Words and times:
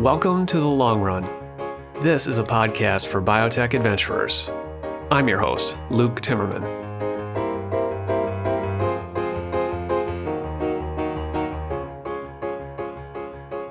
Welcome 0.00 0.46
to 0.46 0.58
The 0.58 0.66
Long 0.66 1.02
Run. 1.02 1.28
This 2.00 2.26
is 2.26 2.38
a 2.38 2.42
podcast 2.42 3.06
for 3.06 3.20
biotech 3.20 3.74
adventurers. 3.74 4.50
I'm 5.10 5.28
your 5.28 5.38
host, 5.38 5.76
Luke 5.90 6.22
Timmerman. 6.22 6.64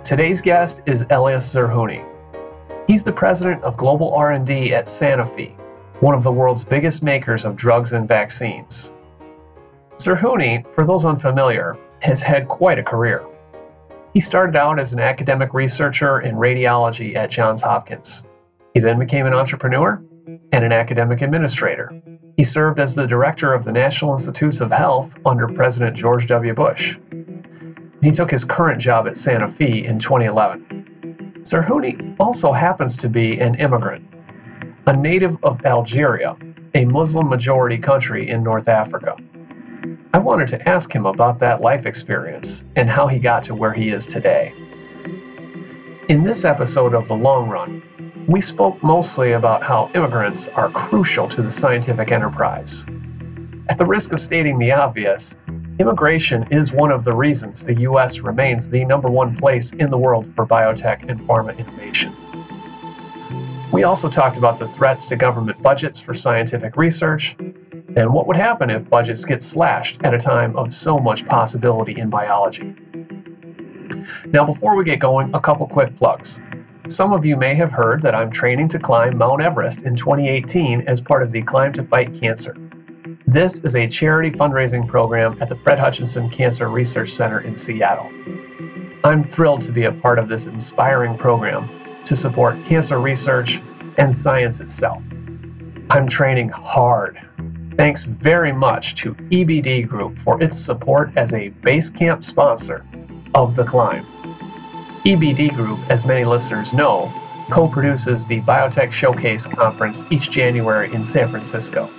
Today's 0.04 0.40
guest 0.40 0.84
is 0.86 1.08
Elias 1.10 1.52
Zerhouni. 1.52 2.06
He's 2.86 3.04
the 3.04 3.12
president 3.12 3.64
of 3.64 3.76
global 3.76 4.14
R&D 4.14 4.72
at 4.72 4.86
Sanofi, 4.86 5.58
one 6.00 6.14
of 6.14 6.24
the 6.24 6.32
world's 6.32 6.64
biggest 6.64 7.02
makers 7.02 7.44
of 7.44 7.56
drugs 7.56 7.94
and 7.94 8.08
vaccines. 8.08 8.94
Zerhouni, 9.98 10.64
for 10.76 10.86
those 10.86 11.06
unfamiliar, 11.06 11.76
has 12.04 12.22
had 12.22 12.48
quite 12.48 12.78
a 12.78 12.84
career. 12.84 13.26
He 14.14 14.20
started 14.20 14.56
out 14.56 14.80
as 14.80 14.94
an 14.94 15.00
academic 15.00 15.54
researcher 15.54 16.20
in 16.20 16.36
radiology 16.36 17.16
at 17.16 17.30
Johns 17.30 17.62
Hopkins. 17.62 18.26
He 18.74 18.80
then 18.80 18.98
became 18.98 19.28
an 19.28 19.34
entrepreneur 19.34 20.04
and 20.52 20.66
an 20.66 20.72
academic 20.72 21.22
administrator. 21.22 22.02
He 22.36 22.44
served 22.44 22.80
as 22.80 22.96
the 22.96 23.06
director 23.06 23.54
of 23.54 23.64
the 23.64 23.72
National 23.72 24.14
Institutes 24.14 24.62
of 24.62 24.72
Health 24.72 25.16
under 25.26 25.48
President 25.48 25.96
George 25.96 26.26
W. 26.28 26.54
Bush. 26.54 26.98
He 28.02 28.12
took 28.12 28.32
his 28.32 28.46
current 28.46 28.82
job 28.82 29.08
at 29.08 29.14
Sanofi 29.14 29.84
in 29.84 30.00
2011. 30.00 31.42
Zerhouni 31.44 32.16
also 32.20 32.52
happens 32.52 32.98
to 32.98 33.10
be 33.10 33.40
an 33.40 33.56
immigrant, 33.56 34.08
a 34.88 34.96
native 34.96 35.38
of 35.44 35.66
Algeria, 35.66 36.36
a 36.74 36.86
Muslim 36.86 37.30
majority 37.30 37.78
country 37.78 38.28
in 38.28 38.42
North 38.42 38.68
Africa. 38.68 39.18
I 40.20 40.22
wanted 40.22 40.50
to 40.50 40.68
ask 40.68 40.94
him 40.94 41.06
about 41.06 41.40
that 41.40 41.62
life 41.62 41.86
experience 41.86 42.66
and 42.76 42.90
how 42.90 43.08
he 43.08 43.20
got 43.20 43.44
to 43.44 43.56
where 43.56 43.72
he 43.72 43.88
is 43.88 44.06
today. 44.06 44.52
In 46.10 46.26
this 46.26 46.44
episode 46.44 46.94
of 46.94 47.08
The 47.08 47.16
Long 47.16 47.48
Run, 47.48 47.82
we 48.28 48.42
spoke 48.42 48.84
mostly 48.84 49.32
about 49.32 49.64
how 49.64 49.90
immigrants 49.96 50.50
are 50.50 50.68
crucial 50.72 51.30
to 51.30 51.42
the 51.42 51.50
scientific 51.50 52.12
enterprise. 52.12 52.86
At 53.70 53.78
the 53.78 53.86
risk 53.86 54.12
of 54.12 54.20
stating 54.20 54.60
the 54.60 54.74
obvious, 54.74 55.40
immigration 55.80 56.48
is 56.52 56.74
one 56.74 56.92
of 56.92 57.06
the 57.06 57.16
reasons 57.16 57.66
the 57.66 57.80
U.S. 57.84 58.20
remains 58.20 58.70
the 58.70 58.84
number 58.84 59.10
one 59.10 59.38
place 59.38 59.72
in 59.72 59.90
the 59.90 59.98
world 59.98 60.28
for 60.36 60.46
biotech 60.46 61.10
and 61.10 61.22
pharma 61.22 61.58
innovation. 61.58 62.14
We 63.72 63.84
also 63.84 64.10
talked 64.10 64.36
about 64.36 64.58
the 64.58 64.68
threats 64.68 65.08
to 65.08 65.16
government 65.16 65.62
budgets 65.62 66.02
for 66.02 66.14
scientific 66.14 66.76
research 66.76 67.38
and 68.00 68.14
what 68.14 68.28
would 68.28 68.38
happen 68.38 68.70
if 68.70 68.90
budgets 68.90 69.26
get 69.26 69.42
slashed 69.42 70.02
at 70.04 70.14
a 70.14 70.18
time 70.18 70.56
of 70.56 70.74
so 70.74 70.98
much 70.98 71.26
possibility 71.26 72.00
in 72.00 72.10
biology. 72.10 72.74
Now, 74.28 74.46
before 74.46 74.78
we 74.78 74.86
get 74.86 75.00
going, 75.00 75.36
a 75.36 75.40
couple 75.42 75.68
quick 75.68 75.98
plugs. 75.98 76.42
Some 76.88 77.12
of 77.12 77.26
you 77.26 77.36
may 77.36 77.56
have 77.56 77.72
heard 77.72 78.02
that 78.04 78.16
I'm 78.16 78.32
training 78.32 78.70
to 78.70 78.80
climb 78.80 79.18
Mount 79.18 79.42
Everest 79.42 79.84
in 79.84 79.98
2018 79.98 80.84
as 80.88 81.02
part 81.02 81.24
of 81.24 81.34
the 81.34 81.42
Climb 81.42 81.74
to 81.74 81.84
Fight 81.84 82.14
Cancer. 82.14 82.56
This 83.28 83.66
is 83.66 83.76
a 83.76 83.86
charity 83.86 84.32
fundraising 84.32 84.88
program 84.88 85.38
at 85.42 85.50
the 85.50 85.58
Fred 85.58 85.78
Hutchinson 85.78 86.30
Cancer 86.30 86.70
Research 86.70 87.10
Center 87.10 87.42
in 87.42 87.54
Seattle. 87.54 88.10
I'm 89.04 89.24
thrilled 89.24 89.62
to 89.64 89.74
be 89.74 89.84
a 89.84 89.92
part 89.92 90.20
of 90.20 90.30
this 90.30 90.48
inspiring 90.48 91.18
program 91.18 91.68
to 92.06 92.16
support 92.16 92.64
cancer 92.64 92.98
research 92.98 93.62
and 93.98 94.16
science 94.16 94.62
itself. 94.62 95.04
I'm 95.90 96.08
training 96.08 96.48
hard 96.48 97.20
Thanks 97.80 98.04
very 98.04 98.52
much 98.52 98.96
to 98.96 99.14
EBD 99.32 99.88
Group 99.88 100.18
for 100.18 100.44
its 100.44 100.58
support 100.58 101.14
as 101.16 101.34
a 101.34 101.50
Basecamp 101.50 102.26
sponsor 102.26 102.86
of 103.34 103.56
The 103.56 103.64
Climb. 103.64 104.06
EBD 105.06 105.56
Group, 105.56 105.80
as 105.90 106.06
many 106.06 106.26
listeners 106.26 106.74
know, 106.74 107.10
co 107.50 107.70
produces 107.70 108.26
the 108.26 108.42
Biotech 108.42 108.92
Showcase 108.92 109.48
Conference 109.48 110.04
each 110.10 110.30
January 110.30 110.94
in 110.94 111.02
San 111.02 111.30
Francisco. 111.30 111.90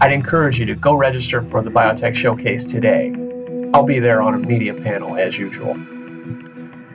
I'd 0.00 0.12
encourage 0.12 0.58
you 0.60 0.64
to 0.64 0.74
go 0.74 0.94
register 0.94 1.42
for 1.42 1.60
the 1.60 1.70
Biotech 1.70 2.14
Showcase 2.14 2.64
today. 2.64 3.14
I'll 3.74 3.82
be 3.82 3.98
there 3.98 4.22
on 4.22 4.32
a 4.32 4.38
media 4.38 4.72
panel 4.72 5.14
as 5.16 5.38
usual. 5.38 5.74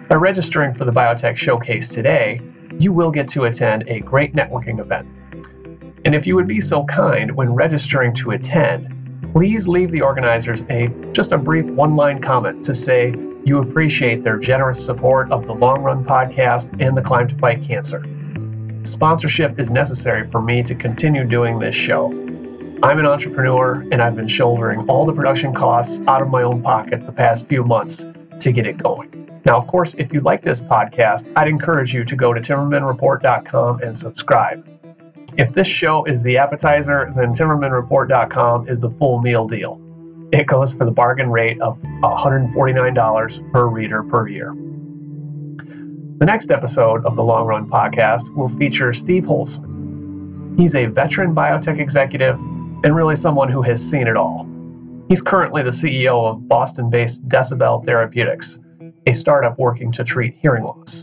By 0.09 0.15
registering 0.15 0.73
for 0.73 0.85
the 0.85 0.91
Biotech 0.91 1.37
Showcase 1.37 1.87
today, 1.87 2.41
you 2.79 2.93
will 2.93 3.11
get 3.11 3.27
to 3.27 3.43
attend 3.43 3.83
a 3.85 3.99
great 3.99 4.33
networking 4.33 4.79
event 4.79 5.07
and 6.05 6.13
if 6.13 6.27
you 6.27 6.35
would 6.35 6.47
be 6.47 6.61
so 6.61 6.83
kind 6.83 7.35
when 7.35 7.53
registering 7.53 8.13
to 8.13 8.31
attend, 8.31 9.31
please 9.33 9.67
leave 9.67 9.89
the 9.89 10.01
organizers 10.01 10.63
a 10.69 10.87
just 11.11 11.31
a 11.31 11.37
brief 11.37 11.65
one-line 11.65 12.21
comment 12.21 12.65
to 12.65 12.73
say 12.73 13.15
you 13.45 13.59
appreciate 13.59 14.23
their 14.23 14.37
generous 14.37 14.85
support 14.85 15.31
of 15.31 15.45
the 15.45 15.53
Long 15.53 15.81
Run 15.81 16.03
podcast 16.03 16.81
and 16.81 16.95
the 16.95 17.01
Climb 17.01 17.27
to 17.27 17.35
Fight 17.35 17.63
Cancer. 17.63 18.03
Sponsorship 18.83 19.59
is 19.59 19.71
necessary 19.71 20.25
for 20.25 20.41
me 20.41 20.61
to 20.63 20.75
continue 20.75 21.25
doing 21.25 21.59
this 21.59 21.75
show. 21.75 22.11
I'm 22.83 22.99
an 22.99 23.05
entrepreneur 23.05 23.85
and 23.91 24.01
I've 24.01 24.15
been 24.15 24.27
shouldering 24.27 24.89
all 24.89 25.05
the 25.05 25.13
production 25.13 25.53
costs 25.53 26.01
out 26.07 26.21
of 26.21 26.27
my 26.27 26.43
own 26.43 26.61
pocket 26.61 27.05
the 27.05 27.13
past 27.13 27.47
few 27.47 27.63
months 27.63 28.05
to 28.39 28.51
get 28.51 28.67
it 28.67 28.77
going. 28.77 29.41
Now, 29.45 29.57
of 29.57 29.67
course, 29.67 29.93
if 29.95 30.13
you 30.13 30.19
like 30.19 30.41
this 30.41 30.61
podcast, 30.61 31.31
I'd 31.35 31.47
encourage 31.47 31.93
you 31.93 32.03
to 32.05 32.15
go 32.15 32.33
to 32.33 32.41
timmermanreport.com 32.41 33.81
and 33.81 33.95
subscribe. 33.95 34.72
If 35.35 35.53
this 35.53 35.67
show 35.67 36.03
is 36.05 36.21
the 36.21 36.37
appetizer, 36.37 37.11
then 37.15 37.33
TimmermanReport.com 37.33 38.67
is 38.67 38.79
the 38.79 38.91
full 38.91 39.19
meal 39.19 39.47
deal. 39.47 39.81
It 40.31 40.45
goes 40.45 40.73
for 40.73 40.85
the 40.85 40.91
bargain 40.91 41.29
rate 41.31 41.59
of 41.59 41.79
$149 41.79 43.51
per 43.51 43.67
reader 43.67 44.03
per 44.03 44.27
year. 44.27 44.53
The 46.17 46.25
next 46.25 46.51
episode 46.51 47.05
of 47.05 47.15
the 47.15 47.23
Long 47.23 47.47
Run 47.47 47.67
podcast 47.69 48.33
will 48.35 48.47
feature 48.47 48.93
Steve 48.93 49.23
Holtzman. 49.23 50.59
He's 50.59 50.75
a 50.75 50.85
veteran 50.85 51.33
biotech 51.33 51.79
executive 51.79 52.39
and 52.39 52.95
really 52.95 53.15
someone 53.15 53.49
who 53.49 53.63
has 53.63 53.83
seen 53.83 54.07
it 54.07 54.15
all. 54.15 54.47
He's 55.09 55.21
currently 55.21 55.63
the 55.63 55.71
CEO 55.71 56.25
of 56.25 56.47
Boston 56.47 56.89
based 56.89 57.27
Decibel 57.27 57.83
Therapeutics, 57.83 58.59
a 59.07 59.11
startup 59.11 59.57
working 59.57 59.91
to 59.93 60.03
treat 60.03 60.35
hearing 60.35 60.63
loss. 60.63 61.02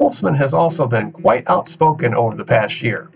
Holtzman 0.00 0.36
has 0.38 0.54
also 0.54 0.86
been 0.86 1.12
quite 1.12 1.44
outspoken 1.46 2.14
over 2.14 2.34
the 2.34 2.44
past 2.44 2.82
year. 2.82 3.10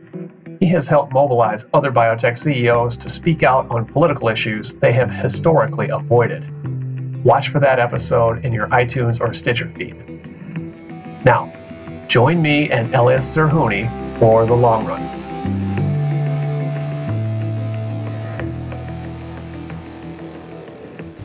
He 0.61 0.67
has 0.67 0.87
helped 0.87 1.15
mobilize 1.15 1.65
other 1.73 1.91
biotech 1.91 2.37
CEOs 2.37 2.99
to 2.99 3.09
speak 3.09 3.43
out 3.43 3.71
on 3.71 3.87
political 3.87 4.29
issues 4.29 4.75
they 4.75 4.93
have 4.93 5.11
historically 5.11 5.89
avoided. 5.89 6.45
Watch 7.25 7.49
for 7.49 7.59
that 7.61 7.79
episode 7.79 8.45
in 8.45 8.53
your 8.53 8.67
iTunes 8.67 9.19
or 9.19 9.33
Stitcher 9.33 9.67
feed. 9.67 9.97
Now, 11.25 11.51
join 12.07 12.43
me 12.43 12.71
and 12.71 12.95
Elias 12.95 13.35
Zerhouni 13.35 13.89
for 14.19 14.45
the 14.45 14.55
long 14.55 14.85
run. 14.85 15.24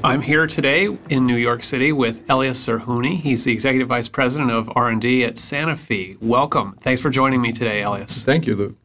I'm 0.02 0.22
here 0.22 0.48
today 0.48 0.98
in 1.10 1.26
New 1.26 1.36
York 1.36 1.62
City 1.62 1.92
with 1.92 2.24
Elias 2.30 2.66
Zerhouni. 2.66 3.18
He's 3.18 3.44
the 3.44 3.52
Executive 3.52 3.90
Vice 3.90 4.08
President 4.08 4.50
of 4.50 4.72
R&D 4.74 5.26
at 5.26 5.34
Sanofi. 5.34 6.18
Welcome. 6.22 6.78
Thanks 6.80 7.02
for 7.02 7.10
joining 7.10 7.42
me 7.42 7.52
today, 7.52 7.82
Elias. 7.82 8.22
Thank 8.22 8.48
you, 8.48 8.56
Luke. 8.56 8.76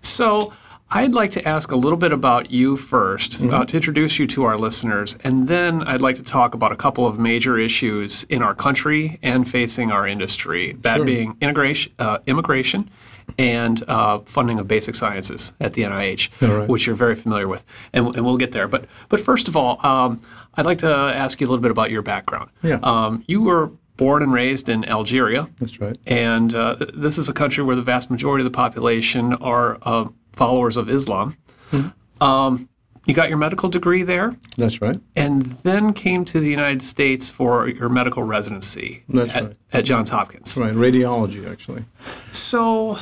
So, 0.00 0.54
I'd 0.90 1.12
like 1.12 1.32
to 1.32 1.46
ask 1.46 1.70
a 1.70 1.76
little 1.76 1.98
bit 1.98 2.14
about 2.14 2.50
you 2.50 2.76
1st 2.76 3.40
mm-hmm. 3.40 3.52
uh, 3.52 3.64
to 3.66 3.76
introduce 3.76 4.18
you 4.18 4.26
to 4.28 4.44
our 4.44 4.56
listeners, 4.56 5.18
and 5.22 5.46
then 5.48 5.82
I'd 5.82 6.00
like 6.00 6.16
to 6.16 6.22
talk 6.22 6.54
about 6.54 6.72
a 6.72 6.76
couple 6.76 7.06
of 7.06 7.18
major 7.18 7.58
issues 7.58 8.24
in 8.24 8.42
our 8.42 8.54
country 8.54 9.18
and 9.22 9.46
facing 9.46 9.92
our 9.92 10.08
industry. 10.08 10.72
That 10.80 10.96
sure. 10.96 11.04
being 11.04 11.36
integration, 11.42 11.92
uh, 11.98 12.20
immigration, 12.26 12.88
and 13.36 13.82
uh, 13.88 14.20
funding 14.20 14.58
of 14.58 14.66
basic 14.66 14.94
sciences 14.94 15.52
at 15.60 15.74
the 15.74 15.82
NIH, 15.82 16.30
right. 16.40 16.68
which 16.68 16.86
you're 16.86 16.96
very 16.96 17.14
familiar 17.14 17.48
with, 17.48 17.64
and, 17.92 18.14
and, 18.16 18.24
we'll 18.24 18.36
get 18.36 18.52
there. 18.52 18.68
But 18.68 18.86
but 19.08 19.20
first 19.20 19.48
of 19.48 19.56
all, 19.56 19.84
um, 19.84 20.20
I'd 20.54 20.66
like 20.66 20.78
to 20.78 20.90
ask 20.90 21.40
you 21.40 21.46
a 21.46 21.50
little 21.50 21.62
bit 21.62 21.70
about 21.70 21.90
your 21.90 22.02
background. 22.02 22.50
Yeah. 22.62 22.78
Um, 22.82 23.24
you 23.26 23.42
were 23.42 23.72
born 23.96 24.22
and 24.22 24.32
raised 24.32 24.68
in 24.68 24.88
Algeria. 24.88 25.48
That's 25.58 25.80
right. 25.80 25.98
And 26.06 26.54
uh, 26.54 26.76
this 26.94 27.18
is 27.18 27.28
a 27.28 27.34
country 27.34 27.62
where 27.62 27.76
the 27.76 27.82
vast 27.82 28.10
majority 28.10 28.42
of 28.42 28.50
the 28.50 28.56
population 28.56 29.34
are 29.34 29.78
uh, 29.82 30.08
followers 30.32 30.76
of 30.76 30.88
Islam. 30.88 31.36
Mm-hmm. 31.72 32.22
Um, 32.22 32.68
you 33.08 33.14
got 33.14 33.30
your 33.30 33.38
medical 33.38 33.68
degree 33.70 34.02
there. 34.02 34.36
That's 34.56 34.82
right. 34.82 35.00
And 35.16 35.42
then 35.42 35.94
came 35.94 36.24
to 36.26 36.40
the 36.40 36.50
United 36.50 36.82
States 36.82 37.30
for 37.30 37.66
your 37.66 37.88
medical 37.88 38.22
residency 38.22 39.02
That's 39.08 39.34
at, 39.34 39.44
right. 39.44 39.56
at 39.72 39.84
Johns 39.86 40.10
Hopkins. 40.10 40.58
Right, 40.58 40.74
radiology, 40.74 41.50
actually. 41.50 41.84
So, 42.32 42.98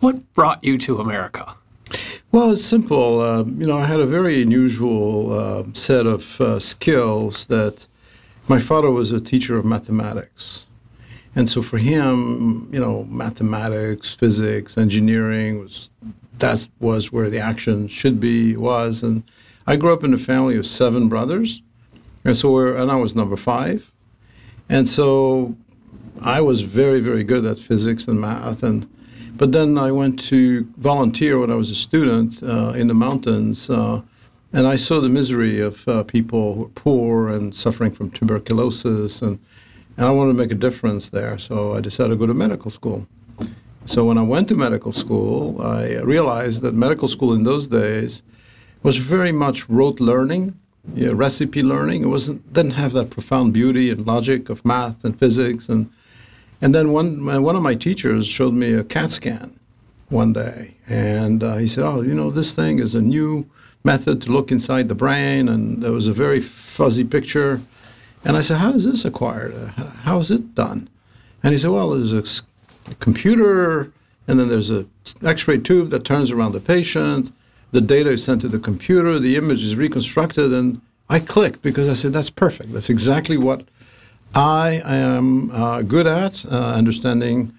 what 0.00 0.32
brought 0.34 0.62
you 0.62 0.78
to 0.78 0.98
America? 0.98 1.54
Well, 2.32 2.50
it's 2.50 2.64
simple. 2.64 3.20
Uh, 3.20 3.44
you 3.44 3.66
know, 3.66 3.78
I 3.78 3.86
had 3.86 4.00
a 4.00 4.06
very 4.06 4.42
unusual 4.42 5.32
uh, 5.32 5.64
set 5.72 6.06
of 6.06 6.40
uh, 6.40 6.60
skills 6.60 7.46
that 7.46 7.86
my 8.48 8.58
father 8.58 8.90
was 8.90 9.10
a 9.12 9.20
teacher 9.20 9.56
of 9.56 9.64
mathematics. 9.64 10.66
And 11.34 11.48
so 11.48 11.62
for 11.62 11.78
him, 11.78 12.68
you 12.72 12.80
know, 12.80 13.04
mathematics, 13.04 14.14
physics, 14.14 14.78
engineering 14.78 15.60
was 15.60 15.90
that 16.38 16.68
was 16.80 17.12
where 17.12 17.30
the 17.30 17.38
action 17.38 17.88
should 17.88 18.20
be 18.20 18.56
was. 18.56 19.02
And 19.02 19.22
I 19.66 19.76
grew 19.76 19.92
up 19.92 20.04
in 20.04 20.14
a 20.14 20.18
family 20.18 20.56
of 20.56 20.66
seven 20.66 21.08
brothers, 21.08 21.62
and 22.24 22.36
so 22.36 22.56
and 22.76 22.90
I 22.90 22.96
was 22.96 23.14
number 23.14 23.36
five, 23.36 23.92
and 24.68 24.88
so 24.88 25.56
I 26.20 26.40
was 26.40 26.62
very, 26.62 27.00
very 27.00 27.24
good 27.24 27.44
at 27.44 27.58
physics 27.58 28.08
and 28.08 28.20
math. 28.20 28.62
And 28.62 28.88
but 29.36 29.52
then 29.52 29.78
I 29.78 29.92
went 29.92 30.18
to 30.30 30.64
volunteer 30.76 31.38
when 31.38 31.50
I 31.50 31.54
was 31.54 31.70
a 31.70 31.74
student 31.74 32.42
uh, 32.42 32.72
in 32.74 32.86
the 32.88 32.94
mountains, 32.94 33.68
uh, 33.68 34.02
and 34.52 34.66
I 34.66 34.76
saw 34.76 35.00
the 35.00 35.08
misery 35.08 35.60
of 35.60 35.86
uh, 35.86 36.02
people 36.04 36.54
who 36.54 36.60
were 36.60 36.68
poor 36.68 37.28
and 37.28 37.54
suffering 37.54 37.92
from 37.92 38.10
tuberculosis, 38.10 39.22
and 39.22 39.38
and 39.98 40.06
I 40.06 40.10
wanted 40.10 40.32
to 40.32 40.38
make 40.38 40.50
a 40.50 40.60
difference 40.68 41.08
there. 41.08 41.38
So 41.38 41.74
I 41.74 41.80
decided 41.80 42.10
to 42.10 42.16
go 42.16 42.26
to 42.26 42.34
medical 42.34 42.70
school. 42.70 43.06
So 43.86 44.04
when 44.04 44.18
I 44.18 44.22
went 44.22 44.48
to 44.48 44.54
medical 44.54 44.92
school, 44.92 45.62
I 45.62 46.00
realized 46.00 46.60
that 46.62 46.74
medical 46.74 47.08
school 47.08 47.32
in 47.32 47.44
those 47.44 47.66
days 47.68 48.22
was 48.82 48.98
very 48.98 49.32
much 49.32 49.68
rote 49.70 50.00
learning 50.00 50.54
recipe 50.94 51.62
learning. 51.62 52.02
It 52.02 52.06
wasn't 52.06 52.52
didn't 52.52 52.72
have 52.72 52.92
that 52.92 53.10
profound 53.10 53.52
beauty 53.52 53.90
and 53.90 54.06
logic 54.06 54.48
of 54.48 54.64
math 54.64 55.04
and 55.04 55.18
physics 55.18 55.68
and 55.68 55.90
and 56.60 56.74
then 56.74 56.92
one 56.92 57.24
one 57.42 57.56
of 57.56 57.62
my 57.62 57.74
teachers 57.74 58.26
showed 58.26 58.54
me 58.54 58.72
a 58.72 58.84
CAT 58.84 59.12
scan 59.12 59.58
one 60.08 60.32
day, 60.32 60.76
and 60.88 61.42
uh, 61.42 61.56
he 61.56 61.66
said, 61.66 61.84
"Oh, 61.84 62.00
you 62.02 62.14
know, 62.14 62.30
this 62.30 62.52
thing 62.52 62.78
is 62.78 62.94
a 62.94 63.02
new 63.02 63.48
method 63.84 64.22
to 64.22 64.32
look 64.32 64.50
inside 64.50 64.88
the 64.88 64.94
brain," 64.94 65.48
and 65.48 65.82
there 65.82 65.92
was 65.92 66.08
a 66.08 66.12
very 66.12 66.40
fuzzy 66.40 67.04
picture. 67.04 67.60
And 68.24 68.36
I 68.36 68.40
said, 68.40 68.58
"How 68.58 68.72
is 68.72 68.84
this 68.84 69.04
acquired? 69.04 69.54
How 70.02 70.18
is 70.18 70.30
it 70.30 70.54
done?" 70.54 70.88
And 71.42 71.52
he 71.52 71.58
said, 71.58 71.70
"Well, 71.70 71.90
there's 71.90 72.12
a 72.12 72.24
computer, 73.00 73.92
and 74.26 74.38
then 74.38 74.48
there's 74.48 74.70
a 74.70 74.86
X-ray 75.22 75.58
tube 75.58 75.90
that 75.90 76.04
turns 76.04 76.30
around 76.30 76.52
the 76.52 76.60
patient." 76.60 77.32
the 77.72 77.80
data 77.80 78.10
is 78.10 78.24
sent 78.24 78.40
to 78.40 78.48
the 78.48 78.58
computer, 78.58 79.18
the 79.18 79.36
image 79.36 79.62
is 79.62 79.76
reconstructed, 79.76 80.52
and 80.52 80.80
I 81.08 81.20
clicked 81.20 81.62
because 81.62 81.88
I 81.88 81.92
said, 81.92 82.12
that's 82.12 82.30
perfect. 82.30 82.72
That's 82.72 82.90
exactly 82.90 83.36
what 83.36 83.64
I 84.36 84.82
am 84.84 85.50
uh, 85.50 85.80
good 85.82 86.06
at, 86.06 86.44
uh, 86.44 86.74
understanding 86.74 87.54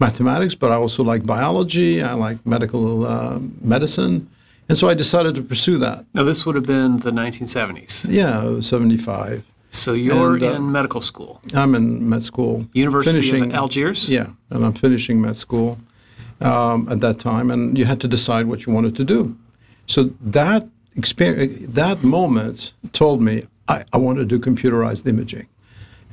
mathematics, 0.00 0.54
but 0.54 0.70
I 0.70 0.76
also 0.76 1.04
like 1.04 1.24
biology, 1.24 2.02
I 2.02 2.14
like 2.14 2.44
medical 2.46 3.06
uh, 3.06 3.38
medicine. 3.60 4.30
And 4.68 4.78
so 4.78 4.88
I 4.88 4.94
decided 4.94 5.34
to 5.34 5.42
pursue 5.42 5.76
that. 5.78 6.06
Now, 6.14 6.22
this 6.24 6.46
would 6.46 6.54
have 6.54 6.64
been 6.64 6.96
the 6.98 7.10
1970s. 7.10 8.06
Yeah, 8.08 8.60
75. 8.60 9.44
So 9.68 9.92
you're 9.92 10.34
and, 10.34 10.42
uh, 10.42 10.52
in 10.52 10.72
medical 10.72 11.02
school. 11.02 11.42
I'm 11.52 11.74
in 11.74 12.08
med 12.08 12.22
school. 12.22 12.66
University 12.72 13.20
finishing, 13.20 13.44
of 13.50 13.54
Algiers. 13.54 14.08
Yeah, 14.08 14.28
and 14.50 14.64
I'm 14.64 14.72
finishing 14.72 15.20
med 15.20 15.36
school 15.36 15.78
um, 16.40 16.88
at 16.88 17.00
that 17.00 17.18
time, 17.18 17.50
and 17.50 17.76
you 17.76 17.84
had 17.84 18.00
to 18.00 18.08
decide 18.08 18.46
what 18.46 18.64
you 18.64 18.72
wanted 18.72 18.94
to 18.96 19.04
do. 19.04 19.36
So 19.86 20.10
that 20.20 20.66
experience, 20.96 21.74
that 21.74 22.04
moment 22.04 22.72
told 22.92 23.20
me 23.20 23.44
I, 23.68 23.84
I 23.92 23.98
want 23.98 24.18
to 24.18 24.24
do 24.24 24.38
computerized 24.38 25.06
imaging, 25.08 25.48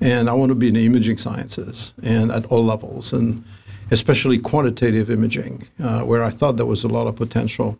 and 0.02 0.30
I 0.30 0.34
want 0.34 0.50
to 0.50 0.56
be 0.56 0.68
in 0.68 0.74
the 0.74 0.86
imaging 0.86 1.18
sciences 1.18 1.94
and 2.04 2.32
at 2.32 2.46
all 2.48 2.66
levels, 2.66 3.14
and 3.14 3.44
especially 3.92 4.40
quantitative 4.40 5.10
imaging, 5.10 5.68
uh, 5.82 6.02
where 6.02 6.24
I 6.24 6.30
thought 6.30 6.58
there 6.58 6.66
was 6.66 6.84
a 6.84 6.88
lot 6.88 7.08
of 7.08 7.16
potential. 7.16 7.78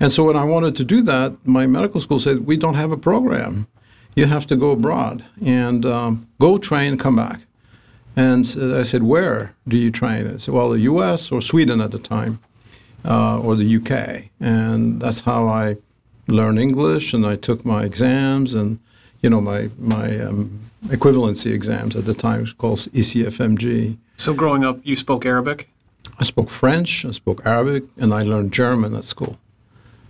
And 0.00 0.12
so 0.12 0.24
when 0.24 0.36
I 0.36 0.44
wanted 0.44 0.76
to 0.76 0.84
do 0.84 1.02
that, 1.02 1.46
my 1.46 1.66
medical 1.66 2.00
school 2.00 2.18
said, 2.18 2.46
"We 2.46 2.56
don't 2.56 2.74
have 2.74 2.92
a 2.92 2.96
program. 2.96 3.66
You 4.14 4.26
have 4.26 4.46
to 4.48 4.56
go 4.56 4.72
abroad 4.72 5.24
and 5.44 5.86
um, 5.86 6.28
go 6.38 6.58
train, 6.58 6.98
come 6.98 7.16
back." 7.16 7.40
And 8.16 8.44
I 8.58 8.82
said, 8.82 9.02
"Where 9.02 9.54
do 9.66 9.76
you 9.76 9.90
train?" 9.90 10.26
I 10.26 10.36
said, 10.38 10.52
"Well, 10.54 10.70
the 10.70 10.80
U.S. 10.80 11.32
or 11.32 11.40
Sweden 11.40 11.80
at 11.80 11.92
the 11.92 11.98
time." 11.98 12.40
uh, 13.04 13.40
or 13.40 13.56
the 13.56 13.76
UK, 13.76 14.30
and 14.40 15.00
that's 15.00 15.20
how 15.22 15.48
I 15.48 15.76
learned 16.28 16.58
English. 16.58 17.12
And 17.12 17.26
I 17.26 17.36
took 17.36 17.64
my 17.64 17.84
exams 17.84 18.54
and 18.54 18.78
you 19.22 19.30
know 19.30 19.40
my 19.40 19.70
my 19.78 20.18
um, 20.20 20.60
equivalency 20.84 21.52
exams 21.52 21.96
at 21.96 22.04
the 22.04 22.14
time 22.14 22.40
was 22.40 22.52
called 22.52 22.78
ECFMG. 22.78 23.96
So 24.16 24.34
growing 24.34 24.64
up, 24.64 24.80
you 24.82 24.96
spoke 24.96 25.24
Arabic. 25.24 25.68
I 26.18 26.24
spoke 26.24 26.50
French, 26.50 27.04
I 27.04 27.12
spoke 27.12 27.40
Arabic, 27.44 27.84
and 27.96 28.12
I 28.12 28.22
learned 28.22 28.52
German 28.52 28.94
at 28.94 29.04
school. 29.04 29.38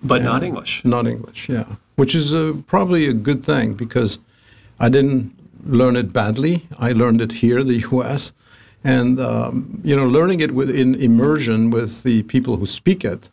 But 0.02 0.16
and 0.16 0.24
not 0.24 0.42
English. 0.42 0.84
Not 0.84 1.06
English, 1.06 1.48
yeah. 1.48 1.76
Which 1.96 2.14
is 2.14 2.32
a, 2.32 2.62
probably 2.66 3.06
a 3.06 3.12
good 3.12 3.44
thing 3.44 3.74
because 3.74 4.18
I 4.80 4.88
didn't 4.88 5.32
learn 5.64 5.96
it 5.96 6.12
badly. 6.12 6.66
I 6.78 6.92
learned 6.92 7.20
it 7.20 7.32
here, 7.32 7.60
in 7.60 7.68
the 7.68 7.74
U.S., 7.92 8.32
and 8.84 9.20
um, 9.20 9.80
you 9.84 9.94
know, 9.94 10.06
learning 10.06 10.40
it 10.40 10.52
with, 10.52 10.68
in 10.68 10.96
immersion 10.96 11.70
with 11.70 12.02
the 12.02 12.24
people 12.24 12.56
who 12.56 12.66
speak 12.66 13.04
it 13.04 13.30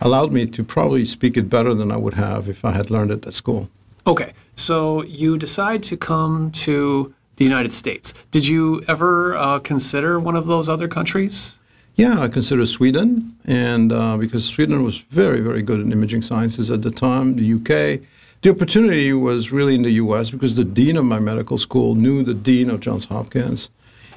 allowed 0.00 0.32
me 0.32 0.46
to 0.46 0.64
probably 0.64 1.04
speak 1.04 1.36
it 1.36 1.50
better 1.50 1.74
than 1.74 1.92
I 1.92 1.96
would 1.98 2.14
have 2.14 2.48
if 2.48 2.64
I 2.64 2.72
had 2.72 2.90
learned 2.90 3.10
it 3.10 3.26
at 3.26 3.34
school. 3.34 3.68
Okay, 4.06 4.34
so 4.54 5.02
you 5.02 5.36
decide 5.36 5.82
to 5.82 5.96
come 5.96 6.52
to 6.52 7.12
the 7.36 7.44
United 7.44 7.72
States. 7.72 8.14
Did 8.30 8.46
you 8.46 8.80
ever 8.86 9.36
uh, 9.36 9.58
consider 9.58 10.20
one 10.20 10.36
of 10.36 10.46
those 10.46 10.68
other 10.68 10.86
countries? 10.86 11.58
Yeah, 11.96 12.20
I 12.20 12.28
considered 12.28 12.68
Sweden, 12.68 13.36
and 13.44 13.92
uh, 13.92 14.16
because 14.16 14.44
Sweden 14.44 14.84
was 14.84 14.98
very, 14.98 15.40
very 15.40 15.60
good 15.60 15.80
in 15.80 15.90
imaging 15.90 16.22
sciences 16.22 16.70
at 16.70 16.82
the 16.82 16.90
time, 16.92 17.34
the 17.34 17.54
UK. 17.54 18.00
The 18.42 18.50
opportunity 18.50 19.12
was 19.12 19.50
really 19.50 19.74
in 19.74 19.82
the 19.82 19.92
US 19.92 20.30
because 20.30 20.54
the 20.54 20.64
dean 20.64 20.96
of 20.96 21.04
my 21.04 21.18
medical 21.18 21.58
school 21.58 21.96
knew 21.96 22.22
the 22.22 22.34
dean 22.34 22.70
of 22.70 22.78
Johns 22.80 23.06
Hopkins. 23.06 23.70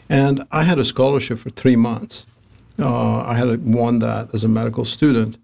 And 0.07 0.43
I 0.51 0.63
had 0.63 0.77
a 0.77 0.85
scholarship 0.85 1.39
for 1.39 1.49
three 1.49 1.75
months. 1.75 2.27
Uh, 2.77 3.23
I 3.23 3.35
had 3.35 3.65
won 3.65 3.99
that 3.99 4.33
as 4.35 4.43
a 4.43 4.47
medical 4.47 4.85
student. 4.85 5.37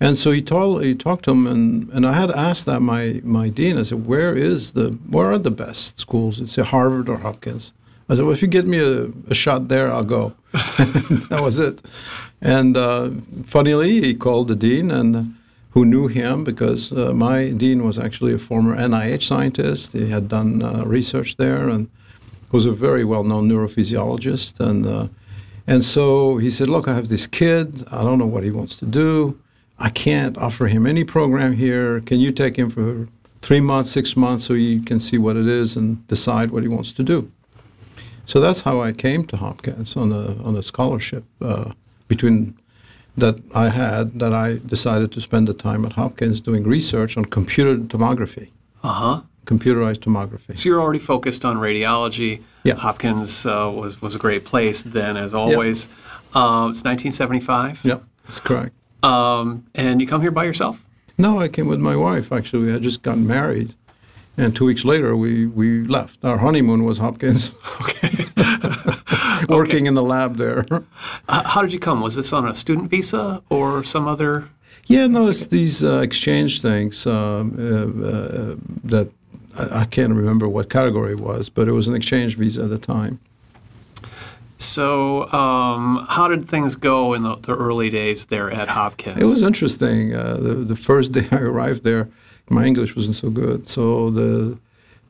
And 0.00 0.18
so 0.18 0.32
he 0.32 0.42
told 0.42 0.82
he 0.82 0.94
talked 0.94 1.24
to 1.24 1.30
him, 1.30 1.46
and, 1.46 1.88
and 1.90 2.06
I 2.06 2.14
had 2.14 2.30
asked 2.30 2.66
that 2.66 2.80
my 2.80 3.20
my 3.22 3.48
dean. 3.48 3.78
I 3.78 3.82
said, 3.82 4.06
"Where 4.06 4.34
is 4.34 4.72
the 4.72 4.98
where 5.08 5.30
are 5.30 5.38
the 5.38 5.50
best 5.50 6.00
schools?" 6.00 6.38
He 6.38 6.46
said, 6.46 6.66
"Harvard 6.66 7.08
or 7.08 7.18
Hopkins." 7.18 7.72
I 8.08 8.16
said, 8.16 8.24
"Well, 8.24 8.32
if 8.32 8.42
you 8.42 8.48
get 8.48 8.66
me 8.66 8.78
a, 8.78 9.08
a 9.30 9.34
shot 9.34 9.68
there, 9.68 9.90
I'll 9.92 10.04
go." 10.04 10.34
that 10.52 11.40
was 11.42 11.58
it. 11.58 11.82
And 12.40 12.76
uh, 12.76 13.10
funnily, 13.44 14.02
he 14.02 14.14
called 14.14 14.48
the 14.48 14.56
dean, 14.56 14.90
and 14.90 15.36
who 15.70 15.84
knew 15.84 16.08
him 16.08 16.44
because 16.44 16.92
uh, 16.92 17.12
my 17.12 17.50
dean 17.50 17.84
was 17.84 17.98
actually 17.98 18.34
a 18.34 18.38
former 18.38 18.76
NIH 18.76 19.24
scientist. 19.24 19.92
He 19.92 20.10
had 20.10 20.28
done 20.28 20.62
uh, 20.62 20.84
research 20.84 21.36
there, 21.36 21.68
and 21.68 21.88
was 22.52 22.66
a 22.66 22.72
very 22.72 23.04
well-known 23.04 23.48
neurophysiologist, 23.48 24.60
and 24.60 24.86
uh, 24.86 25.08
and 25.66 25.84
so 25.84 26.36
he 26.38 26.50
said, 26.50 26.68
"Look, 26.68 26.88
I 26.88 26.94
have 26.94 27.08
this 27.08 27.28
kid. 27.28 27.84
I 27.92 28.02
don't 28.02 28.18
know 28.18 28.26
what 28.26 28.44
he 28.44 28.50
wants 28.50 28.76
to 28.76 28.86
do. 28.86 29.38
I 29.78 29.90
can't 29.90 30.38
offer 30.38 30.66
him 30.66 30.86
any 30.86 31.04
program 31.04 31.54
here. 31.54 32.00
Can 32.00 32.20
you 32.20 32.32
take 32.32 32.56
him 32.56 32.70
for 32.70 33.08
three 33.42 33.60
months, 33.60 33.90
six 33.90 34.16
months, 34.16 34.44
so 34.44 34.54
he 34.54 34.80
can 34.80 35.00
see 35.00 35.18
what 35.18 35.36
it 35.36 35.46
is 35.46 35.76
and 35.76 36.06
decide 36.08 36.50
what 36.50 36.62
he 36.62 36.68
wants 36.68 36.92
to 36.92 37.02
do?" 37.02 37.30
So 38.26 38.40
that's 38.40 38.62
how 38.62 38.80
I 38.80 38.92
came 38.92 39.24
to 39.26 39.36
Hopkins 39.36 39.96
on 39.96 40.12
a 40.12 40.42
on 40.42 40.56
a 40.56 40.62
scholarship 40.62 41.24
uh, 41.40 41.72
between 42.08 42.56
that 43.16 43.36
I 43.54 43.68
had 43.68 44.18
that 44.18 44.32
I 44.32 44.60
decided 44.66 45.12
to 45.12 45.20
spend 45.20 45.48
the 45.48 45.54
time 45.54 45.84
at 45.84 45.92
Hopkins 45.92 46.40
doing 46.40 46.64
research 46.64 47.16
on 47.16 47.24
computer 47.24 47.76
tomography. 47.76 48.48
Uh 48.82 48.92
huh 48.92 49.20
computerized 49.46 49.98
tomography. 49.98 50.56
So 50.56 50.68
you're 50.68 50.80
already 50.80 50.98
focused 50.98 51.44
on 51.44 51.56
radiology. 51.56 52.42
Yeah. 52.64 52.74
Hopkins 52.74 53.46
uh, 53.46 53.72
was 53.74 54.00
was 54.00 54.14
a 54.14 54.18
great 54.18 54.44
place 54.44 54.82
then, 54.82 55.16
as 55.16 55.34
always. 55.34 55.88
Uh, 56.34 56.68
it's 56.70 56.82
1975. 56.82 57.84
Yeah, 57.84 57.98
that's 58.24 58.40
correct. 58.40 58.74
Um, 59.04 59.66
and 59.74 60.00
you 60.00 60.06
come 60.06 60.22
here 60.22 60.30
by 60.30 60.44
yourself? 60.44 60.84
No, 61.18 61.38
I 61.38 61.48
came 61.48 61.68
with 61.68 61.80
my 61.80 61.94
wife. 61.94 62.32
Actually, 62.32 62.64
we 62.66 62.72
had 62.72 62.82
just 62.82 63.02
gotten 63.02 63.26
married, 63.26 63.74
and 64.36 64.56
two 64.56 64.64
weeks 64.64 64.84
later 64.84 65.14
we 65.14 65.46
we 65.46 65.84
left. 65.84 66.24
Our 66.24 66.38
honeymoon 66.38 66.84
was 66.84 66.98
Hopkins. 66.98 67.54
okay. 67.82 68.24
Working 69.48 69.76
okay. 69.76 69.86
in 69.86 69.94
the 69.94 70.02
lab 70.02 70.36
there. 70.36 70.64
Uh, 71.28 71.42
how 71.44 71.60
did 71.60 71.72
you 71.72 71.78
come? 71.78 72.00
Was 72.00 72.16
this 72.16 72.32
on 72.32 72.48
a 72.48 72.54
student 72.54 72.88
visa 72.90 73.42
or 73.50 73.84
some 73.84 74.08
other? 74.08 74.48
Yeah, 74.86 75.06
no, 75.06 75.28
it's 75.28 75.46
these 75.46 75.84
uh, 75.84 76.00
exchange 76.00 76.62
things 76.62 77.06
um, 77.06 77.54
uh, 77.58 78.06
uh, 78.06 78.56
that 78.84 79.10
I 79.56 79.84
can't 79.84 80.14
remember 80.14 80.48
what 80.48 80.68
category 80.68 81.12
it 81.12 81.20
was, 81.20 81.48
but 81.48 81.68
it 81.68 81.72
was 81.72 81.88
an 81.88 81.94
exchange 81.94 82.36
visa 82.36 82.64
at 82.64 82.70
the 82.70 82.78
time. 82.78 83.18
So, 84.58 85.30
um, 85.32 86.06
how 86.08 86.28
did 86.28 86.44
things 86.44 86.76
go 86.76 87.12
in 87.14 87.22
the, 87.22 87.36
the, 87.36 87.56
early 87.56 87.90
days 87.90 88.26
there 88.26 88.50
at 88.50 88.68
Hopkins? 88.68 89.18
It 89.18 89.24
was 89.24 89.42
interesting. 89.42 90.14
Uh, 90.14 90.36
the, 90.36 90.54
the 90.54 90.76
first 90.76 91.12
day 91.16 91.26
I 91.32 91.40
arrived 91.40 91.82
there, 91.82 92.08
my 92.48 92.64
English 92.64 92.94
wasn't 92.94 93.16
so 93.16 93.30
good. 93.30 93.68
So 93.68 94.10
the 94.10 94.58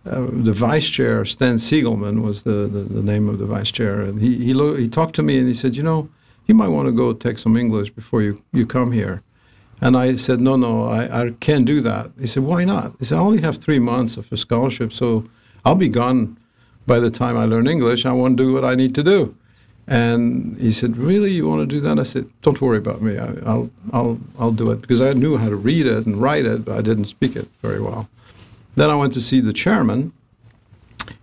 uh, 0.06 0.26
the 0.30 0.52
vice 0.52 0.88
chair, 0.90 1.24
Stan 1.24 1.56
Siegelman, 1.56 2.22
was 2.22 2.42
the, 2.42 2.68
the, 2.68 2.80
the, 2.80 3.02
name 3.02 3.26
of 3.26 3.38
the 3.38 3.46
vice 3.46 3.70
chair, 3.70 4.02
and 4.02 4.20
he 4.20 4.36
he, 4.36 4.52
lo- 4.52 4.76
he 4.76 4.86
talked 4.86 5.14
to 5.16 5.22
me 5.22 5.38
and 5.38 5.48
he 5.48 5.54
said, 5.54 5.74
you 5.76 5.82
know, 5.82 6.10
you 6.46 6.54
might 6.54 6.68
want 6.68 6.86
to 6.86 6.92
go 6.92 7.14
take 7.14 7.38
some 7.38 7.56
English 7.56 7.90
before 7.90 8.20
you, 8.20 8.38
you 8.52 8.66
come 8.66 8.92
here. 8.92 9.22
And 9.80 9.96
I 9.96 10.16
said, 10.16 10.40
no, 10.40 10.56
no, 10.56 10.86
I, 10.88 11.22
I 11.22 11.30
can't 11.40 11.64
do 11.64 11.80
that. 11.80 12.10
He 12.20 12.26
said, 12.26 12.42
why 12.42 12.64
not? 12.64 12.94
He 12.98 13.06
said, 13.06 13.16
I 13.16 13.20
only 13.20 13.42
have 13.42 13.56
three 13.56 13.78
months 13.78 14.16
of 14.16 14.30
a 14.30 14.36
scholarship, 14.36 14.92
so 14.92 15.28
I'll 15.64 15.74
be 15.74 15.88
gone 15.88 16.38
by 16.86 17.00
the 17.00 17.10
time 17.10 17.36
I 17.36 17.44
learn 17.44 17.66
English. 17.66 18.06
I 18.06 18.12
want 18.12 18.36
to 18.36 18.44
do 18.44 18.52
what 18.52 18.64
I 18.64 18.74
need 18.74 18.94
to 18.96 19.02
do. 19.02 19.36
And 19.86 20.56
he 20.58 20.72
said, 20.72 20.96
really, 20.96 21.30
you 21.30 21.46
want 21.46 21.60
to 21.60 21.66
do 21.66 21.80
that? 21.80 21.98
I 21.98 22.04
said, 22.04 22.30
don't 22.40 22.60
worry 22.60 22.78
about 22.78 23.02
me. 23.02 23.18
I, 23.18 23.30
will 23.32 23.70
I'll, 23.92 24.18
I'll 24.38 24.52
do 24.52 24.70
it 24.70 24.80
because 24.80 25.02
I 25.02 25.12
knew 25.12 25.36
how 25.36 25.50
to 25.50 25.56
read 25.56 25.86
it 25.86 26.06
and 26.06 26.16
write 26.16 26.46
it, 26.46 26.64
but 26.64 26.78
I 26.78 26.82
didn't 26.82 27.04
speak 27.06 27.36
it 27.36 27.48
very 27.60 27.80
well. 27.80 28.08
Then 28.76 28.90
I 28.90 28.96
went 28.96 29.12
to 29.12 29.20
see 29.20 29.40
the 29.40 29.52
chairman, 29.52 30.12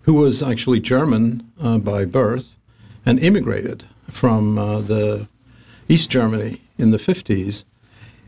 who 0.04 0.14
was 0.14 0.44
actually 0.44 0.80
German 0.80 1.52
uh, 1.60 1.80
by 1.80 2.06
birth, 2.06 2.60
and 3.06 3.20
immigrated 3.20 3.86
from 4.10 4.58
uh, 4.58 4.82
the 4.82 5.28
East 5.90 6.12
Germany 6.12 6.62
in 6.78 6.92
the 6.92 6.98
50s. 6.98 7.66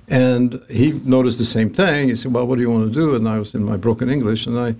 And 0.07 0.61
he 0.69 0.91
noticed 0.91 1.37
the 1.37 1.45
same 1.45 1.69
thing. 1.69 2.09
He 2.09 2.15
said, 2.15 2.33
Well, 2.33 2.45
what 2.45 2.55
do 2.55 2.61
you 2.61 2.69
want 2.69 2.91
to 2.91 2.93
do? 2.93 3.15
And 3.15 3.27
I 3.29 3.39
was 3.39 3.53
in 3.53 3.63
my 3.63 3.77
broken 3.77 4.09
English. 4.09 4.45
And 4.45 4.59
I, 4.59 4.75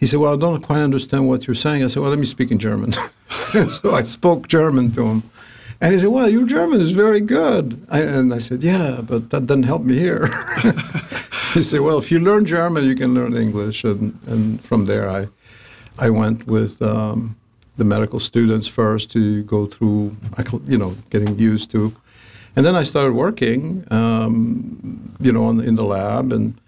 he 0.00 0.06
said, 0.06 0.18
Well, 0.18 0.32
I 0.32 0.36
don't 0.36 0.62
quite 0.62 0.80
understand 0.80 1.28
what 1.28 1.46
you're 1.46 1.54
saying. 1.54 1.84
I 1.84 1.88
said, 1.88 2.00
Well, 2.00 2.08
let 2.10 2.18
me 2.18 2.26
speak 2.26 2.50
in 2.50 2.58
German. 2.58 2.92
so 3.68 3.92
I 3.92 4.02
spoke 4.02 4.48
German 4.48 4.90
to 4.92 5.04
him. 5.04 5.22
And 5.78 5.92
he 5.92 6.00
said, 6.00 6.08
Well, 6.08 6.28
your 6.28 6.46
German 6.46 6.80
is 6.80 6.92
very 6.92 7.20
good. 7.20 7.86
I, 7.90 8.00
and 8.00 8.32
I 8.32 8.38
said, 8.38 8.62
Yeah, 8.62 9.02
but 9.02 9.28
that 9.28 9.46
doesn't 9.46 9.64
help 9.64 9.82
me 9.82 9.98
here. 9.98 10.26
he 11.52 11.62
said, 11.62 11.82
Well, 11.82 11.98
if 11.98 12.10
you 12.10 12.18
learn 12.18 12.46
German, 12.46 12.84
you 12.84 12.94
can 12.94 13.12
learn 13.12 13.36
English. 13.36 13.84
And, 13.84 14.18
and 14.26 14.64
from 14.64 14.86
there, 14.86 15.08
I, 15.10 15.28
I 15.98 16.08
went 16.08 16.46
with 16.46 16.80
um, 16.80 17.36
the 17.76 17.84
medical 17.84 18.20
students 18.20 18.68
first 18.68 19.10
to 19.10 19.42
go 19.44 19.66
through, 19.66 20.16
you 20.66 20.78
know, 20.78 20.96
getting 21.10 21.38
used 21.38 21.70
to. 21.72 21.94
And 22.56 22.64
then 22.64 22.74
I 22.74 22.84
started 22.84 23.12
working, 23.12 23.86
um, 23.90 25.14
you 25.20 25.30
know, 25.30 25.50
in, 25.50 25.60
in 25.60 25.76
the 25.76 25.84
lab. 25.84 26.32
And, 26.32 26.58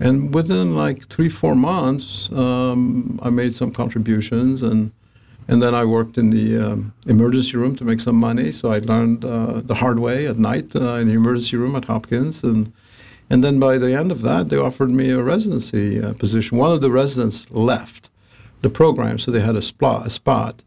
and 0.00 0.34
within 0.34 0.74
like 0.74 1.06
three, 1.08 1.28
four 1.28 1.54
months, 1.54 2.32
um, 2.32 3.20
I 3.22 3.30
made 3.30 3.54
some 3.54 3.70
contributions. 3.70 4.62
And 4.62 4.92
and 5.50 5.60
then 5.60 5.74
I 5.74 5.84
worked 5.84 6.16
in 6.16 6.30
the 6.30 6.58
um, 6.58 6.92
emergency 7.06 7.56
room 7.56 7.74
to 7.76 7.84
make 7.84 8.00
some 8.00 8.14
money. 8.14 8.52
So 8.52 8.70
I 8.70 8.78
learned 8.78 9.24
uh, 9.24 9.62
the 9.62 9.74
hard 9.74 9.98
way 9.98 10.28
at 10.28 10.38
night 10.38 10.76
uh, 10.76 10.94
in 10.94 11.08
the 11.08 11.14
emergency 11.14 11.56
room 11.56 11.74
at 11.74 11.86
Hopkins. 11.86 12.44
And, 12.44 12.72
and 13.28 13.42
then 13.42 13.58
by 13.58 13.76
the 13.76 13.92
end 13.92 14.12
of 14.12 14.22
that, 14.22 14.48
they 14.48 14.56
offered 14.56 14.92
me 14.92 15.10
a 15.10 15.20
residency 15.20 16.00
uh, 16.00 16.12
position. 16.14 16.56
One 16.56 16.70
of 16.70 16.82
the 16.82 16.90
residents 16.92 17.50
left 17.50 18.10
the 18.62 18.70
program, 18.70 19.18
so 19.18 19.32
they 19.32 19.40
had 19.40 19.56
a, 19.56 19.62
spot, 19.62 20.06
a 20.06 20.10
spot. 20.10 20.62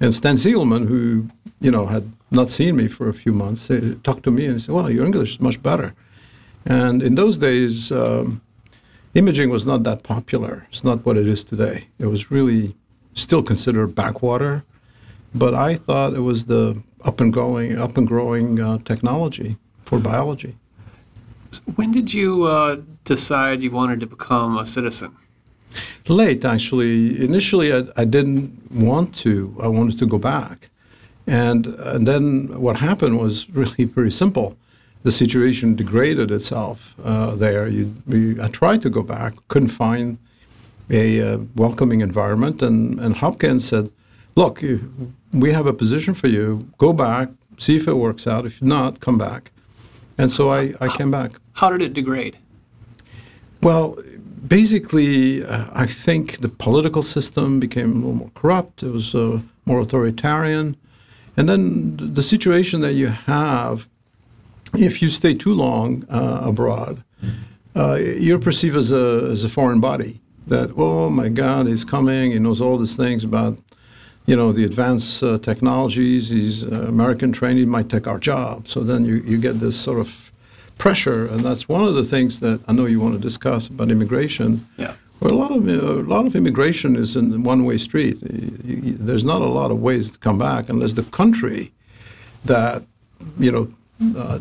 And 0.00 0.12
Stan 0.12 0.34
Siegelman, 0.34 0.88
who 0.88 1.28
you 1.60 1.70
know 1.70 1.86
had 1.86 2.12
not 2.32 2.50
seen 2.50 2.74
me 2.76 2.88
for 2.88 3.08
a 3.08 3.14
few 3.14 3.32
months, 3.32 3.70
talked 4.02 4.24
to 4.24 4.30
me 4.30 4.46
and 4.46 4.60
said, 4.60 4.74
"Well, 4.74 4.90
your 4.90 5.06
English 5.06 5.32
is 5.32 5.40
much 5.40 5.62
better." 5.62 5.94
And 6.66 7.02
in 7.02 7.14
those 7.14 7.38
days, 7.38 7.90
um, 7.92 8.42
imaging 9.16 9.50
was 9.50 9.66
not 9.66 9.82
that 9.84 10.02
popular. 10.02 10.66
It's 10.70 10.84
not 10.84 11.04
what 11.06 11.16
it 11.16 11.26
is 11.26 11.42
today. 11.42 11.88
It 11.98 12.06
was 12.06 12.30
really 12.30 12.76
still 13.14 13.42
considered 13.42 13.94
backwater, 13.94 14.64
but 15.34 15.54
I 15.54 15.74
thought 15.74 16.14
it 16.14 16.20
was 16.20 16.44
the 16.44 16.82
up 17.04 17.20
and 17.20 17.32
growing, 17.32 17.78
up 17.78 17.96
and 17.96 18.06
growing 18.06 18.60
uh, 18.60 18.78
technology 18.78 19.56
for 19.84 19.98
biology. 19.98 20.56
When 21.76 21.92
did 21.92 22.12
you 22.12 22.44
uh, 22.44 22.76
decide 23.04 23.62
you 23.62 23.70
wanted 23.70 24.00
to 24.00 24.06
become 24.06 24.58
a 24.58 24.66
citizen? 24.66 25.16
Late, 26.08 26.44
actually. 26.44 27.22
Initially, 27.24 27.72
I, 27.72 27.84
I, 27.96 28.04
didn't 28.04 28.70
want 28.70 29.14
to. 29.16 29.56
I 29.62 29.68
wanted 29.68 29.98
to 29.98 30.06
go 30.06 30.18
back, 30.18 30.70
and 31.26 31.66
and 31.66 32.06
then 32.06 32.60
what 32.60 32.76
happened 32.76 33.18
was 33.18 33.48
really 33.50 33.86
pretty 33.86 34.10
simple. 34.10 34.56
The 35.06 35.12
situation 35.12 35.76
degraded 35.76 36.32
itself 36.32 36.96
uh, 37.04 37.36
there. 37.36 37.68
You, 37.68 37.94
you, 38.08 38.42
I 38.42 38.48
tried 38.48 38.82
to 38.82 38.90
go 38.90 39.02
back, 39.02 39.34
couldn't 39.46 39.68
find 39.68 40.18
a 40.90 41.06
uh, 41.22 41.38
welcoming 41.54 42.00
environment. 42.00 42.60
And, 42.60 42.98
and 42.98 43.16
Hopkins 43.16 43.68
said, 43.68 43.88
look, 44.34 44.54
we 45.32 45.52
have 45.52 45.68
a 45.68 45.72
position 45.72 46.12
for 46.12 46.26
you. 46.26 46.68
Go 46.78 46.92
back, 46.92 47.28
see 47.56 47.76
if 47.76 47.86
it 47.86 47.96
works 48.06 48.26
out. 48.26 48.46
If 48.46 48.60
not, 48.60 48.98
come 48.98 49.16
back. 49.16 49.52
And 50.18 50.28
so 50.28 50.48
I, 50.48 50.74
I 50.80 50.88
came 50.98 51.12
back. 51.12 51.30
How 51.52 51.70
did 51.70 51.82
it 51.82 51.94
degrade? 51.94 52.36
Well, 53.62 53.96
basically, 54.48 55.44
uh, 55.44 55.66
I 55.72 55.86
think 55.86 56.40
the 56.40 56.48
political 56.48 57.04
system 57.04 57.60
became 57.60 57.90
a 57.92 57.94
little 57.94 58.12
more 58.14 58.32
corrupt. 58.34 58.82
It 58.82 58.90
was 58.90 59.14
uh, 59.14 59.38
more 59.66 59.78
authoritarian. 59.78 60.76
And 61.36 61.48
then 61.48 61.96
the 61.96 62.24
situation 62.24 62.80
that 62.80 62.94
you 62.94 63.06
have, 63.06 63.88
if 64.82 65.02
you 65.02 65.10
stay 65.10 65.34
too 65.34 65.54
long 65.54 66.04
uh, 66.08 66.40
abroad, 66.44 67.02
uh, 67.74 67.94
you're 67.94 68.38
perceived 68.38 68.76
as 68.76 68.92
a, 68.92 69.28
as 69.30 69.44
a 69.44 69.48
foreign 69.48 69.80
body 69.80 70.20
that 70.46 70.70
oh 70.76 71.10
my 71.10 71.28
God, 71.28 71.66
he's 71.66 71.84
coming. 71.84 72.32
He 72.32 72.38
knows 72.38 72.60
all 72.60 72.78
these 72.78 72.96
things 72.96 73.24
about 73.24 73.58
you 74.26 74.36
know 74.36 74.52
the 74.52 74.64
advanced 74.64 75.22
uh, 75.22 75.38
technologies. 75.38 76.28
He's 76.28 76.64
uh, 76.64 76.86
American 76.88 77.32
trained. 77.32 77.58
He 77.58 77.66
might 77.66 77.88
take 77.88 78.06
our 78.06 78.18
job. 78.18 78.68
So 78.68 78.80
then 78.80 79.04
you 79.04 79.16
you 79.16 79.38
get 79.38 79.60
this 79.60 79.78
sort 79.78 80.00
of 80.00 80.32
pressure, 80.78 81.26
and 81.26 81.44
that's 81.44 81.68
one 81.68 81.84
of 81.84 81.94
the 81.94 82.04
things 82.04 82.40
that 82.40 82.60
I 82.68 82.72
know 82.72 82.86
you 82.86 83.00
want 83.00 83.14
to 83.14 83.20
discuss 83.20 83.68
about 83.68 83.90
immigration. 83.90 84.66
Yeah. 84.76 84.94
Well, 85.20 85.32
a 85.32 85.38
lot 85.38 85.50
of 85.50 85.66
a 85.66 86.02
lot 86.02 86.26
of 86.26 86.36
immigration 86.36 86.96
is 86.96 87.16
in 87.16 87.42
one-way 87.42 87.78
street. 87.78 88.18
There's 88.20 89.24
not 89.24 89.40
a 89.40 89.46
lot 89.46 89.70
of 89.70 89.80
ways 89.80 90.12
to 90.12 90.18
come 90.18 90.38
back 90.38 90.68
unless 90.68 90.92
the 90.92 91.04
country 91.04 91.72
that 92.44 92.82
you 93.38 93.50
know 93.50 93.68
uh, 94.16 94.38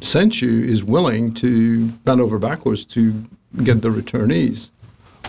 sent 0.00 0.42
you 0.42 0.62
is 0.62 0.82
willing 0.82 1.32
to 1.34 1.88
bend 1.88 2.20
over 2.20 2.38
backwards 2.38 2.84
to 2.86 3.24
get 3.62 3.82
the 3.82 3.88
returnees. 3.88 4.70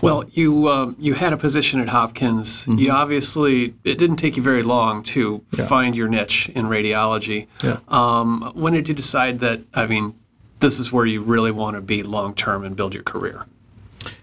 Well, 0.00 0.24
you 0.32 0.66
uh, 0.66 0.92
you 0.98 1.14
had 1.14 1.32
a 1.32 1.36
position 1.36 1.78
at 1.80 1.88
Hopkins. 1.88 2.66
Mm-hmm. 2.66 2.78
You 2.78 2.90
obviously 2.90 3.74
it 3.84 3.98
didn't 3.98 4.16
take 4.16 4.36
you 4.36 4.42
very 4.42 4.62
long 4.62 5.02
to 5.04 5.44
yeah. 5.52 5.66
find 5.66 5.96
your 5.96 6.08
niche 6.08 6.48
in 6.48 6.66
radiology. 6.66 7.46
Yeah. 7.62 7.78
Um, 7.88 8.50
when 8.54 8.72
did 8.72 8.88
you 8.88 8.94
decide 8.94 9.38
that? 9.40 9.60
I 9.74 9.86
mean, 9.86 10.14
this 10.58 10.80
is 10.80 10.92
where 10.92 11.06
you 11.06 11.22
really 11.22 11.52
want 11.52 11.76
to 11.76 11.82
be 11.82 12.02
long 12.02 12.34
term 12.34 12.64
and 12.64 12.74
build 12.74 12.94
your 12.94 13.04
career. 13.04 13.46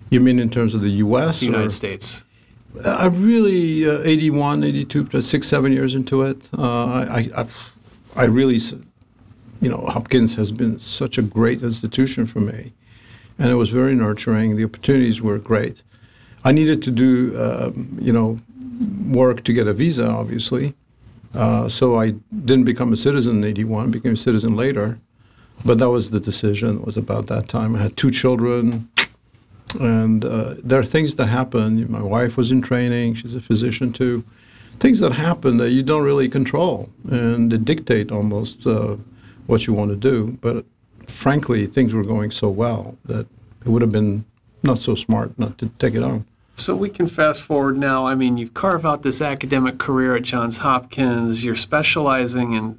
You 0.09 0.19
mean 0.19 0.39
in 0.39 0.49
terms 0.49 0.73
of 0.73 0.81
the 0.81 0.89
U.S. 0.89 1.39
The 1.39 1.45
United 1.45 1.71
States? 1.71 2.25
I 2.85 3.05
really 3.05 3.89
uh, 3.89 4.01
81, 4.03 4.63
82, 4.63 5.21
six, 5.21 5.47
seven 5.47 5.71
years 5.71 5.95
into 5.95 6.21
it. 6.23 6.49
Uh, 6.57 6.85
I, 6.85 7.29
I, 7.35 7.47
I 8.15 8.25
really, 8.25 8.59
you 9.61 9.69
know, 9.69 9.85
Hopkins 9.87 10.35
has 10.35 10.51
been 10.51 10.79
such 10.79 11.17
a 11.17 11.21
great 11.21 11.61
institution 11.63 12.25
for 12.25 12.39
me 12.39 12.73
and 13.39 13.49
it 13.49 13.55
was 13.55 13.69
very 13.69 13.95
nurturing. 13.95 14.57
The 14.57 14.65
opportunities 14.65 15.21
were 15.21 15.39
great. 15.39 15.81
I 16.43 16.51
needed 16.51 16.83
to 16.83 16.91
do, 16.91 17.37
uh, 17.37 17.71
you 17.99 18.11
know, 18.11 18.39
work 19.07 19.43
to 19.45 19.53
get 19.53 19.67
a 19.67 19.73
visa, 19.73 20.07
obviously. 20.07 20.75
Uh, 21.33 21.69
so 21.69 21.97
I 21.97 22.11
didn't 22.45 22.65
become 22.65 22.91
a 22.91 22.97
citizen 22.97 23.37
in 23.37 23.43
'81. 23.45 23.91
Became 23.91 24.13
a 24.13 24.17
citizen 24.17 24.55
later, 24.55 24.99
but 25.63 25.77
that 25.77 25.89
was 25.89 26.11
the 26.11 26.19
decision. 26.19 26.79
It 26.79 26.85
was 26.85 26.97
about 26.97 27.27
that 27.27 27.47
time. 27.47 27.75
I 27.75 27.79
had 27.79 27.95
two 27.95 28.11
children, 28.11 28.89
and 29.79 30.25
uh, 30.25 30.55
there 30.63 30.79
are 30.79 30.85
things 30.85 31.15
that 31.15 31.27
happen. 31.27 31.89
My 31.89 32.01
wife 32.01 32.35
was 32.35 32.51
in 32.51 32.61
training; 32.61 33.15
she's 33.15 33.35
a 33.35 33.41
physician 33.41 33.93
too. 33.93 34.23
Things 34.79 35.01
that 35.01 35.11
happen 35.11 35.57
that 35.57 35.71
you 35.71 35.83
don't 35.83 36.03
really 36.03 36.29
control, 36.29 36.89
and 37.09 37.51
they 37.51 37.57
dictate 37.57 38.11
almost 38.11 38.65
uh, 38.65 38.95
what 39.49 39.65
you 39.65 39.73
want 39.73 39.89
to 39.89 39.97
do. 39.97 40.37
But 40.41 40.63
frankly, 41.07 41.65
things 41.65 41.93
were 41.93 42.03
going 42.03 42.31
so 42.31 42.49
well 42.49 42.97
that 43.05 43.27
it 43.65 43.69
would 43.69 43.81
have 43.81 43.91
been 43.91 44.25
not 44.61 44.77
so 44.77 44.95
smart 44.95 45.37
not 45.39 45.57
to 45.57 45.69
take 45.79 45.95
it 45.95 46.03
on. 46.03 46.25
So 46.55 46.75
we 46.75 46.89
can 46.89 47.07
fast 47.07 47.41
forward 47.41 47.77
now. 47.77 48.05
I 48.05 48.15
mean, 48.15 48.37
you've 48.37 48.53
carved 48.53 48.85
out 48.85 49.01
this 49.01 49.21
academic 49.21 49.77
career 49.79 50.15
at 50.15 50.23
Johns 50.23 50.59
Hopkins. 50.59 51.43
You're 51.43 51.55
specializing 51.55 52.53
in 52.53 52.77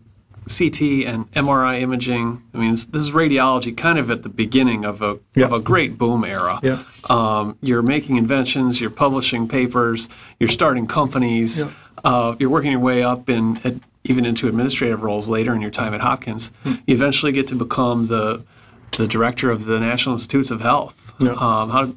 CT 0.49 1.07
and 1.07 1.31
MRI 1.33 1.81
imaging. 1.81 2.43
I 2.55 2.59
mean, 2.59 2.73
this 2.73 2.87
is 2.95 3.11
radiology, 3.11 3.77
kind 3.77 3.99
of 3.99 4.11
at 4.11 4.23
the 4.23 4.29
beginning 4.29 4.85
of 4.85 5.03
a 5.03 5.19
yeah. 5.35 5.47
of 5.47 5.53
a 5.53 5.61
great 5.61 5.99
boom 5.99 6.25
era. 6.25 6.61
Yeah. 6.63 6.83
Um, 7.09 7.57
you're 7.63 7.83
making 7.83 8.17
inventions. 8.17 8.81
You're 8.81 8.91
publishing 8.91 9.49
papers. 9.49 10.09
You're 10.39 10.51
starting 10.51 10.87
companies. 10.87 11.63
Yeah. 11.63 11.73
Uh, 12.05 12.37
you're 12.39 12.51
working 12.51 12.71
your 12.71 12.81
way 12.81 13.03
up 13.03 13.29
in 13.29 13.81
even 14.05 14.25
into 14.25 14.49
administrative 14.49 15.03
roles 15.03 15.29
later 15.29 15.55
in 15.55 15.61
your 15.61 15.71
time 15.71 15.95
at 15.95 16.01
Hopkins. 16.01 16.53
Hmm. 16.65 16.75
You 16.87 16.95
eventually 16.95 17.33
get 17.33 17.49
to 17.49 17.55
become 17.55 18.07
the 18.07 18.45
the 18.97 19.07
director 19.07 19.51
of 19.51 19.65
the 19.65 19.79
National 19.79 20.15
Institutes 20.15 20.51
of 20.51 20.61
Health. 20.61 21.15
Yeah. 21.19 21.31
Um, 21.33 21.71
how, 21.71 21.95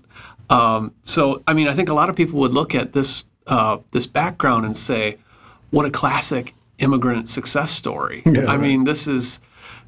um, 0.49 0.93
so, 1.01 1.41
I 1.47 1.53
mean, 1.53 1.67
I 1.67 1.73
think 1.73 1.89
a 1.89 1.93
lot 1.93 2.09
of 2.09 2.15
people 2.15 2.39
would 2.39 2.53
look 2.53 2.75
at 2.75 2.93
this 2.93 3.25
uh, 3.47 3.79
this 3.91 4.07
background 4.07 4.65
and 4.65 4.75
say, 4.75 5.17
"What 5.71 5.85
a 5.85 5.91
classic 5.91 6.53
immigrant 6.77 7.29
success 7.29 7.71
story." 7.71 8.21
Yeah, 8.25 8.43
I 8.43 8.55
right. 8.55 8.59
mean, 8.59 8.83
this 8.83 9.07
is 9.07 9.39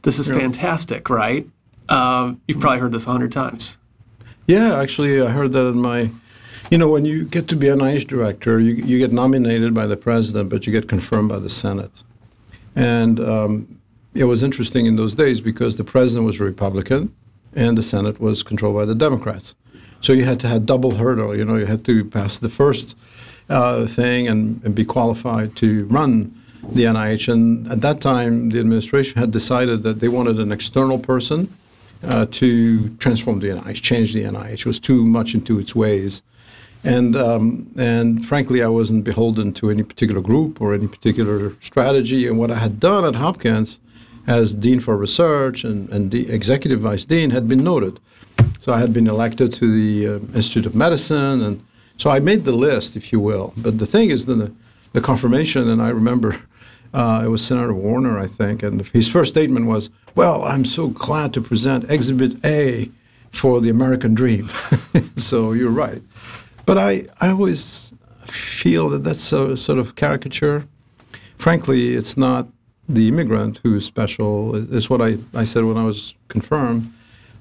this 0.02 0.20
is 0.20 0.30
yeah. 0.30 0.38
fantastic, 0.38 1.10
right? 1.10 1.48
Um, 1.90 2.42
you've 2.48 2.60
probably 2.60 2.80
heard 2.80 2.92
this 2.92 3.08
a 3.08 3.12
hundred 3.12 3.32
times. 3.32 3.78
Yeah, 4.48 4.80
actually, 4.80 5.22
I 5.22 5.30
heard 5.30 5.52
that 5.54 5.68
in 5.68 5.78
my. 5.78 6.10
You 6.72 6.80
know, 6.80 6.90
when 6.90 7.06
you 7.06 7.26
get 7.26 7.48
to 7.50 7.56
be 7.56 7.68
an 7.70 7.78
NIH 7.78 8.08
director, 8.08 8.60
you, 8.60 8.74
you 8.74 8.98
get 8.98 9.12
nominated 9.12 9.76
by 9.76 9.86
the 9.86 9.96
president, 9.96 10.50
but 10.50 10.66
you 10.66 10.74
get 10.74 10.90
confirmed 10.90 11.30
by 11.30 11.38
the 11.38 11.50
Senate. 11.50 12.02
And 12.76 13.20
um, 13.20 13.80
it 14.14 14.26
was 14.26 14.44
interesting 14.44 14.86
in 14.86 14.96
those 14.96 15.16
days 15.16 15.42
because 15.42 15.78
the 15.78 15.84
president 15.84 16.26
was 16.26 16.40
a 16.40 16.44
Republican 16.44 17.14
and 17.56 17.78
the 17.78 17.84
Senate 17.84 18.20
was 18.20 18.44
controlled 18.44 18.76
by 18.76 18.86
the 18.86 18.96
Democrats. 18.96 19.56
So 20.02 20.14
you 20.14 20.26
had 20.26 20.40
to 20.42 20.48
have 20.48 20.66
double 20.66 20.96
hurdle. 20.96 21.38
You 21.38 21.46
know, 21.46 21.56
you 21.56 21.66
had 21.66 21.86
to 21.86 22.06
pass 22.06 22.38
the 22.38 22.50
first 22.50 22.96
uh, 23.50 23.86
thing 23.86 24.28
and, 24.28 24.62
and, 24.64 24.74
be 24.74 24.84
qualified 24.84 25.56
to 25.58 25.86
run 25.86 26.34
the 26.64 26.84
NIH. 26.84 27.32
And 27.32 27.68
at 27.68 27.82
that 27.82 28.02
time, 28.02 28.50
the 28.50 28.60
administration 28.60 29.20
had 29.20 29.32
decided 29.32 29.84
that 29.84 30.00
they 30.00 30.08
wanted 30.08 30.40
an 30.40 30.52
external 30.52 30.98
person 30.98 31.56
uh, 32.04 32.26
to 32.32 32.90
transform 32.98 33.40
the 33.40 33.50
NIH, 33.50 33.82
change 33.82 34.14
the 34.14 34.24
NIH. 34.24 34.54
It 34.54 34.66
was 34.66 34.80
too 34.80 35.06
much 35.06 35.36
into 35.36 35.60
its 35.60 35.76
ways. 35.76 36.24
And, 36.86 37.16
um, 37.16 37.72
and 37.78 38.24
frankly, 38.24 38.62
I 38.62 38.68
wasn't 38.68 39.04
beholden 39.04 39.54
to 39.54 39.72
any 39.72 39.82
particular 39.82 40.22
group 40.22 40.62
or 40.62 40.74
any 40.74 40.88
particular 40.88 41.56
strategy. 41.60 42.28
And 42.28 42.38
what 42.38 42.52
I 42.52 42.60
had 42.60 42.80
done 42.80 43.04
at 43.04 43.16
Hopkins 43.16 43.80
as 44.28 44.54
Dean 44.54 44.80
for 44.80 44.96
Research 44.96 45.64
and, 45.64 45.90
and 45.90 46.12
the 46.12 46.32
Executive 46.32 46.82
Vice 46.82 47.04
Dean 47.04 47.32
had 47.32 47.48
been 47.48 47.64
noted. 47.64 48.00
So 48.60 48.72
I 48.72 48.80
had 48.80 48.94
been 48.94 49.08
elected 49.08 49.52
to 49.54 49.72
the 49.72 50.08
uh, 50.08 50.20
Institute 50.36 50.68
of 50.68 50.76
Medicine. 50.76 51.42
And 51.42 51.66
so 51.98 52.12
I 52.12 52.20
made 52.20 52.46
the 52.46 52.52
list, 52.52 52.96
if 52.96 53.12
you 53.12 53.20
will. 53.20 53.54
But 53.58 53.80
the 53.80 53.88
thing 53.88 54.12
is, 54.12 54.28
the, 54.28 54.52
the 54.94 55.02
confirmation, 55.02 55.68
and 55.68 55.82
I 55.82 55.90
remember 55.90 56.36
uh, 56.94 57.24
it 57.26 57.30
was 57.30 57.44
Senator 57.44 57.74
Warner, 57.74 58.20
I 58.20 58.28
think, 58.28 58.62
and 58.62 58.86
his 58.88 59.08
first 59.08 59.32
statement 59.32 59.66
was, 59.66 59.90
Well, 60.14 60.44
I'm 60.44 60.66
so 60.66 60.90
glad 60.90 61.34
to 61.34 61.42
present 61.42 61.90
Exhibit 61.90 62.46
A 62.46 62.92
for 63.32 63.60
the 63.60 63.70
American 63.70 64.14
dream. 64.14 64.48
so 65.16 65.52
you're 65.52 65.72
right. 65.72 66.02
But 66.66 66.78
I, 66.78 67.04
I 67.22 67.30
always 67.30 67.94
feel 68.26 68.90
that 68.90 69.04
that's 69.04 69.32
a 69.32 69.56
sort 69.56 69.80
of 69.80 69.96
caricature. 69.96 70.68
Frankly, 71.38 71.94
it's 71.96 72.18
not 72.18 72.48
the 72.88 73.08
immigrant 73.08 73.60
who 73.64 73.76
is 73.76 73.86
special. 73.86 74.56
It's 74.76 74.90
what 74.90 75.02
I, 75.02 75.18
I 75.34 75.44
said 75.44 75.64
when 75.64 75.78
I 75.78 75.86
was 75.86 76.16
confirmed. 76.28 76.92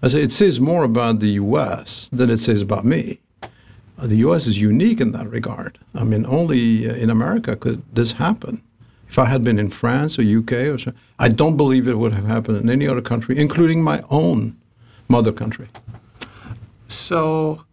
I 0.03 0.09
said 0.09 0.23
it 0.23 0.33
says 0.33 0.61
more 0.61 0.85
about 0.85 1.21
the 1.21 1.31
U.S. 1.31 2.11
than 2.13 2.31
it 2.31 2.39
says 2.39 2.61
about 2.61 2.85
me. 2.85 3.21
Uh, 3.43 4.07
the 4.07 4.17
U.S. 4.17 4.47
is 4.47 4.61
unique 4.61 5.01
in 5.01 5.13
that 5.13 5.31
regard. 5.31 5.79
I 5.95 6.05
mean, 6.05 6.27
only 6.27 6.91
uh, 6.91 6.95
in 6.95 7.11
America 7.11 7.57
could 7.57 7.83
this 7.95 8.13
happen. 8.13 8.63
If 9.09 9.19
I 9.19 9.27
had 9.27 9.45
been 9.45 9.59
in 9.59 9.71
France 9.71 10.19
or 10.19 10.23
UK 10.23 10.53
or 10.53 10.79
so, 10.79 10.93
I 11.19 11.29
don't 11.29 11.57
believe 11.57 11.87
it 11.87 11.99
would 11.99 12.13
have 12.13 12.27
happened 12.27 12.59
in 12.59 12.69
any 12.69 12.89
other 12.89 13.01
country, 13.01 13.39
including 13.39 13.83
my 13.83 14.03
own 14.11 14.57
mother 15.09 15.33
country. 15.33 15.69
So 16.89 17.65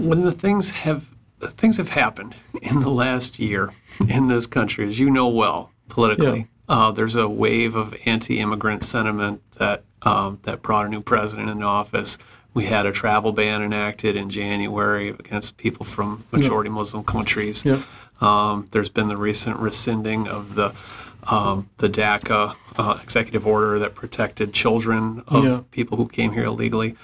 when 0.00 0.24
the 0.24 0.32
things 0.32 0.70
have 0.70 1.08
things 1.40 1.76
have 1.78 1.90
happened 1.90 2.34
in 2.60 2.80
the 2.80 2.90
last 2.90 3.38
year 3.38 3.70
in 4.08 4.28
this 4.28 4.46
country, 4.46 4.86
as 4.86 4.98
you 4.98 5.10
know 5.10 5.28
well 5.28 5.70
politically, 5.88 6.48
yeah. 6.68 6.74
uh, 6.74 6.92
there's 6.92 7.16
a 7.16 7.28
wave 7.28 7.74
of 7.74 7.94
anti-immigrant 8.04 8.82
sentiment 8.82 9.42
that 9.52 9.84
um, 10.02 10.38
that 10.42 10.62
brought 10.62 10.86
a 10.86 10.88
new 10.88 11.00
president 11.00 11.50
into 11.50 11.64
office. 11.64 12.18
We 12.52 12.64
had 12.64 12.84
a 12.84 12.92
travel 12.92 13.32
ban 13.32 13.62
enacted 13.62 14.16
in 14.16 14.28
January 14.28 15.08
against 15.08 15.56
people 15.56 15.86
from 15.86 16.24
majority 16.32 16.68
yeah. 16.68 16.74
Muslim 16.74 17.04
countries. 17.04 17.64
Yeah. 17.64 17.82
Um, 18.20 18.68
there's 18.72 18.90
been 18.90 19.08
the 19.08 19.16
recent 19.16 19.58
rescinding 19.58 20.28
of 20.28 20.54
the 20.54 20.74
um, 21.24 21.68
the 21.78 21.88
DACA 21.88 22.56
uh, 22.76 22.98
executive 23.02 23.46
order 23.46 23.78
that 23.78 23.94
protected 23.94 24.52
children 24.52 25.22
of 25.28 25.70
people 25.70 25.96
who 25.96 26.08
came 26.08 26.32
here 26.32 26.44
illegally. 26.44 26.96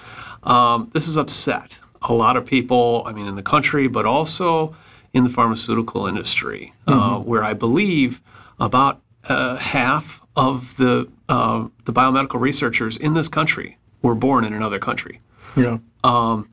Um, 0.43 0.89
this 0.93 1.07
is 1.07 1.17
upset 1.17 1.79
a 2.01 2.13
lot 2.13 2.37
of 2.37 2.45
people, 2.45 3.03
I 3.05 3.11
mean, 3.11 3.27
in 3.27 3.35
the 3.35 3.43
country, 3.43 3.87
but 3.87 4.05
also 4.05 4.75
in 5.13 5.23
the 5.23 5.29
pharmaceutical 5.29 6.07
industry, 6.07 6.73
uh, 6.87 6.91
mm-hmm. 6.91 6.99
uh, 6.99 7.19
where 7.19 7.43
I 7.43 7.53
believe 7.53 8.21
about 8.59 9.01
uh, 9.29 9.57
half 9.57 10.21
of 10.35 10.77
the 10.77 11.09
uh, 11.29 11.67
the 11.85 11.91
biomedical 11.91 12.39
researchers 12.39 12.97
in 12.97 13.13
this 13.13 13.27
country 13.27 13.77
were 14.01 14.15
born 14.15 14.45
in 14.45 14.53
another 14.53 14.79
country. 14.79 15.19
Yeah. 15.55 15.79
Um, 16.03 16.49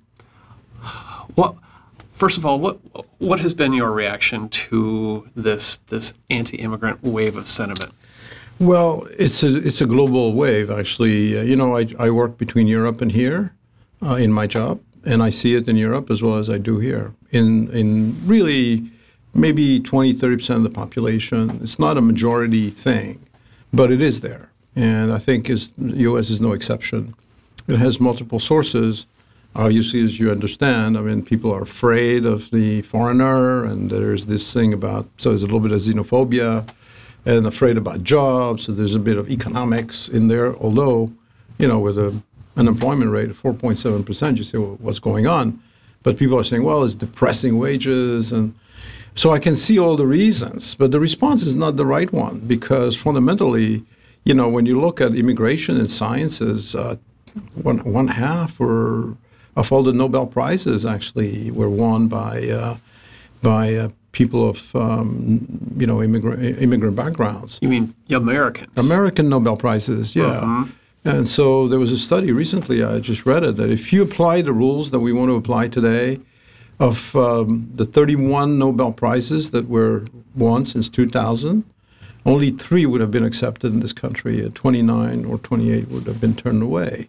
what? 1.35 1.57
First 2.13 2.39
of 2.39 2.47
all, 2.47 2.59
what 2.59 2.79
what 3.19 3.41
has 3.41 3.55
been 3.55 3.73
your 3.73 3.93
reaction 3.93 4.49
to 4.49 5.29
this 5.35 5.77
this 5.89 6.15
anti-immigrant 6.31 7.03
wave 7.03 7.37
of 7.37 7.47
sentiment? 7.47 7.93
Well, 8.61 9.07
it's 9.19 9.43
a 9.43 9.57
it's 9.57 9.81
a 9.81 9.87
global 9.87 10.33
wave. 10.33 10.71
Actually, 10.71 11.39
uh, 11.39 11.43
you 11.43 11.57
know, 11.57 11.77
I 11.77 11.89
I 11.99 12.11
work 12.11 12.39
between 12.39 12.67
Europe 12.67 13.01
and 13.03 13.13
here 13.13 13.55
uh, 14.01 14.15
in 14.15 14.33
my 14.33 14.47
job, 14.47 14.81
and 15.07 15.23
I 15.23 15.31
see 15.31 15.55
it 15.55 15.69
in 15.69 15.77
Europe 15.77 16.11
as 16.11 16.23
well 16.23 16.37
as 16.37 16.49
I 16.49 16.59
do 16.59 16.79
here. 16.79 17.15
In 17.31 17.69
in 17.71 18.17
really 18.27 18.91
maybe 19.35 19.81
20, 19.81 20.13
30 20.13 20.37
percent 20.37 20.57
of 20.59 20.63
the 20.65 20.71
population. 20.71 21.59
It's 21.63 21.79
not 21.79 21.97
a 21.97 22.01
majority 22.01 22.71
thing, 22.71 23.27
but 23.73 23.91
it 23.91 24.01
is 24.01 24.21
there, 24.21 24.53
and 24.77 25.13
I 25.13 25.19
think 25.19 25.51
is 25.51 25.73
U.S. 25.79 26.31
is 26.31 26.41
no 26.41 26.53
exception. 26.53 27.15
It 27.67 27.79
has 27.79 28.01
multiple 28.01 28.41
sources. 28.41 29.07
Obviously, 29.57 30.05
as 30.05 30.19
you 30.19 30.31
understand, 30.31 30.99
I 30.99 31.01
mean, 31.01 31.25
people 31.25 31.53
are 31.53 31.63
afraid 31.63 32.25
of 32.25 32.51
the 32.51 32.83
foreigner, 32.83 33.65
and 33.65 33.91
there's 33.91 34.27
this 34.27 34.53
thing 34.53 34.73
about 34.73 35.07
so 35.17 35.31
there's 35.31 35.43
a 35.43 35.47
little 35.47 35.61
bit 35.61 35.73
of 35.73 35.81
xenophobia, 35.81 36.69
and 37.25 37.47
afraid 37.47 37.77
about 37.77 38.03
jobs. 38.03 38.65
So 38.65 38.73
there's 38.73 38.95
a 38.95 39.01
bit 39.01 39.17
of 39.17 39.31
economics 39.31 40.09
in 40.09 40.29
there, 40.29 40.57
although, 40.57 41.13
you 41.59 41.69
know, 41.69 41.79
with 41.79 41.99
a 41.99 42.23
unemployment 42.57 43.11
rate 43.11 43.31
of 43.31 43.41
4.7%, 43.41 44.37
you 44.37 44.45
say, 44.45 44.59
well, 44.59 44.77
what's 44.81 44.99
going 44.99 45.27
on? 45.27 45.61
But 46.03 46.17
people 46.17 46.39
are 46.39 46.45
saying, 46.45 46.63
well, 46.63 46.85
it's 46.85 46.95
depressing 46.95 47.59
wages. 47.59 48.33
And 48.33 48.55
so 49.15 49.33
I 49.33 49.39
can 49.39 49.57
see 49.57 49.79
all 49.79 49.97
the 49.97 50.07
reasons, 50.07 50.75
but 50.75 50.93
the 50.93 51.01
response 51.01 51.43
is 51.43 51.57
not 51.57 51.77
the 51.77 51.87
right 51.87 52.13
one 52.13 52.41
because 52.41 52.97
fundamentally, 52.97 53.85
you 54.25 54.35
know, 54.35 54.49
when 54.49 54.67
you 54.67 54.81
look 54.81 55.01
at 55.01 55.15
immigration 55.15 55.77
and 55.77 55.89
sciences, 55.89 56.75
uh, 56.75 56.97
one, 57.55 57.79
one 57.79 58.09
half 58.09 58.61
or 58.61 59.17
of 59.57 59.73
all 59.73 59.83
the 59.83 59.93
Nobel 59.93 60.27
prizes 60.27 60.85
actually 60.85 61.51
were 61.51 61.69
won 61.71 62.09
by 62.09 62.49
uh, 62.49 62.77
by 63.43 63.75
uh, 63.75 63.89
people 64.13 64.49
of 64.49 64.75
um, 64.75 65.47
you 65.77 65.87
know 65.87 66.03
immigrant 66.03 66.59
immigrant 66.61 66.97
backgrounds. 66.97 67.59
You 67.63 67.69
mean 67.69 67.95
Americans? 68.11 68.91
American 68.91 69.29
Nobel 69.29 69.57
prizes, 69.57 70.17
yeah. 70.17 70.25
Uh-huh. 70.25 70.65
And 71.05 71.29
so 71.29 71.69
there 71.69 71.79
was 71.79 71.93
a 71.93 71.99
study 71.99 72.33
recently, 72.33 72.83
I 72.83 72.99
just 73.01 73.27
read 73.27 73.45
it, 73.45 73.57
that 73.57 73.71
if 73.71 73.93
you 73.93 74.03
apply 74.03 74.41
the 74.41 74.53
rules 74.53 74.91
that 74.91 75.01
we 75.01 75.13
want 75.13 75.29
to 75.29 75.35
apply 75.35 75.69
today, 75.69 76.21
of 76.81 77.15
um, 77.15 77.69
the 77.73 77.85
31 77.85 78.59
Nobel 78.59 78.93
Prizes 78.93 79.51
that 79.53 79.69
were 79.69 80.07
won 80.35 80.65
since 80.65 80.89
2000, 80.89 81.65
only 82.27 82.51
three 82.51 82.87
would 82.87 83.01
have 83.01 83.11
been 83.11 83.25
accepted 83.25 83.73
in 83.73 83.81
this 83.81 83.93
country, 83.93 84.51
29 84.53 85.25
or 85.25 85.39
28 85.39 85.89
would 85.89 86.07
have 86.07 86.21
been 86.21 86.35
turned 86.35 86.63
away. 86.63 87.09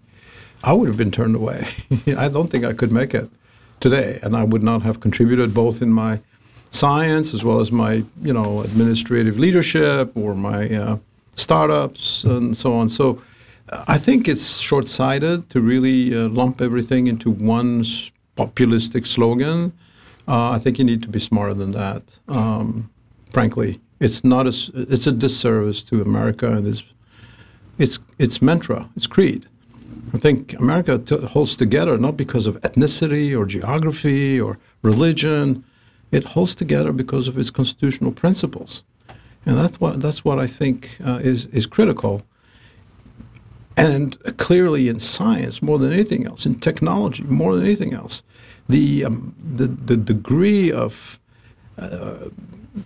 I 0.64 0.74
would 0.74 0.88
have 0.88 0.98
been 0.98 1.12
turned 1.12 1.36
away. 1.36 1.68
I 2.18 2.28
don't 2.28 2.50
think 2.50 2.66
I 2.66 2.74
could 2.74 2.92
make 2.92 3.14
it 3.14 3.30
today, 3.80 4.20
and 4.22 4.36
I 4.36 4.44
would 4.44 4.64
not 4.64 4.82
have 4.82 5.00
contributed 5.00 5.54
both 5.54 5.82
in 5.82 5.90
my 5.90 6.22
science 6.72 7.34
as 7.34 7.46
well 7.46 7.62
as 7.62 7.72
my, 7.72 8.04
you 8.22 8.34
know, 8.34 8.62
administrative 8.62 9.40
leadership 9.40 10.12
or 10.16 10.36
my 10.36 10.70
uh, 10.70 10.98
startups 11.36 12.24
and 12.24 12.56
so 12.58 12.74
on. 12.74 12.90
So 12.90 13.22
I 13.72 13.98
think 13.98 14.28
it's 14.28 14.60
short 14.60 14.88
sighted 14.88 15.50
to 15.50 15.60
really 15.60 16.16
uh, 16.16 16.28
lump 16.30 16.62
everything 16.62 17.08
into 17.08 17.32
one 17.32 17.82
populistic 18.38 19.06
slogan. 19.06 19.74
Uh, 20.28 20.52
I 20.52 20.60
think 20.60 20.78
you 20.78 20.86
need 20.86 21.02
to 21.02 21.08
be 21.08 21.20
smarter 21.20 21.54
than 21.54 21.72
that. 21.72 22.04
Um, 22.28 22.92
frankly, 23.32 23.80
it's 24.00 24.24
not 24.24 24.46
a, 24.46 24.54
it's 24.76 25.08
a 25.08 25.12
disservice 25.12 25.82
to 25.84 26.02
America 26.02 26.52
and 26.52 26.68
its, 26.68 26.84
its, 27.78 28.00
its 28.20 28.42
mantra, 28.42 28.90
its 28.96 29.08
creed. 29.08 29.48
I 30.14 30.18
think 30.18 30.54
America 30.54 31.00
t- 31.00 31.26
holds 31.26 31.56
together 31.56 31.98
not 31.98 32.16
because 32.16 32.46
of 32.46 32.62
ethnicity 32.62 33.38
or 33.38 33.46
geography 33.46 34.40
or 34.40 34.60
religion. 34.84 35.64
It 36.12 36.24
holds 36.24 36.54
together 36.54 36.92
because 36.92 37.28
of 37.28 37.38
its 37.38 37.50
constitutional 37.50 38.12
principles. 38.12 38.84
And 39.46 39.58
that's 39.58 39.80
what, 39.80 40.02
that's 40.02 40.24
what 40.24 40.40
I 40.40 40.48
think 40.48 40.98
uh, 41.04 41.20
is, 41.24 41.48
is 41.48 41.66
critical. 41.66 42.24
And 43.78 44.18
clearly 44.38 44.88
in 44.88 45.00
science, 45.00 45.62
more 45.62 45.78
than 45.78 45.92
anything 45.92 46.26
else, 46.26 46.46
in 46.46 46.56
technology, 46.56 47.24
more 47.24 47.56
than 47.56 47.66
anything 47.66 47.94
else, 47.94 48.24
the, 48.70 49.06
um, 49.06 49.36
the, 49.38 49.68
the 49.68 49.98
degree 49.98 50.72
of 50.72 51.20
uh, 51.78 52.30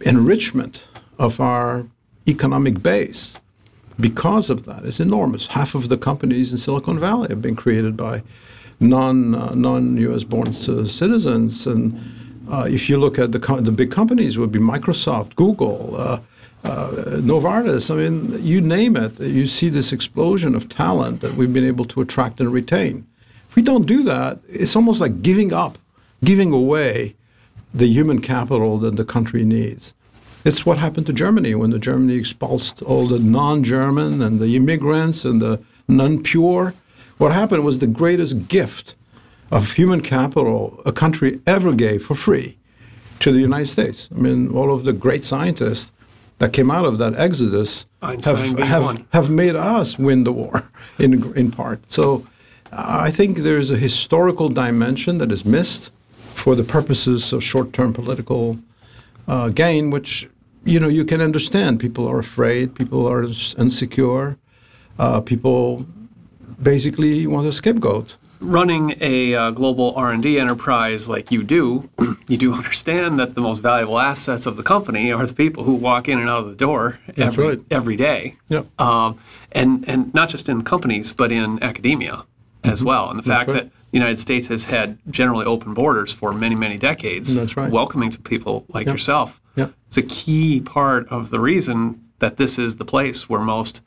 enrichment 0.01 0.87
of 1.19 1.39
our 1.39 1.85
economic 2.27 2.81
base 2.81 3.39
because 3.99 4.49
of 4.49 4.63
that 4.65 4.85
is 4.85 4.99
enormous. 4.99 5.47
Half 5.47 5.75
of 5.75 5.89
the 5.89 5.97
companies 5.97 6.51
in 6.51 6.57
Silicon 6.57 6.97
Valley 6.99 7.27
have 7.29 7.41
been 7.41 7.55
created 7.55 7.97
by 7.97 8.23
non, 8.79 9.35
uh, 9.35 9.53
non-U.S. 9.53 10.23
born 10.23 10.53
citizens. 10.53 11.67
And 11.67 11.99
uh, 12.49 12.67
if 12.69 12.89
you 12.89 12.97
look 12.97 13.19
at 13.19 13.31
the, 13.31 13.39
the 13.39 13.71
big 13.71 13.91
companies, 13.91 14.37
would 14.37 14.51
be 14.51 14.59
Microsoft, 14.59 15.35
Google, 15.35 16.21
uh, 16.63 16.89
Novartis, 17.21 17.89
I 17.89 17.95
mean, 17.95 18.45
you 18.45 18.59
name 18.59 18.97
it, 18.97 19.19
you 19.19 19.47
see 19.47 19.69
this 19.69 19.93
explosion 19.93 20.55
of 20.55 20.67
talent 20.67 21.21
that 21.21 21.35
we've 21.35 21.53
been 21.53 21.65
able 21.65 21.85
to 21.85 22.01
attract 22.01 22.39
and 22.39 22.51
retain. 22.51 23.07
If 23.49 23.55
we 23.55 23.61
don't 23.61 23.85
do 23.85 24.03
that, 24.03 24.39
it's 24.47 24.75
almost 24.75 24.99
like 24.99 25.21
giving 25.21 25.53
up, 25.53 25.77
giving 26.23 26.51
away 26.51 27.15
the 27.73 27.87
human 27.87 28.21
capital 28.21 28.77
that 28.79 28.95
the 28.97 29.05
country 29.05 29.43
needs. 29.45 29.93
It's 30.45 30.65
what 30.65 30.77
happened 30.77 31.05
to 31.07 31.13
Germany 31.13 31.55
when 31.55 31.69
the 31.69 31.79
Germany 31.79 32.15
expulsed 32.15 32.81
all 32.81 33.07
the 33.07 33.19
non-German 33.19 34.21
and 34.21 34.39
the 34.39 34.55
immigrants 34.55 35.25
and 35.25 35.41
the 35.41 35.61
non-pure. 35.87 36.73
What 37.17 37.31
happened 37.31 37.65
was 37.65 37.79
the 37.79 37.87
greatest 37.87 38.47
gift 38.47 38.95
of 39.51 39.73
human 39.73 40.01
capital 40.01 40.81
a 40.85 40.91
country 40.91 41.39
ever 41.47 41.73
gave 41.73 42.03
for 42.03 42.15
free 42.15 42.57
to 43.19 43.31
the 43.31 43.39
United 43.39 43.67
States. 43.67 44.09
I 44.15 44.19
mean, 44.19 44.49
all 44.51 44.73
of 44.73 44.85
the 44.85 44.93
great 44.93 45.25
scientists 45.25 45.91
that 46.39 46.53
came 46.53 46.71
out 46.71 46.85
of 46.85 46.97
that 46.97 47.13
exodus 47.15 47.85
have, 48.01 48.23
have, 48.59 49.05
have, 49.11 49.29
made 49.29 49.55
us 49.55 49.99
win 49.99 50.23
the 50.23 50.31
war 50.31 50.69
in, 50.99 51.35
in 51.35 51.51
part. 51.51 51.79
So 51.91 52.25
I 52.71 53.11
think 53.11 53.37
there's 53.39 53.71
a 53.71 53.77
historical 53.77 54.49
dimension 54.49 55.17
that 55.19 55.31
is 55.31 55.45
missed 55.45 55.91
for 56.33 56.55
the 56.55 56.63
purposes 56.63 57.33
of 57.33 57.43
short-term 57.43 57.93
political 57.93 58.57
uh, 59.27 59.49
gain, 59.49 59.89
which 59.89 60.29
you 60.63 60.79
know 60.79 60.87
you 60.87 61.05
can 61.05 61.21
understand. 61.21 61.79
People 61.79 62.07
are 62.07 62.19
afraid. 62.19 62.73
People 62.75 63.05
are 63.07 63.23
insecure. 63.23 64.37
Uh, 64.97 65.21
people 65.21 65.85
basically 66.61 67.27
want 67.27 67.47
a 67.47 67.51
scapegoat 67.51 68.17
running 68.39 68.95
a 69.01 69.35
uh, 69.35 69.51
global 69.51 69.93
r&d 69.95 70.39
enterprise 70.39 71.09
like 71.09 71.31
you 71.31 71.43
do 71.43 71.89
you 72.27 72.37
do 72.37 72.53
understand 72.53 73.19
that 73.19 73.35
the 73.35 73.41
most 73.41 73.59
valuable 73.59 73.99
assets 73.99 74.45
of 74.45 74.55
the 74.55 74.63
company 74.63 75.11
are 75.11 75.25
the 75.25 75.33
people 75.33 75.63
who 75.63 75.73
walk 75.73 76.07
in 76.07 76.19
and 76.19 76.29
out 76.29 76.39
of 76.39 76.49
the 76.49 76.55
door 76.55 76.99
every, 77.17 77.47
right. 77.47 77.59
every 77.69 77.95
day 77.95 78.35
yep. 78.47 78.65
Um, 78.79 79.19
and, 79.51 79.87
and 79.89 80.13
not 80.13 80.29
just 80.29 80.47
in 80.47 80.63
companies 80.63 81.11
but 81.11 81.31
in 81.31 81.61
academia 81.61 82.25
as 82.63 82.79
mm-hmm. 82.79 82.87
well 82.87 83.09
and 83.09 83.19
the 83.19 83.23
fact 83.23 83.49
right. 83.49 83.63
that 83.63 83.71
the 83.91 83.97
united 83.97 84.19
states 84.19 84.47
has 84.47 84.65
had 84.65 84.97
generally 85.09 85.45
open 85.45 85.73
borders 85.73 86.13
for 86.13 86.31
many 86.31 86.55
many 86.55 86.77
decades 86.77 87.35
That's 87.35 87.57
right. 87.57 87.71
welcoming 87.71 88.09
to 88.11 88.21
people 88.21 88.65
like 88.69 88.85
yep. 88.85 88.93
yourself 88.93 89.41
yep. 89.55 89.73
it's 89.87 89.97
a 89.97 90.03
key 90.03 90.61
part 90.61 91.07
of 91.09 91.29
the 91.29 91.39
reason 91.39 92.05
that 92.19 92.37
this 92.37 92.59
is 92.59 92.77
the 92.77 92.85
place 92.85 93.27
where 93.27 93.41
most 93.41 93.83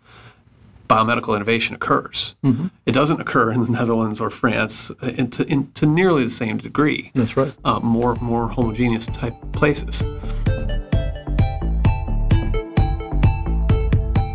biomedical 0.93 1.35
innovation 1.35 1.75
occurs. 1.75 2.37
Mm-hmm. 2.45 2.67
It 2.85 2.93
doesn't 2.93 3.21
occur 3.21 3.51
in 3.51 3.65
the 3.65 3.71
Netherlands 3.79 4.21
or 4.21 4.29
France 4.29 4.91
in 5.03 5.31
to, 5.31 5.47
in, 5.47 5.73
to 5.73 5.87
nearly 5.87 6.25
the 6.25 6.31
same 6.31 6.59
degree. 6.59 7.11
That's 7.15 7.37
right. 7.37 7.53
Uh, 7.65 7.81
more 7.81 8.17
more 8.17 8.49
homogeneous 8.49 9.07
type 9.07 9.35
places. 9.53 10.03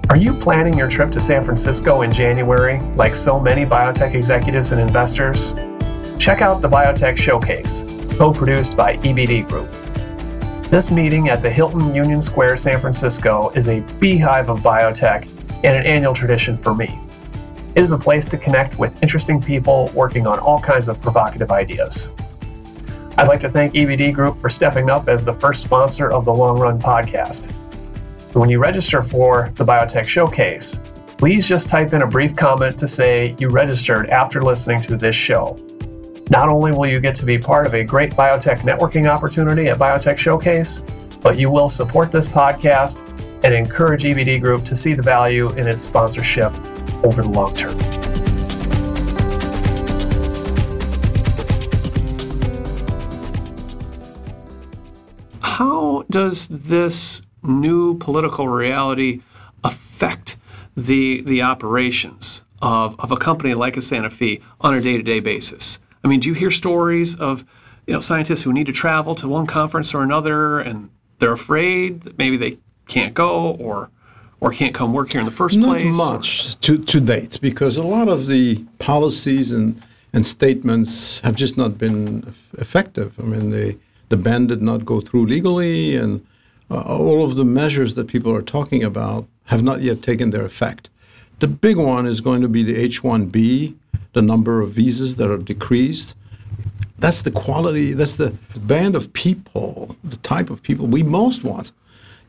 Are 0.09 0.15
you 0.15 0.33
planning 0.33 0.77
your 0.77 0.87
trip 0.87 1.11
to 1.11 1.19
San 1.19 1.43
Francisco 1.43 2.01
in 2.01 2.11
January, 2.11 2.79
like 2.95 3.13
so 3.13 3.39
many 3.39 3.65
biotech 3.65 4.15
executives 4.15 4.71
and 4.71 4.81
investors? 4.81 5.53
Check 6.17 6.41
out 6.41 6.61
the 6.61 6.69
Biotech 6.69 7.17
Showcase, 7.17 7.85
co 8.17 8.31
produced 8.33 8.75
by 8.75 8.97
EBD 8.97 9.47
Group. 9.47 9.69
This 10.71 10.89
meeting 10.89 11.29
at 11.29 11.41
the 11.41 11.49
Hilton 11.49 11.93
Union 11.93 12.21
Square, 12.21 12.57
San 12.57 12.79
Francisco, 12.79 13.51
is 13.53 13.67
a 13.67 13.81
beehive 13.99 14.49
of 14.49 14.61
biotech 14.61 15.36
and 15.63 15.75
an 15.75 15.85
annual 15.85 16.13
tradition 16.13 16.55
for 16.55 16.73
me. 16.73 16.99
It 17.75 17.81
is 17.81 17.91
a 17.91 17.97
place 17.97 18.25
to 18.27 18.37
connect 18.37 18.79
with 18.79 19.01
interesting 19.03 19.41
people 19.41 19.91
working 19.93 20.25
on 20.25 20.39
all 20.39 20.59
kinds 20.59 20.87
of 20.87 21.01
provocative 21.01 21.51
ideas. 21.51 22.11
I'd 23.17 23.27
like 23.27 23.39
to 23.41 23.49
thank 23.49 23.73
EBD 23.73 24.13
Group 24.13 24.37
for 24.37 24.49
stepping 24.49 24.89
up 24.89 25.07
as 25.07 25.23
the 25.23 25.33
first 25.33 25.63
sponsor 25.63 26.11
of 26.11 26.25
the 26.25 26.33
Long 26.33 26.59
Run 26.59 26.79
podcast. 26.79 27.51
When 28.33 28.49
you 28.49 28.59
register 28.59 29.01
for 29.01 29.51
the 29.55 29.65
Biotech 29.65 30.05
Showcase, 30.07 30.79
please 31.17 31.47
just 31.47 31.69
type 31.69 31.93
in 31.93 32.03
a 32.03 32.07
brief 32.07 32.35
comment 32.35 32.77
to 32.79 32.87
say 32.87 33.35
you 33.39 33.47
registered 33.49 34.09
after 34.11 34.41
listening 34.41 34.81
to 34.81 34.95
this 34.95 35.15
show. 35.15 35.57
Not 36.29 36.49
only 36.49 36.71
will 36.71 36.87
you 36.87 36.99
get 36.99 37.15
to 37.15 37.25
be 37.25 37.37
part 37.37 37.65
of 37.65 37.73
a 37.73 37.83
great 37.83 38.11
biotech 38.11 38.59
networking 38.59 39.07
opportunity 39.07 39.69
at 39.69 39.77
Biotech 39.77 40.17
Showcase, 40.17 40.83
but 41.21 41.37
you 41.37 41.49
will 41.49 41.69
support 41.69 42.11
this 42.11 42.27
podcast 42.27 43.03
and 43.43 43.53
encourage 43.53 44.03
EBD 44.03 44.41
Group 44.41 44.65
to 44.65 44.75
see 44.75 44.93
the 44.93 45.01
value 45.01 45.49
in 45.51 45.67
its 45.67 45.81
sponsorship 45.81 46.51
over 47.03 47.21
the 47.21 47.29
long 47.29 47.53
term. 47.53 47.77
How 55.41 56.03
does 56.09 56.47
this 56.47 57.21
new 57.43 57.97
political 57.97 58.47
reality 58.47 59.21
affect 59.63 60.37
the, 60.75 61.21
the 61.21 61.41
operations 61.41 62.45
of, 62.61 62.99
of 62.99 63.11
a 63.11 63.17
company 63.17 63.53
like 63.53 63.77
a 63.77 63.81
Sanofi 63.81 64.41
on 64.61 64.73
a 64.73 64.81
day 64.81 64.97
to 64.97 65.03
day 65.03 65.19
basis? 65.19 65.79
I 66.03 66.07
mean, 66.07 66.19
do 66.19 66.29
you 66.29 66.33
hear 66.33 66.51
stories 66.51 67.19
of 67.19 67.45
you 67.85 67.93
know, 67.93 67.99
scientists 67.99 68.43
who 68.43 68.53
need 68.53 68.67
to 68.67 68.73
travel 68.73 69.15
to 69.15 69.27
one 69.27 69.47
conference 69.47 69.93
or 69.93 70.03
another 70.03 70.59
and 70.59 70.89
they're 71.19 71.33
afraid 71.33 72.01
that 72.01 72.17
maybe 72.17 72.37
they 72.37 72.59
can't 72.87 73.13
go 73.13 73.51
or 73.59 73.89
or 74.39 74.51
can't 74.51 74.73
come 74.73 74.93
work 74.93 75.11
here 75.11 75.19
in 75.19 75.25
the 75.25 75.31
first 75.31 75.57
Not 75.57 75.69
place? 75.69 75.97
Not 75.97 76.13
much 76.13 76.59
to, 76.59 76.77
to 76.77 76.99
date, 76.99 77.39
because 77.41 77.77
a 77.77 77.83
lot 77.83 78.07
of 78.07 78.27
the 78.27 78.63
policies 78.79 79.51
and, 79.51 79.81
and 80.13 80.25
statements 80.25 81.19
have 81.21 81.35
just 81.35 81.57
not 81.57 81.77
been 81.77 82.33
effective. 82.57 83.19
I 83.19 83.23
mean, 83.23 83.49
the, 83.49 83.77
the 84.09 84.17
ban 84.17 84.47
did 84.47 84.61
not 84.61 84.85
go 84.85 85.01
through 85.01 85.25
legally, 85.25 85.95
and 85.95 86.25
uh, 86.69 86.81
all 86.81 87.23
of 87.23 87.35
the 87.35 87.45
measures 87.45 87.95
that 87.95 88.07
people 88.07 88.33
are 88.33 88.41
talking 88.41 88.83
about 88.83 89.27
have 89.45 89.63
not 89.63 89.81
yet 89.81 90.01
taken 90.01 90.29
their 90.29 90.45
effect. 90.45 90.89
The 91.39 91.47
big 91.47 91.77
one 91.77 92.05
is 92.05 92.21
going 92.21 92.41
to 92.41 92.47
be 92.47 92.63
the 92.63 92.75
H 92.75 93.01
1B, 93.01 93.75
the 94.13 94.21
number 94.21 94.61
of 94.61 94.71
visas 94.71 95.15
that 95.17 95.31
are 95.31 95.37
decreased. 95.37 96.15
That's 96.99 97.21
the 97.21 97.31
quality, 97.31 97.93
that's 97.93 98.15
the 98.15 98.37
band 98.55 98.95
of 98.95 99.13
people, 99.13 99.95
the 100.03 100.17
type 100.17 100.49
of 100.49 100.63
people 100.63 100.87
we 100.87 101.03
most 101.03 101.43
want 101.43 101.71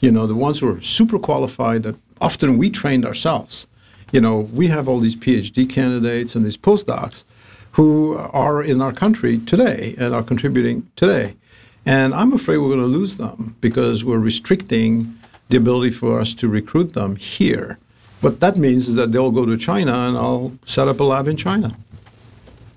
you 0.01 0.11
know, 0.11 0.27
the 0.27 0.35
ones 0.35 0.61
who 0.61 0.69
are 0.77 0.81
super 0.81 1.19
qualified 1.19 1.83
that 1.83 1.97
often 2.21 2.59
we 2.59 2.71
trained 2.71 3.05
ourselves. 3.05 3.67
You 4.13 4.21
know, 4.21 4.39
we 4.39 4.69
have 4.69 4.89
all 4.89 5.01
these 5.01 5.17
PhD 5.17 5.69
candidates 5.69 6.35
and 6.35 6.45
these 6.45 6.57
postdocs 6.57 7.25
who 7.73 8.17
are 8.17 8.63
in 8.63 8.81
our 8.81 8.93
country 8.93 9.39
today 9.39 9.95
and 9.99 10.15
are 10.15 10.23
contributing 10.23 10.91
today. 10.97 11.37
And 11.85 12.15
I'm 12.15 12.33
afraid 12.33 12.59
we're 12.59 12.69
going 12.69 12.81
to 12.81 12.87
lose 12.87 13.17
them 13.17 13.57
because 13.61 14.05
we're 14.05 14.19
restricting 14.19 15.17
the 15.49 15.57
ability 15.57 15.91
for 15.91 16.21
us 16.21 16.35
to 16.35 16.49
recruit 16.49 16.95
them 16.95 17.17
here. 17.17 17.79
What 18.21 18.41
that 18.41 18.57
means 18.57 18.89
is 18.89 18.97
that 18.97 19.13
they'll 19.13 19.31
go 19.31 19.47
to 19.47 19.57
China 19.57 19.93
and 19.93 20.17
I'll 20.17 20.59
set 20.65 20.89
up 20.89 21.01
a 21.01 21.05
lab 21.05 21.29
in 21.29 21.37
China 21.37 21.77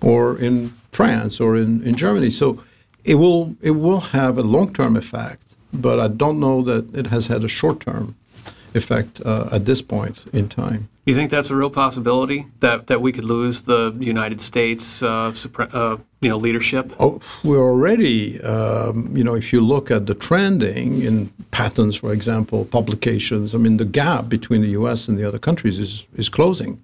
or 0.02 0.38
in 0.38 0.70
France 0.92 1.40
or 1.40 1.58
in, 1.58 1.84
in 1.84 1.96
Germany. 1.96 2.30
So 2.30 2.64
it 3.04 3.16
will 3.16 3.56
it 3.62 3.72
will 3.72 4.00
have 4.00 4.38
a 4.38 4.44
long 4.44 4.74
term 4.74 4.96
effect 4.96 5.51
but 5.74 6.00
I 6.00 6.08
don't 6.08 6.40
know 6.40 6.62
that 6.64 6.96
it 6.96 7.08
has 7.08 7.28
had 7.28 7.44
a 7.44 7.48
short 7.48 7.80
term 7.82 8.16
effect 8.74 9.22
uh, 9.26 9.50
at 9.52 9.66
this 9.66 9.82
point 9.82 10.24
in 10.34 10.48
time. 10.50 10.90
You 11.06 11.16
think 11.16 11.32
that's 11.32 11.50
a 11.50 11.56
real 11.56 11.70
possibility 11.70 12.46
that, 12.60 12.88
that 12.88 13.02
we 13.02 13.12
could 13.12 13.24
lose 13.24 13.64
the 13.64 13.96
United 14.00 14.40
States 14.40 15.02
uh, 15.02 15.34
uh, 15.58 15.98
you 16.22 16.30
know 16.30 16.38
leadership? 16.38 16.94
Oh, 17.00 17.20
we're 17.44 17.64
already 17.64 18.40
um, 18.42 19.16
you 19.18 19.24
know 19.24 19.36
if 19.36 19.52
you 19.52 19.62
look 19.62 19.90
at 19.90 20.06
the 20.06 20.14
trending 20.14 21.02
in 21.02 21.30
patents, 21.50 21.98
for 21.98 22.14
example, 22.14 22.66
publications. 22.66 23.56
I 23.56 23.58
mean 23.58 23.78
the 23.78 23.86
gap 23.86 24.30
between 24.30 24.62
the 24.62 24.70
U.S. 24.82 25.08
and 25.08 25.18
the 25.18 25.28
other 25.28 25.40
countries 25.40 25.80
is 25.80 26.06
is 26.16 26.30
closing, 26.30 26.80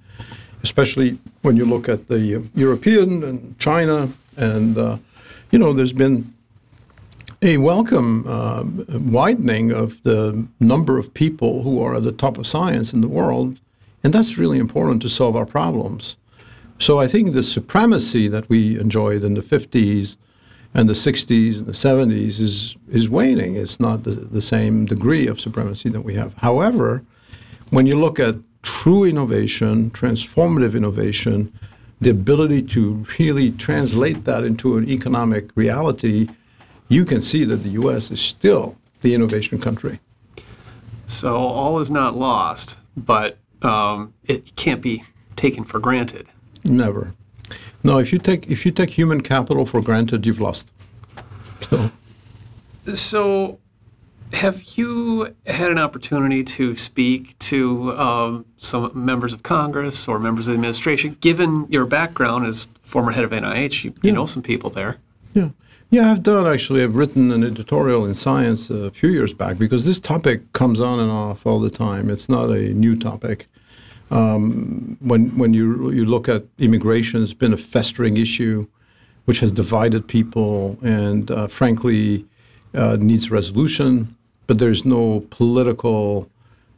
especially 0.63 1.19
when 1.43 1.56
you 1.56 1.65
look 1.65 1.88
at 1.88 2.08
the 2.08 2.19
European 2.56 3.23
and 3.23 3.58
China 3.60 4.10
and 4.36 4.78
uh, 4.78 4.97
you 5.52 5.60
know 5.60 5.73
there's 5.73 5.93
been 5.93 6.34
a 7.41 7.58
welcome 7.58 8.26
uh, 8.28 8.63
widening 8.89 9.71
of 9.71 10.02
the 10.04 10.47
number 10.60 10.97
of 10.97 11.13
people 11.13 11.62
who 11.62 11.82
are 11.84 11.95
at 11.95 12.04
the 12.04 12.12
top 12.12 12.38
of 12.38 12.47
science 12.47 12.93
in 12.93 13.02
the 13.02 13.08
world, 13.08 13.60
and 14.04 14.12
that's 14.12 14.38
really 14.38 14.58
important 14.58 15.02
to 15.04 15.10
solve 15.10 15.36
our 15.36 15.45
problems. 15.45 16.17
So 16.80 17.00
I 17.00 17.08
think 17.08 17.34
the 17.34 17.43
supremacy 17.43 18.28
that 18.28 18.50
we 18.50 18.80
enjoyed 18.80 19.23
in 19.23 19.36
the 19.36 19.41
50s 19.41 20.17
and 20.73 20.89
the 20.89 20.93
60s 20.93 21.60
and 21.60 21.67
the 21.67 21.73
70s 21.73 22.39
is, 22.39 22.76
is 22.89 23.08
waning. 23.08 23.56
It's 23.56 23.80
not 23.80 24.04
the, 24.04 24.12
the 24.12 24.41
same 24.41 24.86
degree 24.86 25.28
of 25.28 25.39
supremacy 25.39 25.89
that 25.89 26.02
we 26.02 26.15
have. 26.15 26.34
However, 26.36 27.04
when 27.69 27.86
you 27.86 28.00
look 28.00 28.19
at 28.19 28.36
true 28.63 29.04
innovation, 29.04 29.91
transformative 29.91 30.76
innovation, 30.76 31.54
the 32.02 32.10
ability 32.10 32.63
to 32.63 33.06
really 33.19 33.52
translate 33.52 34.23
that 34.26 34.43
into 34.43 34.78
an 34.78 34.89
economic 34.89 35.50
reality 35.56 36.30
you 36.89 37.06
can 37.06 37.21
see 37.21 37.43
that 37.43 37.58
the 37.58 37.69
U.S. 37.69 38.12
is 38.12 38.21
still 38.21 38.78
the 39.02 39.13
innovation 39.13 39.60
country. 39.60 40.00
So 41.06 41.36
all 41.36 41.80
is 41.80 41.89
not 41.89 42.15
lost, 42.15 42.80
but 42.95 43.38
um, 43.62 44.13
it 44.26 44.56
can't 44.56 44.82
be 44.82 45.04
taken 45.36 45.63
for 45.63 45.80
granted. 45.80 46.28
Never. 46.63 47.13
No, 47.84 48.00
if 48.00 48.12
you 48.12 48.19
take 48.19 48.47
if 48.47 48.65
you 48.65 48.71
take 48.71 48.91
human 48.91 49.21
capital 49.21 49.65
for 49.65 49.82
granted, 49.82 50.26
you've 50.26 50.41
lost. 50.41 50.69
So, 51.69 51.91
so 52.93 53.60
have 54.34 54.62
you 54.78 55.34
had 55.45 55.71
an 55.71 55.78
opportunity 55.78 56.43
to 56.43 56.76
speak 56.76 57.38
to 57.39 57.97
um, 57.97 58.45
some 58.58 58.91
members 58.93 59.34
of 59.34 59.43
Congress 59.43 60.08
or 60.08 60.19
members 60.19 60.47
of 60.47 60.54
the 60.54 60.58
administration? 60.58 61.17
Given 61.21 61.67
your 61.69 61.86
background 61.86 62.45
as 62.45 62.67
former 62.82 63.12
head 63.12 63.23
of 63.23 63.32
NIH, 63.32 63.84
you, 63.86 63.93
you 64.02 64.12
know 64.12 64.26
some 64.26 64.43
people 64.43 64.69
there. 64.69 64.97
Yeah. 65.34 65.50
Yeah, 65.89 66.12
I've 66.12 66.23
done 66.23 66.45
actually. 66.45 66.84
I've 66.84 66.97
written 66.97 67.32
an 67.32 67.43
editorial 67.43 68.06
in 68.06 68.13
Science 68.13 68.69
a 68.69 68.91
few 68.91 69.10
years 69.10 69.34
back 69.34 69.58
because 69.58 69.86
this 69.86 70.02
topic 70.02 70.52
comes 70.52 70.82
on 70.82 71.00
and 71.00 71.10
off 71.10 71.45
all 71.45 71.62
the 71.62 71.69
time. 71.69 72.10
It's 72.10 72.28
not 72.28 72.50
a 72.50 72.73
new 72.73 72.95
topic. 72.97 73.47
Um, 74.12 74.97
when 75.00 75.38
when 75.38 75.54
you 75.54 75.89
you 75.91 76.04
look 76.04 76.28
at 76.28 76.43
immigration, 76.58 77.23
it's 77.23 77.34
been 77.34 77.54
a 77.54 77.58
festering 77.58 78.17
issue, 78.17 78.67
which 79.26 79.39
has 79.39 79.54
divided 79.54 80.10
people 80.10 80.78
and 80.82 81.32
uh, 81.32 81.47
frankly 81.47 82.26
uh, 82.73 82.97
needs 83.00 83.32
resolution. 83.32 84.13
But 84.45 84.60
there's 84.60 84.84
no 84.84 85.21
political 85.30 86.30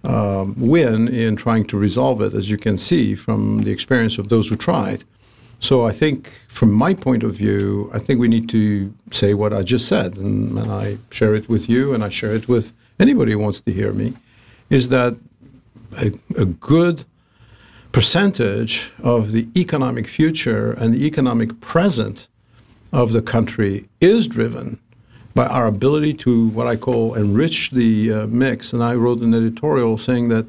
um, 0.03 0.53
win 0.57 1.07
in 1.07 1.35
trying 1.35 1.65
to 1.65 1.77
resolve 1.77 2.21
it, 2.21 2.35
as 2.35 2.51
you 2.51 2.57
can 2.57 2.77
see 2.77 3.15
from 3.15 3.63
the 3.63 3.71
experience 3.71 4.19
of 4.19 4.29
those 4.29 4.49
who 4.49 4.55
tried. 4.55 5.03
So 5.59 5.85
I 5.85 5.91
think, 5.91 6.27
from 6.47 6.71
my 6.71 6.93
point 6.93 7.23
of 7.23 7.35
view, 7.35 7.89
I 7.93 7.99
think 7.99 8.19
we 8.19 8.29
need 8.29 8.47
to 8.49 8.93
say 9.11 9.33
what 9.33 9.53
I 9.53 9.61
just 9.61 9.87
said, 9.87 10.15
and, 10.15 10.57
and 10.57 10.71
I 10.71 10.97
share 11.11 11.35
it 11.35 11.49
with 11.49 11.69
you, 11.69 11.93
and 11.93 12.03
I 12.03 12.09
share 12.09 12.31
it 12.31 12.47
with 12.47 12.71
anybody 12.97 13.33
who 13.33 13.39
wants 13.39 13.59
to 13.61 13.73
hear 13.73 13.91
me, 13.91 14.13
is 14.69 14.87
that 14.89 15.17
a, 15.97 16.11
a 16.37 16.45
good 16.45 17.03
percentage 17.91 18.93
of 19.03 19.31
the 19.31 19.49
economic 19.55 20.07
future 20.07 20.71
and 20.71 20.93
the 20.93 21.05
economic 21.05 21.59
present 21.59 22.27
of 22.93 23.11
the 23.11 23.21
country 23.21 23.87
is 23.99 24.27
driven 24.27 24.79
by 25.35 25.45
our 25.45 25.67
ability 25.67 26.13
to 26.13 26.49
what 26.49 26.67
I 26.67 26.75
call 26.75 27.15
enrich 27.15 27.71
the 27.71 28.13
uh, 28.13 28.27
mix. 28.27 28.73
And 28.73 28.83
I 28.83 28.95
wrote 28.95 29.21
an 29.21 29.33
editorial 29.33 29.97
saying 29.97 30.29
that, 30.29 30.45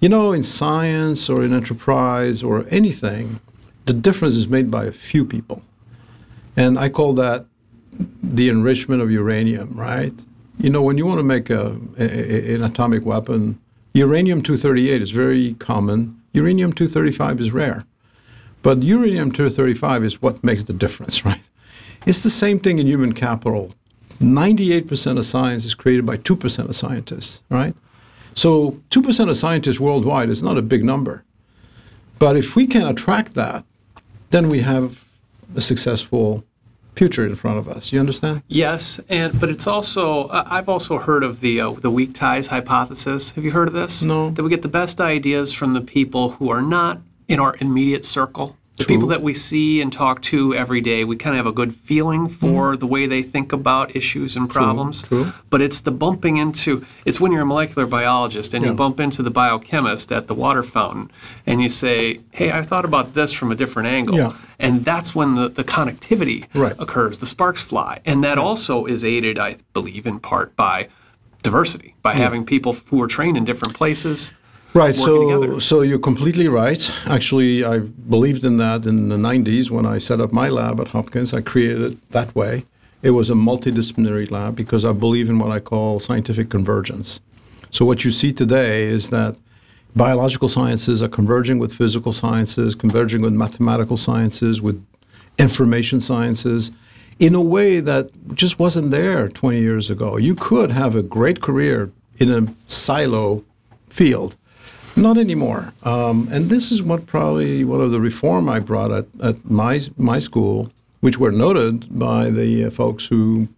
you 0.00 0.08
know, 0.08 0.32
in 0.32 0.42
science 0.42 1.28
or 1.28 1.42
in 1.44 1.52
enterprise 1.52 2.42
or 2.42 2.66
anything, 2.70 3.40
the 3.86 3.92
difference 3.92 4.36
is 4.36 4.48
made 4.48 4.70
by 4.70 4.84
a 4.84 4.92
few 4.92 5.24
people. 5.24 5.62
And 6.56 6.78
I 6.78 6.88
call 6.88 7.12
that 7.14 7.46
the 8.22 8.48
enrichment 8.48 9.02
of 9.02 9.10
uranium, 9.10 9.72
right? 9.74 10.12
You 10.58 10.70
know, 10.70 10.82
when 10.82 10.98
you 10.98 11.06
want 11.06 11.18
to 11.18 11.24
make 11.24 11.50
a, 11.50 11.80
a, 11.98 12.54
an 12.54 12.62
atomic 12.62 13.04
weapon, 13.04 13.58
uranium 13.94 14.42
238 14.42 15.02
is 15.02 15.10
very 15.10 15.54
common, 15.54 16.20
uranium 16.32 16.72
235 16.72 17.40
is 17.40 17.50
rare. 17.50 17.84
But 18.62 18.82
uranium 18.82 19.32
235 19.32 20.04
is 20.04 20.22
what 20.22 20.44
makes 20.44 20.64
the 20.64 20.72
difference, 20.72 21.24
right? 21.30 21.42
It's 22.06 22.22
the 22.22 22.30
same 22.30 22.58
thing 22.58 22.78
in 22.78 22.86
human 22.86 23.12
capital. 23.12 23.72
98% 24.20 25.18
of 25.18 25.24
science 25.24 25.64
is 25.64 25.74
created 25.74 26.04
by 26.04 26.18
2% 26.18 26.68
of 26.68 26.76
scientists, 26.76 27.42
right? 27.48 27.74
So 28.34 28.72
2% 28.90 29.30
of 29.30 29.36
scientists 29.36 29.80
worldwide 29.80 30.28
is 30.28 30.42
not 30.42 30.58
a 30.58 30.62
big 30.62 30.84
number. 30.84 31.24
But 32.20 32.36
if 32.36 32.54
we 32.54 32.66
can 32.66 32.86
attract 32.86 33.32
that, 33.34 33.64
then 34.28 34.50
we 34.50 34.60
have 34.60 35.06
a 35.56 35.60
successful 35.60 36.44
future 36.94 37.26
in 37.26 37.34
front 37.34 37.58
of 37.58 37.66
us. 37.66 37.92
You 37.94 37.98
understand? 37.98 38.42
Yes, 38.46 39.00
and 39.08 39.40
but 39.40 39.48
it's 39.48 39.66
also 39.66 40.28
I've 40.28 40.68
also 40.68 40.98
heard 40.98 41.24
of 41.24 41.40
the 41.40 41.62
uh, 41.62 41.72
the 41.72 41.90
weak 41.90 42.12
ties 42.12 42.48
hypothesis. 42.48 43.32
Have 43.32 43.44
you 43.44 43.52
heard 43.52 43.68
of 43.68 43.74
this? 43.74 44.04
No. 44.04 44.30
That 44.30 44.42
we 44.42 44.50
get 44.50 44.60
the 44.60 44.68
best 44.68 45.00
ideas 45.00 45.52
from 45.52 45.72
the 45.72 45.80
people 45.80 46.32
who 46.32 46.50
are 46.50 46.60
not 46.60 47.00
in 47.26 47.40
our 47.40 47.56
immediate 47.58 48.04
circle 48.04 48.58
the 48.80 48.94
people 48.94 49.08
that 49.08 49.22
we 49.22 49.34
see 49.34 49.80
and 49.80 49.92
talk 49.92 50.22
to 50.22 50.54
every 50.54 50.80
day, 50.80 51.04
we 51.04 51.16
kind 51.16 51.34
of 51.34 51.38
have 51.38 51.46
a 51.46 51.54
good 51.54 51.74
feeling 51.74 52.28
for 52.28 52.74
mm. 52.74 52.80
the 52.80 52.86
way 52.86 53.06
they 53.06 53.22
think 53.22 53.52
about 53.52 53.94
issues 53.94 54.36
and 54.36 54.48
problems. 54.48 55.02
True. 55.02 55.24
True. 55.24 55.32
But 55.50 55.60
it's 55.60 55.80
the 55.80 55.90
bumping 55.90 56.36
into 56.36 56.84
it's 57.04 57.20
when 57.20 57.32
you're 57.32 57.42
a 57.42 57.46
molecular 57.46 57.86
biologist 57.86 58.54
and 58.54 58.64
yeah. 58.64 58.70
you 58.70 58.76
bump 58.76 59.00
into 59.00 59.22
the 59.22 59.30
biochemist 59.30 60.12
at 60.12 60.26
the 60.26 60.34
water 60.34 60.62
fountain 60.62 61.10
and 61.46 61.62
you 61.62 61.68
say, 61.68 62.20
Hey, 62.32 62.50
I 62.50 62.62
thought 62.62 62.84
about 62.84 63.14
this 63.14 63.32
from 63.32 63.52
a 63.52 63.54
different 63.54 63.88
angle. 63.88 64.16
Yeah. 64.16 64.36
And 64.58 64.84
that's 64.84 65.14
when 65.14 65.34
the, 65.34 65.48
the 65.48 65.64
connectivity 65.64 66.46
right. 66.54 66.74
occurs, 66.78 67.18
the 67.18 67.26
sparks 67.26 67.62
fly. 67.62 68.00
And 68.04 68.22
that 68.24 68.38
also 68.38 68.84
is 68.86 69.04
aided, 69.04 69.38
I 69.38 69.56
believe, 69.72 70.06
in 70.06 70.20
part 70.20 70.54
by 70.56 70.88
diversity, 71.42 71.94
by 72.02 72.12
yeah. 72.12 72.18
having 72.18 72.44
people 72.44 72.74
who 72.74 73.02
are 73.02 73.06
trained 73.06 73.36
in 73.36 73.44
different 73.44 73.74
places 73.74 74.34
Right. 74.72 74.94
So, 74.94 75.40
together. 75.40 75.60
so 75.60 75.82
you're 75.82 75.98
completely 75.98 76.46
right. 76.46 76.92
Actually, 77.06 77.64
I 77.64 77.80
believed 77.80 78.44
in 78.44 78.58
that 78.58 78.86
in 78.86 79.08
the 79.08 79.16
90s 79.16 79.68
when 79.68 79.84
I 79.84 79.98
set 79.98 80.20
up 80.20 80.32
my 80.32 80.48
lab 80.48 80.80
at 80.80 80.88
Hopkins. 80.88 81.34
I 81.34 81.40
created 81.40 81.80
it 81.80 82.10
that 82.10 82.34
way. 82.36 82.66
It 83.02 83.10
was 83.10 83.30
a 83.30 83.34
multidisciplinary 83.34 84.30
lab 84.30 84.54
because 84.54 84.84
I 84.84 84.92
believe 84.92 85.28
in 85.28 85.38
what 85.38 85.50
I 85.50 85.58
call 85.58 85.98
scientific 85.98 86.50
convergence. 86.50 87.20
So, 87.70 87.84
what 87.84 88.04
you 88.04 88.12
see 88.12 88.32
today 88.32 88.84
is 88.84 89.10
that 89.10 89.36
biological 89.96 90.48
sciences 90.48 91.02
are 91.02 91.08
converging 91.08 91.58
with 91.58 91.72
physical 91.72 92.12
sciences, 92.12 92.76
converging 92.76 93.22
with 93.22 93.32
mathematical 93.32 93.96
sciences, 93.96 94.62
with 94.62 94.84
information 95.38 96.00
sciences 96.00 96.70
in 97.18 97.34
a 97.34 97.40
way 97.40 97.80
that 97.80 98.10
just 98.34 98.58
wasn't 98.58 98.90
there 98.90 99.28
20 99.28 99.60
years 99.60 99.90
ago. 99.90 100.16
You 100.16 100.34
could 100.34 100.70
have 100.70 100.94
a 100.94 101.02
great 101.02 101.40
career 101.40 101.90
in 102.18 102.30
a 102.30 102.54
silo 102.66 103.44
field 103.88 104.36
not 105.00 105.16
anymore. 105.16 105.72
Um, 105.82 106.28
and 106.30 106.50
this 106.50 106.70
is 106.70 106.82
what 106.82 107.06
probably 107.06 107.64
one 107.64 107.80
of 107.80 107.90
the 107.90 108.00
reform 108.00 108.48
I 108.48 108.60
brought 108.60 108.92
at, 108.92 109.06
at 109.22 109.44
my 109.44 109.80
my 109.96 110.18
school, 110.18 110.70
which 111.00 111.18
were 111.18 111.32
noted 111.32 111.98
by 111.98 112.30
the 112.30 112.64
uh, 112.64 112.70
folks 112.70 113.06
who 113.06 113.48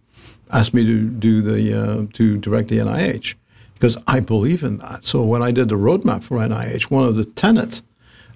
asked 0.51 0.73
me 0.73 0.85
to 0.85 1.09
do 1.09 1.41
the 1.41 1.73
uh, 1.73 2.05
to 2.13 2.37
direct 2.37 2.69
the 2.69 2.77
NIH, 2.77 3.35
because 3.73 3.97
I 4.07 4.19
believe 4.19 4.63
in 4.63 4.77
that. 4.77 5.03
So 5.03 5.23
when 5.23 5.43
I 5.43 5.51
did 5.51 5.69
the 5.69 5.75
roadmap 5.75 6.23
for 6.23 6.37
NIH, 6.37 6.89
one 6.89 7.07
of 7.07 7.15
the 7.15 7.25
tenets 7.25 7.81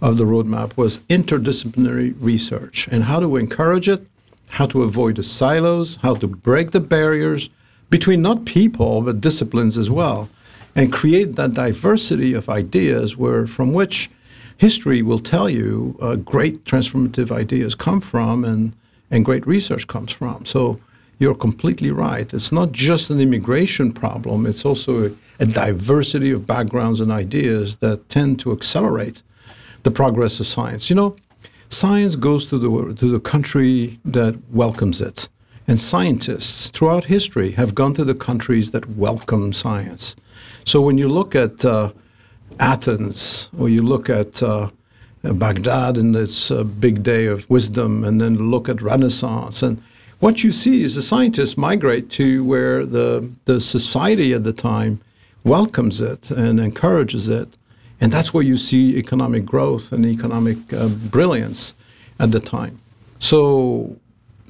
of 0.02 0.18
the 0.18 0.26
roadmap 0.26 0.78
was 0.78 1.00
interdisciplinary 1.10 2.16
research 2.20 2.88
and 2.92 3.06
how 3.06 3.20
to 3.20 3.36
encourage 3.36 3.90
it, 3.90 4.06
how 4.50 4.68
to 4.68 4.84
avoid 4.84 5.16
the 5.16 5.24
silos, 5.24 5.96
how 5.98 6.16
to 6.16 6.28
break 6.28 6.72
the 6.72 6.80
barriers 6.80 7.50
between 7.90 8.22
not 8.22 8.46
people 8.46 9.02
but 9.02 9.22
disciplines 9.22 9.78
as 9.78 9.90
well 9.90 10.30
and 10.78 10.94
create 10.94 11.36
that 11.36 11.54
diversity 11.54 12.36
of 12.36 12.48
ideas 12.48 13.18
where 13.18 13.48
from 13.48 13.74
which 13.74 14.12
history 14.58 15.02
will 15.02 15.20
tell 15.20 15.50
you 15.50 15.98
uh, 16.00 16.16
great 16.16 16.64
transformative 16.66 17.32
ideas 17.32 17.74
come 17.74 18.00
from 18.00 18.46
and, 18.46 18.74
and 19.10 19.26
great 19.26 19.46
research 19.48 19.88
comes 19.88 20.12
from. 20.12 20.46
So 20.46 20.80
you're 21.18 21.36
completely 21.36 21.90
right. 21.90 22.32
It's 22.32 22.52
not 22.52 22.74
just 22.74 23.10
an 23.10 23.20
immigration 23.20 23.92
problem, 23.92 24.46
it's 24.46 24.66
also 24.66 25.08
a, 25.08 25.12
a 25.40 25.48
diversity 25.48 26.32
of 26.32 26.46
backgrounds 26.46 27.00
and 27.00 27.12
ideas 27.12 27.78
that 27.78 28.08
tend 28.08 28.40
to 28.42 28.52
accelerate 28.52 29.24
the 29.82 29.90
progress 29.90 30.40
of 30.40 30.46
science. 30.46 30.92
You 30.92 30.96
know, 30.96 31.16
science 31.70 32.16
goes 32.16 32.46
to 32.50 32.60
the, 32.60 32.94
to 32.94 33.12
the 33.12 33.20
country 33.20 34.00
that 34.06 34.36
welcomes 34.52 35.02
it. 35.02 35.28
And 35.68 35.80
scientists 35.80 36.70
throughout 36.70 37.06
history 37.06 37.52
have 37.54 37.74
gone 37.74 37.96
to 37.96 38.06
the 38.06 38.16
countries 38.16 38.72
that 38.72 38.88
welcome 38.92 39.54
science. 39.54 40.16
So 40.68 40.82
when 40.82 40.98
you 40.98 41.08
look 41.08 41.34
at 41.34 41.64
uh, 41.64 41.94
Athens 42.60 43.50
or 43.58 43.70
you 43.70 43.82
look 43.82 44.10
at 44.10 44.44
uh, 44.44 44.70
Baghdad 45.24 45.96
and 45.96 46.14
its 46.14 46.52
uh, 46.52 46.66
big 46.66 47.04
day 47.04 47.28
of 47.28 47.50
wisdom, 47.50 48.04
and 48.04 48.20
then 48.20 48.52
look 48.52 48.68
at 48.68 48.82
Renaissance, 48.82 49.64
and 49.64 49.82
what 50.20 50.44
you 50.44 50.52
see 50.52 50.84
is 50.84 50.96
the 50.96 51.02
scientists 51.02 51.58
migrate 51.58 52.10
to 52.20 52.44
where 52.44 52.86
the 52.86 53.32
the 53.46 53.62
society 53.62 54.34
at 54.34 54.44
the 54.44 54.52
time 54.52 55.00
welcomes 55.46 56.02
it 56.02 56.32
and 56.32 56.60
encourages 56.60 57.30
it, 57.30 57.48
and 58.02 58.12
that's 58.12 58.34
where 58.34 58.44
you 58.44 58.58
see 58.58 58.98
economic 58.98 59.46
growth 59.46 59.94
and 59.94 60.06
economic 60.06 60.58
uh, 60.74 60.90
brilliance 60.90 61.76
at 62.20 62.32
the 62.32 62.42
time. 62.42 62.78
So, 63.20 63.96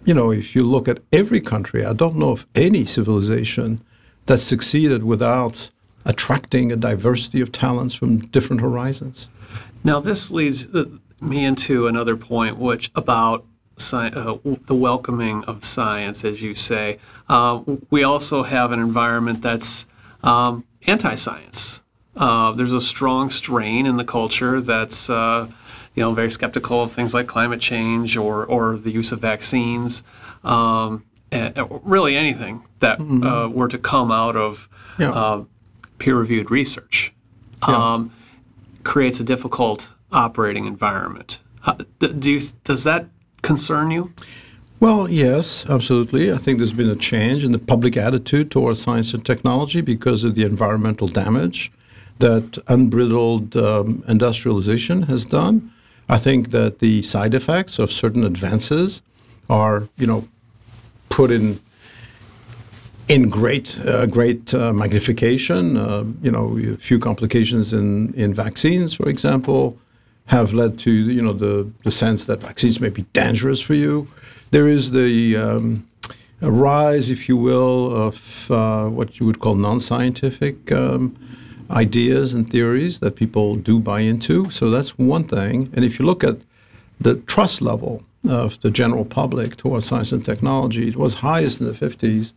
you 0.04 0.16
know, 0.16 0.32
if 0.32 0.56
you 0.56 0.64
look 0.64 0.88
at 0.88 0.98
every 1.12 1.42
country, 1.42 1.86
I 1.86 1.94
don't 1.94 2.16
know 2.16 2.32
of 2.32 2.48
any 2.56 2.86
civilization 2.86 3.82
that 4.26 4.40
succeeded 4.40 5.04
without 5.04 5.70
attracting 6.08 6.72
a 6.72 6.76
diversity 6.76 7.42
of 7.42 7.52
talents 7.52 7.94
from 7.94 8.18
different 8.18 8.62
horizons. 8.62 9.30
Now, 9.84 10.00
this 10.00 10.32
leads 10.32 10.74
uh, 10.74 10.86
me 11.22 11.46
into 11.46 11.86
another 11.86 12.16
point, 12.16 12.58
which 12.58 12.90
about 12.96 13.46
sci- 13.78 14.12
uh, 14.16 14.38
the 14.66 14.74
welcoming 14.74 15.44
of 15.44 15.64
science, 15.64 16.26
as 16.26 16.42
you 16.42 16.56
say. 16.56 16.98
Uh, 17.30 17.62
we 17.92 18.04
also 18.04 18.44
have 18.44 18.72
an 18.72 18.80
environment 18.80 19.42
that's 19.42 19.88
um, 20.24 20.64
anti-science. 20.88 21.84
Uh, 22.16 22.52
there's 22.54 22.74
a 22.74 22.82
strong 22.82 23.30
strain 23.30 23.86
in 23.86 23.98
the 23.98 24.06
culture 24.06 24.60
that's 24.60 25.10
uh, 25.10 25.48
you 25.94 26.02
know 26.02 26.14
very 26.14 26.32
skeptical 26.32 26.82
of 26.82 26.92
things 26.92 27.14
like 27.14 27.28
climate 27.28 27.60
change 27.60 28.18
or 28.18 28.44
or 28.46 28.78
the 28.78 28.92
use 28.92 29.12
of 29.12 29.20
vaccines. 29.20 30.04
Um, 30.44 31.04
really 31.84 32.16
anything 32.16 32.64
that 32.80 32.98
mm-hmm. 33.00 33.24
uh, 33.24 33.50
were 33.50 33.68
to 33.68 33.78
come 33.78 34.12
out 34.12 34.36
of 34.36 34.68
yeah. 34.98 35.12
uh, 35.12 35.44
peer-reviewed 36.00 36.52
research 36.52 37.14
yeah. 37.68 37.94
um, 37.94 38.14
creates 38.84 39.20
a 39.20 39.24
difficult 39.24 39.94
operating 40.12 40.66
environment. 40.66 41.42
How, 41.62 41.74
do 42.00 42.32
you, 42.32 42.40
does 42.64 42.84
that 42.84 43.08
concern 43.42 43.92
you? 43.92 44.14
Well, 44.80 45.10
yes, 45.10 45.68
absolutely. 45.70 46.32
I 46.32 46.38
think 46.38 46.60
there's 46.60 46.74
been 46.74 46.90
a 46.90 46.96
change 46.96 47.44
in 47.44 47.52
the 47.52 47.60
public 47.60 47.98
attitude 47.98 48.52
towards 48.52 48.80
science 48.82 49.14
and 49.14 49.26
technology 49.26 49.82
because 49.82 50.24
of 50.24 50.36
the 50.36 50.44
environmental 50.44 51.08
damage 51.08 51.72
that 52.20 52.58
unbridled 52.68 53.58
um, 53.58 54.04
industrialization 54.08 55.04
has 55.04 55.26
done. 55.26 55.72
I 56.10 56.18
think 56.18 56.52
that 56.52 56.80
the 56.80 57.02
side 57.02 57.34
effects 57.34 57.80
of 57.80 57.92
certain 57.92 58.24
advances 58.24 59.02
are, 59.50 59.90
you 59.98 60.08
know, 60.08 60.28
put 61.10 61.32
in 61.32 61.60
in 63.08 63.30
great, 63.30 63.80
uh, 63.80 64.06
great 64.06 64.54
uh, 64.54 64.74
magnification. 64.74 65.78
Uh, 65.78 66.04
you 66.22 66.32
know, 66.32 66.58
a 66.58 66.78
few 66.78 67.00
complications 67.00 67.74
in, 67.74 68.14
in 68.14 68.34
vaccines, 68.34 68.94
for 68.94 69.08
example, 69.08 69.78
have 70.26 70.54
led 70.54 70.78
to 70.80 70.92
you 70.92 71.22
know 71.22 71.34
the, 71.34 71.72
the 71.84 71.92
sense 71.92 72.26
that 72.26 72.42
vaccines 72.42 72.80
may 72.80 72.90
be 72.90 73.04
dangerous 73.14 73.62
for 73.62 73.74
you. 73.74 74.08
There 74.52 74.68
is 74.68 74.92
the 74.92 75.38
um, 75.38 75.88
rise, 76.42 77.10
if 77.10 77.30
you 77.30 77.38
will, 77.38 77.94
of 77.94 78.52
uh, 78.52 78.88
what 78.88 79.20
you 79.20 79.26
would 79.26 79.40
call 79.40 79.56
non-scientific 79.56 80.72
um, 80.72 81.16
ideas 81.70 82.34
and 82.34 82.50
theories 82.50 83.00
that 83.00 83.16
people 83.16 83.56
do 83.56 83.80
buy 83.80 84.02
into. 84.02 84.50
So 84.50 84.70
that's 84.70 84.98
one 84.98 85.26
thing. 85.26 85.70
And 85.74 85.84
if 85.84 86.00
you 86.00 86.06
look 86.06 86.24
at 86.24 86.38
the 87.00 87.16
trust 87.16 87.62
level 87.62 88.04
of 88.28 88.60
the 88.62 88.72
general 88.72 89.06
public 89.06 89.56
towards 89.58 89.86
science 89.86 90.12
and 90.12 90.24
technology. 90.24 90.88
It 90.88 90.96
was 90.96 91.16
highest 91.16 91.62
in 91.62 91.68
the 91.68 91.74
50s, 91.74 92.34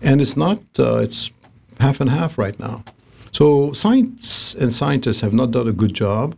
and 0.00 0.20
it's 0.20 0.36
not. 0.36 0.60
Uh, 0.78 0.96
it's 0.96 1.30
half 1.78 2.00
and 2.00 2.10
half 2.10 2.38
right 2.38 2.58
now. 2.58 2.84
So 3.32 3.72
science 3.72 4.54
and 4.54 4.74
scientists 4.74 5.20
have 5.20 5.32
not 5.32 5.50
done 5.50 5.68
a 5.68 5.72
good 5.72 5.94
job, 5.94 6.36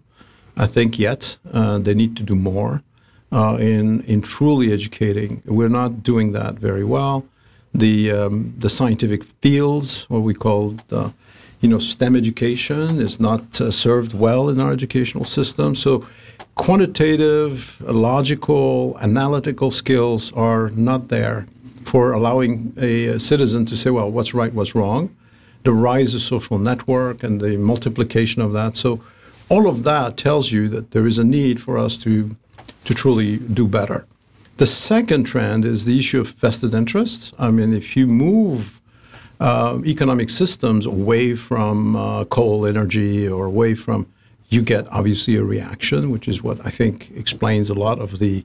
I 0.56 0.66
think, 0.66 0.98
yet. 0.98 1.38
Uh, 1.52 1.78
they 1.78 1.94
need 1.94 2.16
to 2.16 2.22
do 2.22 2.34
more 2.34 2.82
uh, 3.32 3.56
in 3.58 4.02
in 4.02 4.22
truly 4.22 4.72
educating. 4.72 5.42
We're 5.44 5.68
not 5.68 6.02
doing 6.02 6.32
that 6.32 6.54
very 6.54 6.84
well. 6.84 7.24
The 7.74 8.12
um, 8.12 8.54
the 8.58 8.68
scientific 8.68 9.24
fields, 9.24 10.04
what 10.10 10.22
we 10.22 10.34
call 10.34 10.76
the, 10.88 11.12
you 11.60 11.68
know 11.68 11.78
STEM 11.78 12.14
education, 12.16 13.00
is 13.00 13.18
not 13.18 13.60
uh, 13.60 13.70
served 13.70 14.12
well 14.12 14.50
in 14.50 14.60
our 14.60 14.72
educational 14.72 15.24
system. 15.24 15.74
So 15.74 16.06
quantitative, 16.54 17.80
logical, 17.80 18.98
analytical 19.00 19.70
skills 19.70 20.32
are 20.32 20.68
not 20.74 21.08
there 21.08 21.46
for 21.84 22.12
allowing 22.12 22.72
a, 22.76 23.18
citizen 23.18 23.66
to 23.66 23.76
say, 23.76 23.90
well, 23.90 24.10
what's 24.10 24.34
right, 24.34 24.52
what's 24.52 24.74
wrong. 24.74 25.14
The 25.64 25.72
rise 25.72 26.14
of 26.14 26.22
social 26.22 26.58
network 26.58 27.22
and 27.22 27.40
the 27.40 27.56
multiplication 27.56 28.42
of 28.42 28.52
that. 28.52 28.74
So 28.74 29.00
all 29.48 29.68
of 29.68 29.84
that 29.84 30.16
tells 30.16 30.50
you 30.50 30.68
that 30.68 30.90
there 30.90 31.06
is 31.06 31.18
a 31.18 31.24
need 31.24 31.60
for 31.60 31.78
us 31.78 31.96
to 31.98 32.36
to 32.84 32.94
truly 32.94 33.38
do 33.38 33.68
better. 33.68 34.06
The 34.56 34.66
second 34.66 35.24
trend 35.24 35.64
is 35.64 35.84
the 35.84 35.98
issue 35.98 36.20
of 36.20 36.30
vested 36.32 36.74
interests. 36.74 37.32
I 37.38 37.50
mean, 37.50 37.72
if 37.72 37.96
you 37.96 38.06
move 38.06 38.80
uh, 39.40 39.80
economic 39.86 40.30
systems 40.30 40.84
away 40.86 41.34
from 41.34 41.96
uh, 41.96 42.24
coal 42.24 42.66
energy 42.66 43.28
or 43.28 43.46
away 43.46 43.74
from, 43.74 44.06
you 44.48 44.62
get 44.62 44.86
obviously 44.90 45.36
a 45.36 45.44
reaction, 45.44 46.10
which 46.10 46.28
is 46.28 46.42
what 46.42 46.64
I 46.66 46.70
think 46.70 47.10
explains 47.16 47.70
a 47.70 47.74
lot 47.74 47.98
of 47.98 48.18
the 48.18 48.44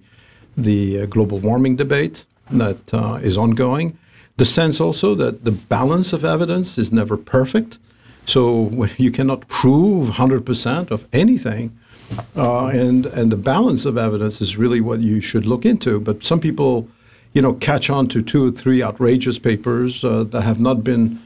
the 0.55 1.01
uh, 1.01 1.05
global 1.05 1.37
warming 1.39 1.75
debate 1.75 2.25
that 2.51 2.93
uh, 2.93 3.19
is 3.21 3.37
ongoing. 3.37 3.97
The 4.37 4.45
sense 4.45 4.79
also 4.79 5.15
that 5.15 5.45
the 5.45 5.51
balance 5.51 6.13
of 6.13 6.23
evidence 6.23 6.77
is 6.77 6.91
never 6.91 7.17
perfect, 7.17 7.79
so 8.25 8.85
you 8.97 9.11
cannot 9.11 9.47
prove 9.47 10.11
100% 10.11 10.91
of 10.91 11.07
anything 11.13 11.77
uh, 12.35 12.67
and 12.67 13.05
and 13.07 13.31
the 13.31 13.37
balance 13.37 13.85
of 13.85 13.97
evidence 13.97 14.41
is 14.41 14.57
really 14.57 14.81
what 14.81 14.99
you 14.99 15.21
should 15.21 15.45
look 15.45 15.65
into. 15.65 15.99
But 15.99 16.23
some 16.23 16.39
people, 16.39 16.87
you 17.33 17.41
know, 17.41 17.53
catch 17.53 17.89
on 17.89 18.07
to 18.09 18.21
two 18.21 18.47
or 18.47 18.51
three 18.51 18.81
outrageous 18.81 19.39
papers 19.39 20.03
uh, 20.03 20.23
that 20.25 20.41
have 20.41 20.59
not 20.59 20.83
been 20.83 21.19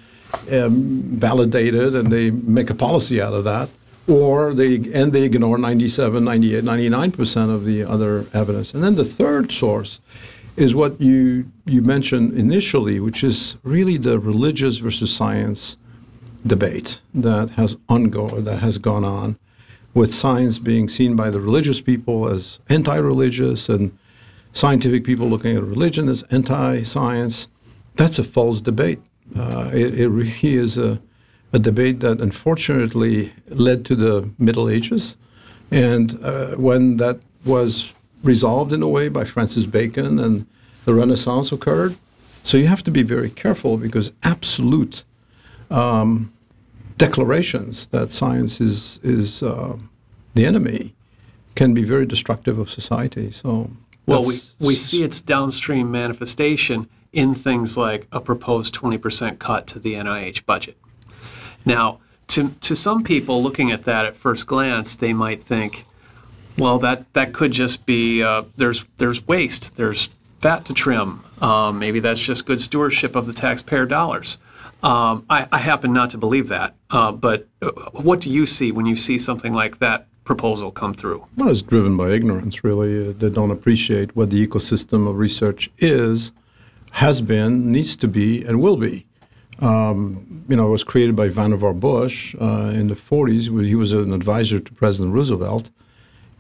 um, 0.52 1.02
validated, 1.04 1.96
and 1.96 2.12
they 2.12 2.32
make 2.32 2.70
a 2.70 2.76
policy 2.76 3.22
out 3.22 3.34
of 3.34 3.44
that, 3.44 3.70
or 4.08 4.54
they 4.54 4.76
and 4.94 5.14
they 5.14 5.24
ignore 5.24 5.58
97, 5.58 6.24
98, 6.24 6.64
99 6.64 7.12
percent 7.12 7.52
of 7.52 7.66
the 7.66 7.84
other 7.84 8.26
evidence. 8.34 8.74
And 8.74 8.84
then 8.84 8.96
the 8.96 9.06
third 9.06 9.52
source 9.52 10.00
is 10.58 10.76
what 10.76 11.00
you 11.00 11.50
you 11.66 11.82
mentioned 11.82 12.38
initially, 12.38 13.00
which 13.00 13.24
is 13.24 13.58
really 13.64 13.98
the 13.98 14.20
religious 14.20 14.78
versus 14.78 15.16
science 15.16 15.78
debate 16.46 17.02
that 17.14 17.52
has 17.52 17.76
ongo 17.88 18.44
that 18.44 18.60
has 18.60 18.78
gone 18.78 19.04
on 19.04 19.38
with 19.94 20.14
science 20.14 20.58
being 20.60 20.88
seen 20.88 21.16
by 21.16 21.30
the 21.30 21.40
religious 21.40 21.82
people 21.82 22.28
as 22.28 22.60
anti 22.70 22.96
religious 22.96 23.70
and 23.70 23.98
scientific 24.54 25.04
people 25.04 25.28
looking 25.28 25.56
at 25.56 25.64
religion 25.64 26.10
as 26.10 26.24
anti 26.24 26.84
science. 26.84 27.48
That's 27.96 28.20
a 28.20 28.24
false 28.24 28.62
debate. 28.62 29.00
Uh, 29.36 29.70
it, 29.74 30.00
it, 30.00 30.10
really 30.10 30.56
is 30.56 30.78
a, 30.78 31.02
a, 31.54 31.60
debate 31.60 32.02
that 32.02 32.20
unfortunately 32.20 33.32
led 33.48 33.86
to 33.86 33.96
the 33.96 34.30
Middle 34.38 34.70
Ages. 34.70 35.16
And 35.72 36.22
uh, 36.22 36.56
when 36.56 36.98
that 36.98 37.20
was 37.46 37.94
resolved 38.24 38.74
in 38.74 38.82
a 38.82 38.88
way 38.88 39.10
by 39.10 39.24
Francis 39.24 39.66
Bacon 39.66 40.20
and 40.20 40.46
the 40.86 40.94
Renaissance 40.94 41.52
occurred. 41.52 41.96
So 42.44 42.58
you 42.58 42.68
have 42.68 42.84
to 42.84 42.92
be 42.92 43.04
very 43.04 43.30
careful 43.30 43.78
because 43.78 44.14
absolute 44.24 45.04
um, 45.70 46.34
declarations 46.98 47.88
that 47.88 48.10
science 48.10 48.60
is 48.60 49.00
is 49.04 49.44
uh, 49.44 49.78
the 50.34 50.46
enemy 50.46 50.94
can 51.56 51.74
be 51.74 51.84
very 51.84 52.06
destructive 52.06 52.58
of 52.58 52.70
society. 52.70 53.32
So 53.32 53.72
well, 54.06 54.26
we 54.26 54.40
we 54.60 54.76
see 54.76 55.04
its 55.04 55.22
downstream 55.22 55.92
manifestation 55.92 56.88
in 57.14 57.34
things 57.34 57.78
like 57.78 58.08
a 58.12 58.22
proposed 58.22 58.74
20% 58.74 59.38
cut 59.38 59.68
to 59.68 59.80
the 59.80 59.96
NIH 59.96 60.46
budget. 60.46 60.78
Now, 61.66 62.00
to 62.28 62.50
to 62.62 62.76
some 62.76 63.04
people 63.04 63.44
looking 63.44 63.72
at 63.72 63.84
that 63.84 64.06
at 64.06 64.16
first 64.16 64.48
glance, 64.48 64.96
they 64.96 65.14
might 65.14 65.42
think, 65.42 65.86
well, 66.58 66.80
that 66.80 67.12
that 67.14 67.34
could 67.34 67.52
just 67.52 67.86
be 67.86 68.24
uh, 68.24 68.44
there's 68.58 68.86
there's 68.98 69.28
waste, 69.28 69.76
there's 69.76 70.10
fat 70.40 70.66
to 70.66 70.74
trim. 70.74 71.24
Um, 71.42 71.80
maybe 71.80 72.00
that's 72.00 72.20
just 72.20 72.46
good 72.46 72.62
stewardship 72.62 73.16
of 73.16 73.26
the 73.26 73.34
taxpayer 73.34 73.86
dollars. 73.86 74.40
Um, 74.84 75.26
I, 75.30 75.48
I, 75.52 75.60
happen 75.60 75.94
not 75.94 76.10
to 76.12 76.18
believe 76.18 76.48
that. 76.48 76.74
Uh, 76.90 77.12
but 77.12 77.48
uh, 77.62 77.70
what 77.92 78.20
do 78.20 78.32
you 78.32 78.48
see 78.48 78.72
when 78.72 78.88
you 78.88 78.96
see 78.96 79.20
something 79.20 79.54
like 79.54 79.78
that 79.78 80.08
proposal 80.24 80.72
come 80.72 80.96
through? 80.96 81.28
Well, 81.38 81.50
it's 81.50 81.62
driven 81.62 81.96
by 81.98 82.10
ignorance, 82.10 82.64
really. 82.64 83.10
Uh, 83.10 83.14
they 83.16 83.30
don't 83.30 83.52
appreciate 83.52 84.16
what 84.16 84.32
the 84.32 84.46
ecosystem 84.46 85.08
of 85.08 85.18
research 85.18 85.70
is, 85.78 86.32
has 86.94 87.22
been, 87.22 87.72
needs 87.72 87.96
to 87.98 88.08
be, 88.08 88.44
and 88.44 88.60
will 88.60 88.78
be. 88.78 89.06
Um, 89.60 90.46
you 90.50 90.56
know, 90.56 90.68
it 90.68 90.72
was 90.72 90.84
created 90.84 91.16
by 91.16 91.30
Vannevar 91.30 91.80
Bush 91.80 92.36
uh, 92.42 92.72
in 92.74 92.88
the 92.88 92.96
40s. 92.96 93.64
He 93.64 93.76
was 93.76 93.94
an 93.94 94.14
advisor 94.14 94.60
to 94.60 94.74
President 94.74 95.14
Roosevelt, 95.14 95.70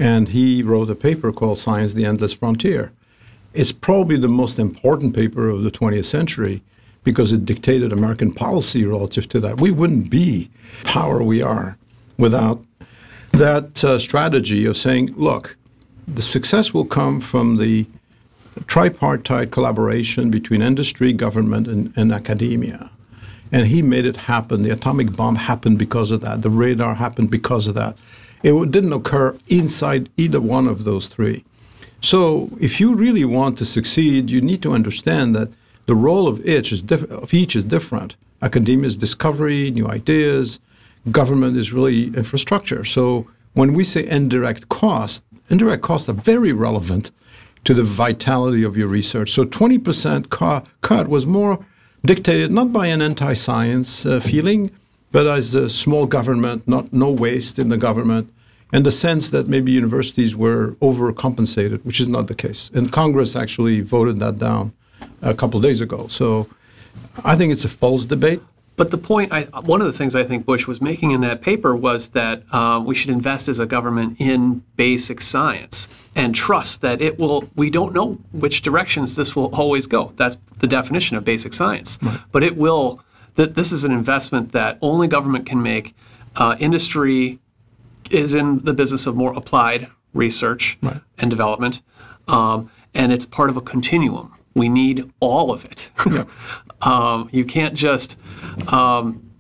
and 0.02 0.30
he 0.30 0.64
wrote 0.64 0.90
a 0.90 0.96
paper 0.96 1.32
called 1.32 1.60
Science, 1.60 1.94
the 1.94 2.06
Endless 2.06 2.34
Frontier. 2.34 2.92
It's 3.54 3.72
probably 3.72 4.18
the 4.18 4.28
most 4.28 4.58
important 4.58 5.14
paper 5.14 5.48
of 5.48 5.62
the 5.62 5.70
20th 5.70 6.06
century 6.06 6.64
because 7.04 7.32
it 7.32 7.46
dictated 7.46 7.94
American 7.94 8.34
policy 8.34 8.84
relative 8.84 9.30
to 9.30 9.40
that. 9.42 9.62
We 9.62 9.70
wouldn't 9.70 10.10
be 10.10 10.50
power 10.84 11.22
we 11.22 11.44
are 11.44 11.78
without 12.18 12.64
that 13.34 13.84
uh, 13.84 14.00
strategy 14.00 14.66
of 14.66 14.76
saying, 14.76 15.12
look, 15.16 15.56
the 16.08 16.24
success 16.24 16.74
will 16.74 16.86
come 16.86 17.22
from 17.22 17.58
the 17.58 17.86
tripartite 18.66 19.52
collaboration 19.52 20.32
between 20.32 20.64
industry, 20.64 21.14
government, 21.14 21.68
and, 21.68 21.94
and 21.96 22.12
academia. 22.12 22.90
And 23.52 23.68
he 23.68 23.84
made 23.84 24.08
it 24.08 24.16
happen. 24.16 24.64
The 24.64 24.72
atomic 24.72 25.16
bomb 25.16 25.36
happened 25.36 25.78
because 25.78 26.10
of 26.10 26.22
that. 26.22 26.42
The 26.42 26.50
radar 26.50 26.96
happened 26.96 27.30
because 27.30 27.68
of 27.68 27.76
that. 27.76 28.00
It 28.44 28.72
didn't 28.72 28.94
occur 28.94 29.38
inside 29.48 30.10
either 30.18 30.42
one 30.42 30.68
of 30.68 30.84
those 30.84 31.08
three. 31.08 31.44
So, 32.02 32.50
if 32.60 32.80
you 32.80 32.96
really 32.96 33.26
want 33.26 33.58
to 33.60 33.66
succeed, 33.66 34.32
you 34.32 34.42
need 34.42 34.64
to 34.64 34.74
understand 34.74 35.36
that 35.36 35.50
the 35.86 35.94
role 35.96 36.28
of 36.28 36.44
each 36.48 36.72
is, 36.72 36.82
diff- 36.82 37.12
of 37.12 37.34
each 37.34 37.56
is 37.56 37.64
different. 37.64 38.16
Academia 38.42 38.88
is 38.88 38.98
discovery, 38.98 39.70
new 39.70 39.88
ideas. 39.88 40.60
Government 41.12 41.58
is 41.58 41.72
really 41.72 42.06
infrastructure. 42.08 42.84
So 42.84 43.28
when 43.54 43.74
we 43.74 43.84
say 43.84 44.08
indirect 44.08 44.70
cost, 44.70 45.24
indirect 45.50 45.84
costs 45.84 46.10
are 46.10 46.14
very 46.14 46.54
relevant 46.54 47.12
to 47.66 47.74
the 47.74 47.84
vitality 47.84 48.64
of 48.64 48.76
your 48.76 48.88
research. 48.88 49.32
So 49.32 49.46
20% 49.46 50.30
co- 50.30 50.64
cut 50.82 51.08
was 51.08 51.26
more 51.28 51.64
dictated 52.04 52.52
not 52.52 52.74
by 52.74 52.88
an 52.88 53.02
anti-science 53.02 54.06
uh, 54.06 54.20
feeling, 54.20 54.72
but 55.12 55.28
as 55.28 55.54
a 55.56 55.70
small 55.70 56.08
government, 56.08 56.68
not 56.68 56.94
no 56.94 57.10
waste 57.12 57.60
in 57.60 57.70
the 57.70 57.78
government, 57.78 58.32
and 58.74 58.86
the 58.86 58.92
sense 58.92 59.30
that 59.30 59.48
maybe 59.48 59.72
universities 59.72 60.36
were 60.36 60.72
overcompensated, 60.82 61.84
which 61.84 62.00
is 62.00 62.08
not 62.08 62.28
the 62.28 62.36
case. 62.36 62.72
And 62.74 62.92
Congress 62.92 63.36
actually 63.36 63.82
voted 63.82 64.20
that 64.20 64.40
down 64.40 64.74
a 65.22 65.34
couple 65.34 65.58
of 65.58 65.64
days 65.64 65.82
ago. 65.82 66.08
So 66.08 66.48
I 67.24 67.36
think 67.36 67.52
it's 67.52 67.66
a 67.66 67.70
false 67.70 68.06
debate. 68.06 68.42
But 68.78 68.90
the 68.90 68.98
point, 68.98 69.32
I, 69.34 69.44
one 69.44 69.82
of 69.82 69.88
the 69.88 69.94
things 69.94 70.16
I 70.16 70.24
think 70.24 70.46
Bush 70.46 70.66
was 70.66 70.82
making 70.82 71.12
in 71.12 71.22
that 71.22 71.42
paper 71.42 71.76
was 71.76 72.12
that 72.12 72.44
uh, 72.52 72.82
we 72.84 72.96
should 72.96 73.12
invest 73.12 73.50
as 73.50 73.60
a 73.60 73.66
government 73.66 74.16
in 74.20 74.64
basic 74.78 75.20
science 75.22 75.90
and 76.16 76.34
trust 76.34 76.82
that 76.82 77.02
it 77.02 77.20
will. 77.20 77.44
We 77.56 77.70
don't 77.70 77.94
know 77.94 78.18
which 78.32 78.62
directions 78.62 79.18
this 79.18 79.36
will 79.36 79.54
always 79.54 79.86
go. 79.86 80.14
That's 80.16 80.38
the 80.60 80.68
definition 80.68 81.18
of 81.18 81.26
basic 81.26 81.54
science. 81.54 82.00
Right. 82.02 82.20
But 82.32 82.44
it 82.44 82.56
will. 82.56 83.04
That 83.36 83.56
this 83.56 83.72
is 83.72 83.84
an 83.84 83.92
investment 83.92 84.52
that 84.52 84.78
only 84.82 85.08
government 85.08 85.46
can 85.46 85.62
make. 85.62 85.96
Uh, 86.36 86.56
industry 86.60 87.40
is 88.10 88.34
in 88.34 88.60
the 88.64 88.74
business 88.74 89.08
of 89.08 89.16
more 89.16 89.34
applied 89.34 89.88
research 90.14 90.78
right. 90.82 91.02
and 91.18 91.30
development, 91.30 91.82
um, 92.28 92.70
and 92.94 93.14
it's 93.14 93.26
part 93.26 93.50
of 93.50 93.58
a 93.58 93.62
continuum 93.62 94.34
we 94.54 94.70
need 94.70 95.12
all 95.20 95.52
of 95.52 95.66
it. 95.66 95.92
Yeah. 96.10 96.26
um, 96.82 97.30
you 97.32 97.46
can't 97.46 97.74
just, 97.74 98.20
um, 98.72 99.32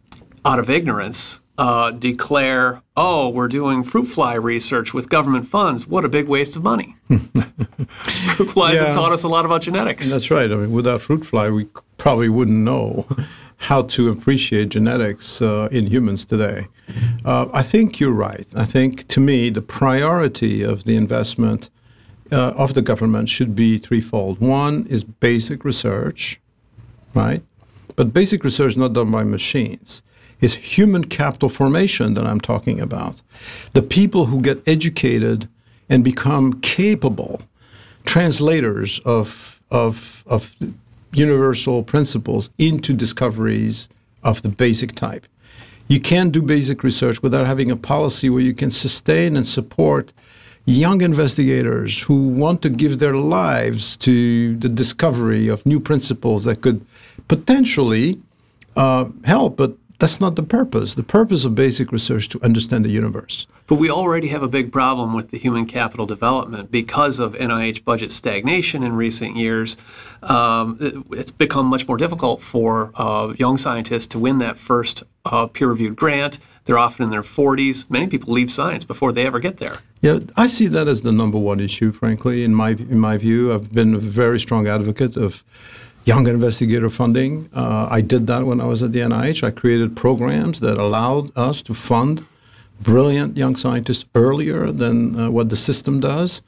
out 0.45 0.59
of 0.59 0.69
ignorance, 0.69 1.41
uh, 1.57 1.91
declare, 1.91 2.81
oh, 2.95 3.29
we're 3.29 3.47
doing 3.47 3.83
fruit 3.83 4.05
fly 4.05 4.33
research 4.33 4.93
with 4.93 5.09
government 5.09 5.47
funds. 5.47 5.85
What 5.85 6.05
a 6.05 6.09
big 6.09 6.27
waste 6.27 6.55
of 6.55 6.63
money. 6.63 6.95
fruit 7.07 8.49
flies 8.49 8.75
yeah. 8.75 8.85
have 8.85 8.95
taught 8.95 9.11
us 9.11 9.23
a 9.23 9.27
lot 9.27 9.45
about 9.45 9.61
genetics. 9.61 10.11
That's 10.11 10.31
right. 10.31 10.51
I 10.51 10.55
mean, 10.55 10.71
without 10.71 11.01
fruit 11.01 11.25
fly, 11.25 11.49
we 11.49 11.67
probably 11.97 12.29
wouldn't 12.29 12.57
know 12.57 13.05
how 13.61 13.83
to 13.83 14.09
appreciate 14.09 14.69
genetics 14.69 15.41
uh, 15.41 15.69
in 15.71 15.85
humans 15.85 16.25
today. 16.25 16.67
Uh, 17.23 17.47
I 17.53 17.61
think 17.61 17.99
you're 17.99 18.11
right. 18.11 18.47
I 18.55 18.65
think, 18.65 19.07
to 19.09 19.19
me, 19.19 19.51
the 19.51 19.61
priority 19.61 20.63
of 20.63 20.83
the 20.85 20.95
investment 20.95 21.69
uh, 22.31 22.53
of 22.63 22.73
the 22.73 22.81
government 22.81 23.29
should 23.29 23.53
be 23.55 23.77
threefold. 23.77 24.39
One 24.39 24.87
is 24.87 25.03
basic 25.03 25.63
research, 25.63 26.41
right? 27.13 27.43
But 27.95 28.13
basic 28.13 28.43
research 28.43 28.75
not 28.75 28.93
done 28.93 29.11
by 29.11 29.23
machines. 29.23 30.01
It's 30.39 30.55
human 30.55 31.03
capital 31.03 31.49
formation 31.49 32.15
that 32.15 32.25
I'm 32.25 32.41
talking 32.41 32.81
about. 32.81 33.21
The 33.73 33.83
people 33.83 34.25
who 34.25 34.41
get 34.41 34.67
educated 34.67 35.47
and 35.87 36.03
become 36.03 36.59
capable 36.61 37.41
translators 38.05 38.99
of, 39.05 39.61
of, 39.69 40.23
of 40.25 40.55
universal 41.13 41.83
principles 41.83 42.49
into 42.57 42.93
discoveries 42.93 43.89
of 44.23 44.41
the 44.41 44.49
basic 44.49 44.95
type. 44.95 45.25
You 45.87 45.99
can't 45.99 46.31
do 46.31 46.41
basic 46.41 46.83
research 46.83 47.21
without 47.21 47.45
having 47.45 47.69
a 47.69 47.75
policy 47.75 48.29
where 48.29 48.41
you 48.41 48.53
can 48.53 48.71
sustain 48.71 49.35
and 49.35 49.45
support 49.45 50.13
young 50.65 51.01
investigators 51.01 52.01
who 52.03 52.29
want 52.29 52.61
to 52.61 52.69
give 52.69 52.99
their 52.99 53.15
lives 53.15 53.97
to 53.97 54.55
the 54.57 54.69
discovery 54.69 55.47
of 55.47 55.65
new 55.65 55.79
principles 55.79 56.45
that 56.45 56.61
could 56.61 56.85
potentially 57.27 58.19
uh, 58.75 59.05
help, 59.25 59.57
but 59.57 59.75
that's 60.01 60.19
not 60.19 60.35
the 60.35 60.43
purpose. 60.43 60.95
The 60.95 61.03
purpose 61.03 61.45
of 61.45 61.53
basic 61.53 61.91
research 61.91 62.27
to 62.29 62.43
understand 62.43 62.83
the 62.83 62.89
universe. 62.89 63.45
But 63.67 63.75
we 63.75 63.91
already 63.91 64.29
have 64.29 64.41
a 64.41 64.47
big 64.47 64.73
problem 64.73 65.13
with 65.13 65.29
the 65.29 65.37
human 65.37 65.67
capital 65.67 66.07
development 66.07 66.71
because 66.71 67.19
of 67.19 67.35
NIH 67.35 67.85
budget 67.85 68.11
stagnation 68.11 68.81
in 68.81 68.93
recent 68.93 69.35
years. 69.35 69.77
Um, 70.23 71.05
it's 71.11 71.29
become 71.29 71.67
much 71.67 71.87
more 71.87 71.97
difficult 71.97 72.41
for 72.41 72.91
uh, 72.95 73.35
young 73.37 73.57
scientists 73.57 74.07
to 74.07 74.19
win 74.19 74.39
that 74.39 74.57
first 74.57 75.03
uh, 75.23 75.45
peer-reviewed 75.45 75.95
grant. 75.95 76.39
They're 76.65 76.79
often 76.79 77.03
in 77.03 77.11
their 77.11 77.21
40s. 77.21 77.87
Many 77.91 78.07
people 78.07 78.33
leave 78.33 78.49
science 78.49 78.83
before 78.83 79.11
they 79.11 79.27
ever 79.27 79.39
get 79.39 79.57
there. 79.57 79.77
Yeah, 80.01 80.19
I 80.35 80.47
see 80.47 80.65
that 80.69 80.87
as 80.87 81.01
the 81.01 81.11
number 81.11 81.37
one 81.37 81.59
issue. 81.59 81.91
Frankly, 81.91 82.43
in 82.43 82.55
my 82.55 82.71
in 82.71 82.99
my 82.99 83.17
view, 83.17 83.53
I've 83.53 83.71
been 83.71 83.93
a 83.93 83.99
very 83.99 84.39
strong 84.39 84.67
advocate 84.67 85.15
of 85.15 85.43
young 86.05 86.27
investigator 86.27 86.89
funding. 86.89 87.49
Uh, 87.53 87.87
I 87.89 88.01
did 88.01 88.27
that 88.27 88.45
when 88.45 88.59
I 88.59 88.65
was 88.65 88.81
at 88.81 88.91
the 88.91 88.99
NIH. 88.99 89.43
I 89.43 89.51
created 89.51 89.95
programs 89.95 90.59
that 90.59 90.77
allowed 90.77 91.35
us 91.37 91.61
to 91.63 91.73
fund 91.73 92.25
brilliant 92.79 93.37
young 93.37 93.55
scientists 93.55 94.05
earlier 94.15 94.71
than 94.71 95.19
uh, 95.19 95.29
what 95.29 95.49
the 95.49 95.55
system 95.55 95.99
does. 95.99 96.41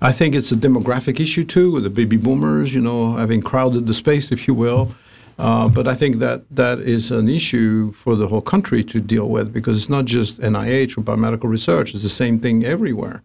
I 0.00 0.12
think 0.12 0.34
it's 0.34 0.52
a 0.52 0.56
demographic 0.56 1.20
issue 1.20 1.44
too, 1.44 1.70
with 1.72 1.84
the 1.84 1.90
baby 1.90 2.16
boomers, 2.16 2.74
you 2.74 2.80
know, 2.80 3.16
having 3.16 3.42
crowded 3.42 3.86
the 3.86 3.94
space, 3.94 4.32
if 4.32 4.48
you 4.48 4.54
will. 4.54 4.94
Uh, 5.38 5.68
but 5.68 5.88
I 5.88 5.94
think 5.94 6.16
that 6.16 6.44
that 6.50 6.78
is 6.78 7.10
an 7.10 7.28
issue 7.28 7.92
for 7.92 8.14
the 8.14 8.28
whole 8.28 8.40
country 8.40 8.84
to 8.84 9.00
deal 9.00 9.28
with 9.28 9.52
because 9.52 9.76
it's 9.76 9.88
not 9.88 10.04
just 10.04 10.40
NIH 10.40 10.96
or 10.96 11.02
biomedical 11.02 11.48
research; 11.50 11.92
it's 11.92 12.04
the 12.04 12.08
same 12.08 12.38
thing 12.38 12.64
everywhere. 12.64 13.22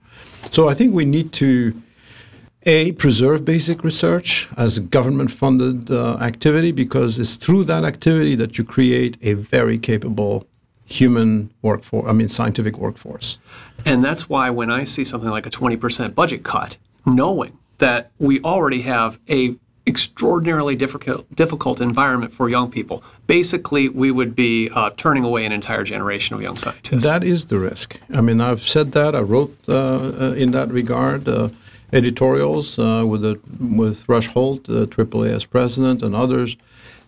So 0.49 0.67
I 0.69 0.73
think 0.73 0.93
we 0.93 1.05
need 1.05 1.31
to 1.33 1.79
a, 2.63 2.91
preserve 2.93 3.45
basic 3.45 3.83
research 3.83 4.49
as 4.57 4.77
a 4.77 4.81
government 4.81 5.31
funded 5.31 5.89
uh, 5.89 6.17
activity 6.17 6.71
because 6.71 7.19
it's 7.19 7.35
through 7.35 7.63
that 7.65 7.83
activity 7.83 8.35
that 8.35 8.57
you 8.57 8.63
create 8.63 9.17
a 9.21 9.33
very 9.33 9.77
capable 9.77 10.45
human 10.85 11.51
workforce, 11.61 12.07
I 12.07 12.13
mean, 12.13 12.29
scientific 12.29 12.77
workforce. 12.77 13.37
And 13.85 14.03
that's 14.03 14.27
why 14.27 14.49
when 14.49 14.69
I 14.69 14.83
see 14.83 15.03
something 15.03 15.29
like 15.29 15.45
a 15.45 15.49
20% 15.49 16.15
budget 16.15 16.43
cut, 16.43 16.77
knowing 17.05 17.57
that 17.77 18.11
we 18.19 18.41
already 18.41 18.81
have 18.81 19.19
a 19.29 19.55
extraordinarily 19.87 20.75
difficult, 20.75 21.25
difficult 21.35 21.81
environment 21.81 22.31
for 22.31 22.47
young 22.47 22.69
people. 22.69 23.03
Basically, 23.25 23.89
we 23.89 24.11
would 24.11 24.35
be 24.35 24.69
uh, 24.75 24.91
turning 24.97 25.23
away 25.23 25.45
an 25.45 25.51
entire 25.51 25.83
generation 25.83 26.35
of 26.35 26.41
young 26.43 26.55
scientists. 26.55 27.03
That 27.03 27.23
is 27.23 27.47
the 27.47 27.57
risk. 27.57 27.99
I 28.13 28.21
mean, 28.21 28.39
I've 28.39 28.61
said 28.61 28.91
that. 28.91 29.15
I 29.15 29.21
wrote 29.21 29.57
uh, 29.67 29.73
uh 29.73 30.33
in 30.37 30.51
that 30.51 30.69
regard. 30.69 31.27
Uh, 31.27 31.49
editorials 31.91 32.77
uh, 32.77 33.03
with 33.07 33.21
the, 33.21 33.39
with 33.59 34.07
Rush 34.07 34.27
Holt, 34.27 34.65
the 34.65 34.87
AAAS 34.87 35.49
president, 35.49 36.01
and 36.01 36.15
others, 36.15 36.57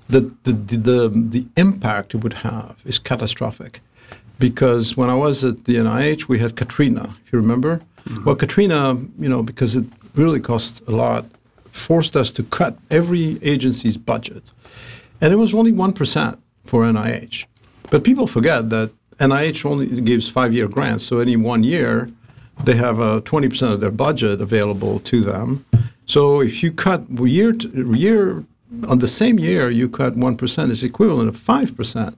the, 0.10 0.32
the, 0.44 0.52
the, 0.54 1.10
the 1.10 1.46
impact 1.56 2.14
it 2.14 2.24
would 2.24 2.34
have 2.34 2.82
is 2.86 3.00
catastrophic. 3.00 3.80
Because 4.40 4.98
when 4.98 5.10
I 5.10 5.16
was 5.16 5.44
at 5.44 5.66
the 5.66 5.76
NIH, 5.76 6.28
we 6.28 6.40
had 6.40 6.56
Katrina, 6.56 7.16
if 7.24 7.32
you 7.32 7.40
remember. 7.40 7.82
Mm-hmm. 8.06 8.24
Well, 8.24 8.36
Katrina, 8.36 8.98
you 9.20 9.30
know, 9.30 9.44
because 9.44 9.76
it 9.76 9.86
really 10.16 10.40
cost 10.40 10.82
a 10.88 10.92
lot, 10.92 11.26
forced 11.66 12.16
us 12.18 12.32
to 12.32 12.44
cut 12.44 12.78
every 12.90 13.38
agency's 13.44 13.98
budget. 13.98 14.52
And 15.22 15.32
it 15.32 15.36
was 15.36 15.54
only 15.54 15.72
1% 15.72 16.38
for 16.66 16.84
NIH. 16.84 17.46
But 17.92 18.04
people 18.04 18.26
forget 18.26 18.70
that 18.72 18.92
NIH 19.20 19.66
only 19.66 20.02
gives 20.02 20.28
five 20.28 20.54
year 20.54 20.68
grants, 20.68 21.06
so 21.06 21.20
any 21.20 21.36
one 21.36 21.64
year, 21.64 22.10
they 22.64 22.76
have 22.76 23.01
uh, 23.01 23.22
20% 23.22 23.74
of 23.74 23.80
their 23.80 23.91
budget 23.91 24.41
available 24.41 24.99
to 25.01 25.22
them. 25.22 25.66
So 26.05 26.41
if 26.41 26.62
you 26.62 26.72
cut 26.72 27.09
year 27.09 27.53
to 27.53 27.93
year 27.93 28.43
on 28.88 28.99
the 28.99 29.07
same 29.07 29.39
year, 29.39 29.70
you 29.70 29.89
cut 29.89 30.16
1% 30.16 30.70
is 30.70 30.84
equivalent 30.84 31.30
of 31.30 31.38
5%. 31.38 32.16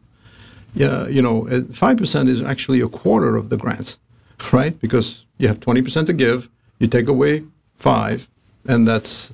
Yeah, 0.75 1.07
you 1.07 1.21
know, 1.21 1.43
5% 1.43 2.27
is 2.27 2.41
actually 2.41 2.81
a 2.81 2.87
quarter 2.87 3.35
of 3.35 3.49
the 3.49 3.57
grants, 3.57 3.99
right? 4.51 4.79
Because 4.79 5.25
you 5.37 5.47
have 5.47 5.59
20% 5.59 6.07
to 6.07 6.13
give, 6.13 6.49
you 6.79 6.87
take 6.87 7.07
away 7.07 7.43
5, 7.77 8.27
and 8.67 8.87
that's 8.87 9.33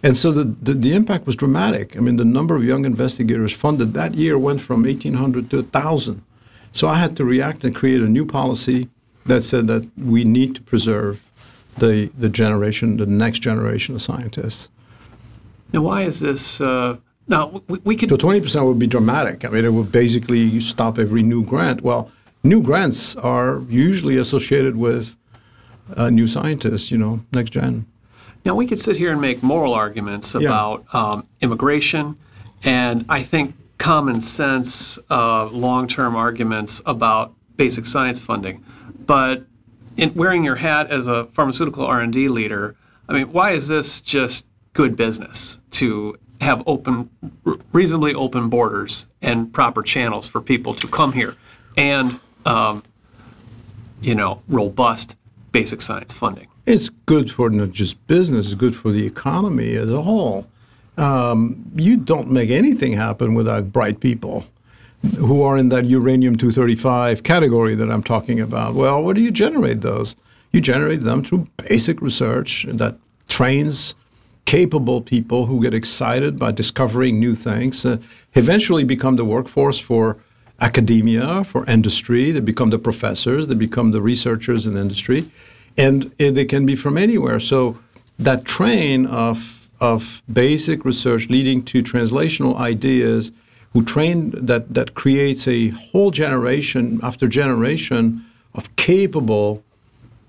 and 0.00 0.16
so 0.16 0.30
the, 0.30 0.44
the, 0.44 0.74
the, 0.74 0.94
impact 0.94 1.26
was 1.26 1.34
dramatic. 1.34 1.96
I 1.96 2.00
mean, 2.00 2.18
the 2.18 2.24
number 2.24 2.54
of 2.54 2.62
young 2.62 2.84
investigators 2.84 3.52
funded 3.52 3.94
that 3.94 4.14
year 4.14 4.38
went 4.38 4.60
from 4.60 4.84
1,800 4.84 5.50
to 5.50 5.56
1,000. 5.56 6.22
So 6.70 6.86
I 6.86 7.00
had 7.00 7.16
to 7.16 7.24
react 7.24 7.64
and 7.64 7.74
create 7.74 8.00
a 8.00 8.08
new 8.08 8.24
policy 8.24 8.88
that 9.28 9.42
said 9.42 9.66
that 9.68 9.88
we 9.96 10.24
need 10.24 10.54
to 10.56 10.62
preserve 10.62 11.22
the, 11.78 12.10
the 12.18 12.28
generation, 12.28 12.96
the 12.96 13.06
next 13.06 13.38
generation 13.38 13.94
of 13.94 14.02
scientists. 14.02 14.68
Now, 15.72 15.82
why 15.82 16.02
is 16.02 16.20
this? 16.20 16.60
Uh, 16.60 16.96
now, 17.28 17.62
we, 17.68 17.78
we 17.84 17.96
could. 17.96 18.10
So 18.10 18.16
20% 18.16 18.66
would 18.66 18.78
be 18.78 18.86
dramatic. 18.86 19.44
I 19.44 19.48
mean, 19.48 19.64
it 19.64 19.72
would 19.72 19.92
basically 19.92 20.60
stop 20.60 20.98
every 20.98 21.22
new 21.22 21.44
grant. 21.44 21.82
Well, 21.82 22.10
new 22.42 22.62
grants 22.62 23.16
are 23.16 23.62
usually 23.68 24.16
associated 24.16 24.76
with 24.76 25.16
uh, 25.96 26.10
new 26.10 26.26
scientists, 26.26 26.90
you 26.90 26.98
know, 26.98 27.20
next 27.32 27.50
gen. 27.50 27.86
Now, 28.44 28.54
we 28.54 28.66
could 28.66 28.78
sit 28.78 28.96
here 28.96 29.12
and 29.12 29.20
make 29.20 29.42
moral 29.42 29.74
arguments 29.74 30.34
about 30.34 30.84
yeah. 30.92 31.00
um, 31.00 31.28
immigration, 31.42 32.16
and 32.64 33.04
I 33.08 33.22
think 33.22 33.54
common 33.76 34.20
sense, 34.20 34.98
uh, 35.10 35.46
long 35.46 35.86
term 35.86 36.16
arguments 36.16 36.80
about 36.86 37.34
basic 37.56 37.84
science 37.84 38.20
funding. 38.20 38.64
But 39.08 39.46
in 39.96 40.14
wearing 40.14 40.44
your 40.44 40.56
hat 40.56 40.90
as 40.90 41.08
a 41.08 41.24
pharmaceutical 41.24 41.84
R&D 41.84 42.28
leader, 42.28 42.76
I 43.08 43.14
mean, 43.14 43.32
why 43.32 43.52
is 43.52 43.66
this 43.66 44.02
just 44.02 44.46
good 44.74 44.96
business 44.96 45.60
to 45.72 46.16
have 46.42 46.62
open, 46.66 47.08
reasonably 47.72 48.14
open 48.14 48.50
borders 48.50 49.08
and 49.22 49.52
proper 49.52 49.82
channels 49.82 50.28
for 50.28 50.42
people 50.42 50.74
to 50.74 50.86
come 50.86 51.14
here, 51.14 51.36
and 51.76 52.20
um, 52.44 52.84
you 54.00 54.14
know, 54.14 54.42
robust 54.46 55.16
basic 55.52 55.80
science 55.80 56.12
funding? 56.12 56.46
It's 56.66 56.90
good 56.90 57.30
for 57.30 57.48
not 57.48 57.72
just 57.72 58.06
business; 58.06 58.48
it's 58.48 58.54
good 58.54 58.76
for 58.76 58.92
the 58.92 59.06
economy 59.06 59.74
as 59.74 59.90
a 59.90 60.02
whole. 60.02 60.46
Um, 60.98 61.72
you 61.74 61.96
don't 61.96 62.30
make 62.30 62.50
anything 62.50 62.92
happen 62.92 63.32
without 63.32 63.72
bright 63.72 64.00
people 64.00 64.44
who 65.18 65.42
are 65.42 65.56
in 65.56 65.68
that 65.68 65.86
uranium 65.86 66.36
235 66.36 67.22
category 67.22 67.74
that 67.74 67.90
I'm 67.90 68.02
talking 68.02 68.40
about. 68.40 68.74
Well, 68.74 69.02
where 69.02 69.14
do 69.14 69.20
you 69.20 69.30
generate 69.30 69.80
those? 69.80 70.16
You 70.52 70.60
generate 70.60 71.02
them 71.02 71.22
through 71.22 71.46
basic 71.56 72.00
research 72.00 72.66
that 72.68 72.96
trains 73.28 73.94
capable 74.44 75.02
people 75.02 75.46
who 75.46 75.60
get 75.60 75.74
excited 75.74 76.38
by 76.38 76.50
discovering 76.50 77.20
new 77.20 77.34
things, 77.34 77.84
uh, 77.84 77.98
eventually 78.34 78.82
become 78.82 79.16
the 79.16 79.24
workforce 79.24 79.78
for 79.78 80.16
academia, 80.60 81.44
for 81.44 81.66
industry. 81.66 82.30
They 82.30 82.40
become 82.40 82.70
the 82.70 82.78
professors, 82.78 83.46
they 83.48 83.54
become 83.54 83.92
the 83.92 84.00
researchers 84.00 84.66
in 84.66 84.76
industry, 84.76 85.30
and 85.76 86.06
uh, 86.18 86.30
they 86.30 86.46
can 86.46 86.64
be 86.66 86.74
from 86.74 86.96
anywhere. 86.96 87.38
So 87.40 87.78
that 88.18 88.46
train 88.46 89.06
of, 89.06 89.68
of 89.80 90.22
basic 90.32 90.84
research 90.84 91.28
leading 91.28 91.62
to 91.66 91.84
translational 91.84 92.56
ideas– 92.56 93.30
who 93.72 93.84
train 93.84 94.30
that 94.34 94.74
that 94.74 94.94
creates 94.94 95.46
a 95.46 95.68
whole 95.68 96.10
generation 96.10 97.00
after 97.02 97.28
generation 97.28 98.24
of 98.54 98.74
capable 98.76 99.62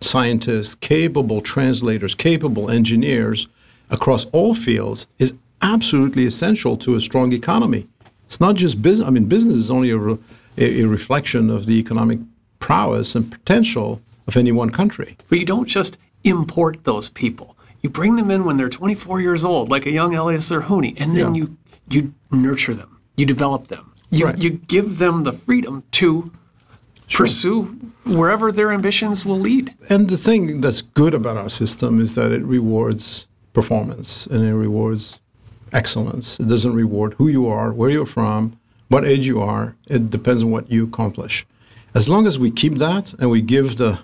scientists, 0.01 0.75
capable 0.75 1.41
translators, 1.41 2.15
capable 2.15 2.69
engineers 2.69 3.47
across 3.89 4.25
all 4.25 4.53
fields 4.53 5.07
is 5.17 5.33
absolutely 5.61 6.25
essential 6.25 6.77
to 6.77 6.95
a 6.95 7.01
strong 7.01 7.33
economy. 7.33 7.87
It's 8.25 8.39
not 8.39 8.55
just 8.55 8.81
business. 8.81 9.07
I 9.07 9.11
mean, 9.11 9.25
business 9.25 9.55
is 9.55 9.71
only 9.71 9.89
a, 9.89 9.97
re, 9.97 10.17
a, 10.57 10.83
reflection 10.85 11.49
of 11.49 11.65
the 11.65 11.79
economic 11.79 12.19
prowess 12.59 13.15
and 13.15 13.31
potential 13.31 14.01
of 14.27 14.37
any 14.37 14.51
one 14.51 14.69
country. 14.69 15.17
But 15.29 15.39
you 15.39 15.45
don't 15.45 15.67
just 15.67 15.97
import 16.23 16.83
those 16.83 17.09
people. 17.09 17.57
You 17.81 17.89
bring 17.89 18.17
them 18.17 18.29
in 18.29 18.45
when 18.45 18.57
they're 18.57 18.69
24 18.69 19.21
years 19.21 19.43
old, 19.43 19.69
like 19.69 19.85
a 19.85 19.91
young 19.91 20.13
Elias 20.13 20.51
Zerhouni, 20.51 20.99
and 20.99 21.15
then 21.15 21.33
yeah. 21.33 21.41
you 21.41 21.57
you 21.89 22.13
nurture 22.29 22.75
them 22.75 22.98
you 23.19 23.25
develop 23.25 23.67
them. 23.67 23.93
You, 24.09 24.25
right. 24.25 24.41
you 24.41 24.51
give 24.51 24.97
them 24.97 25.23
the 25.23 25.33
freedom 25.33 25.83
to 25.91 26.31
pursue 27.11 27.65
wherever 28.05 28.51
their 28.51 28.71
ambitions 28.71 29.25
will 29.25 29.37
lead. 29.39 29.73
And 29.89 30.09
the 30.09 30.17
thing 30.17 30.61
that's 30.61 30.81
good 30.81 31.13
about 31.13 31.37
our 31.37 31.49
system 31.49 31.99
is 31.99 32.15
that 32.15 32.31
it 32.31 32.43
rewards 32.43 33.27
performance 33.53 34.25
and 34.27 34.43
it 34.43 34.55
rewards 34.55 35.19
excellence. 35.73 36.39
It 36.39 36.47
doesn't 36.47 36.73
reward 36.73 37.13
who 37.15 37.27
you 37.27 37.47
are, 37.47 37.71
where 37.71 37.89
you're 37.89 38.05
from, 38.05 38.57
what 38.87 39.05
age 39.05 39.27
you 39.27 39.41
are. 39.41 39.75
It 39.87 40.09
depends 40.09 40.43
on 40.43 40.51
what 40.51 40.71
you 40.71 40.85
accomplish. 40.85 41.45
As 41.93 42.07
long 42.07 42.27
as 42.27 42.39
we 42.39 42.51
keep 42.51 42.75
that 42.75 43.13
and 43.13 43.29
we 43.29 43.41
give 43.41 43.77
the 43.77 43.99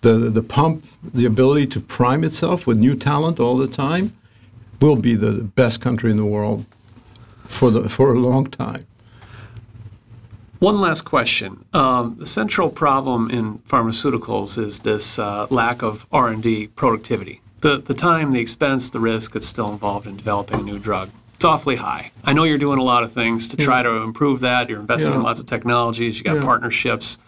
the, 0.00 0.28
the 0.28 0.42
pump 0.42 0.84
the 1.14 1.24
ability 1.24 1.66
to 1.68 1.80
prime 1.80 2.24
itself 2.24 2.66
with 2.66 2.76
new 2.76 2.94
talent 2.94 3.40
all 3.40 3.56
the 3.56 3.66
time, 3.66 4.12
we'll 4.78 4.96
be 4.96 5.14
the 5.14 5.32
best 5.32 5.80
country 5.80 6.10
in 6.10 6.18
the 6.18 6.26
world 6.26 6.66
for 7.44 7.70
the 7.70 7.88
for 7.88 8.12
a 8.12 8.18
long 8.18 8.46
time. 8.46 8.86
One 10.64 10.80
last 10.80 11.02
question. 11.02 11.64
Um, 11.74 12.16
the 12.18 12.24
central 12.24 12.70
problem 12.70 13.30
in 13.30 13.58
pharmaceuticals 13.58 14.56
is 14.58 14.80
this 14.80 15.18
uh, 15.18 15.46
lack 15.50 15.82
of 15.82 16.06
R&D 16.10 16.68
productivity. 16.68 17.42
The, 17.60 17.78
the 17.78 17.92
time, 17.92 18.32
the 18.32 18.40
expense, 18.40 18.88
the 18.88 19.00
risk 19.00 19.32
that's 19.32 19.46
still 19.46 19.70
involved 19.70 20.06
in 20.06 20.16
developing 20.16 20.60
a 20.60 20.62
new 20.62 20.78
drug. 20.78 21.10
It's 21.34 21.44
awfully 21.44 21.76
high. 21.76 22.12
I 22.24 22.32
know 22.32 22.44
you're 22.44 22.56
doing 22.56 22.78
a 22.78 22.82
lot 22.82 23.02
of 23.02 23.12
things 23.12 23.48
to 23.48 23.58
try 23.58 23.82
to 23.82 23.98
improve 23.98 24.40
that. 24.40 24.70
You're 24.70 24.80
investing 24.80 25.10
yeah. 25.10 25.18
in 25.18 25.22
lots 25.22 25.38
of 25.38 25.44
technologies. 25.44 26.16
You 26.16 26.24
got 26.24 26.36
yeah. 26.36 26.44
partnerships. 26.44 27.18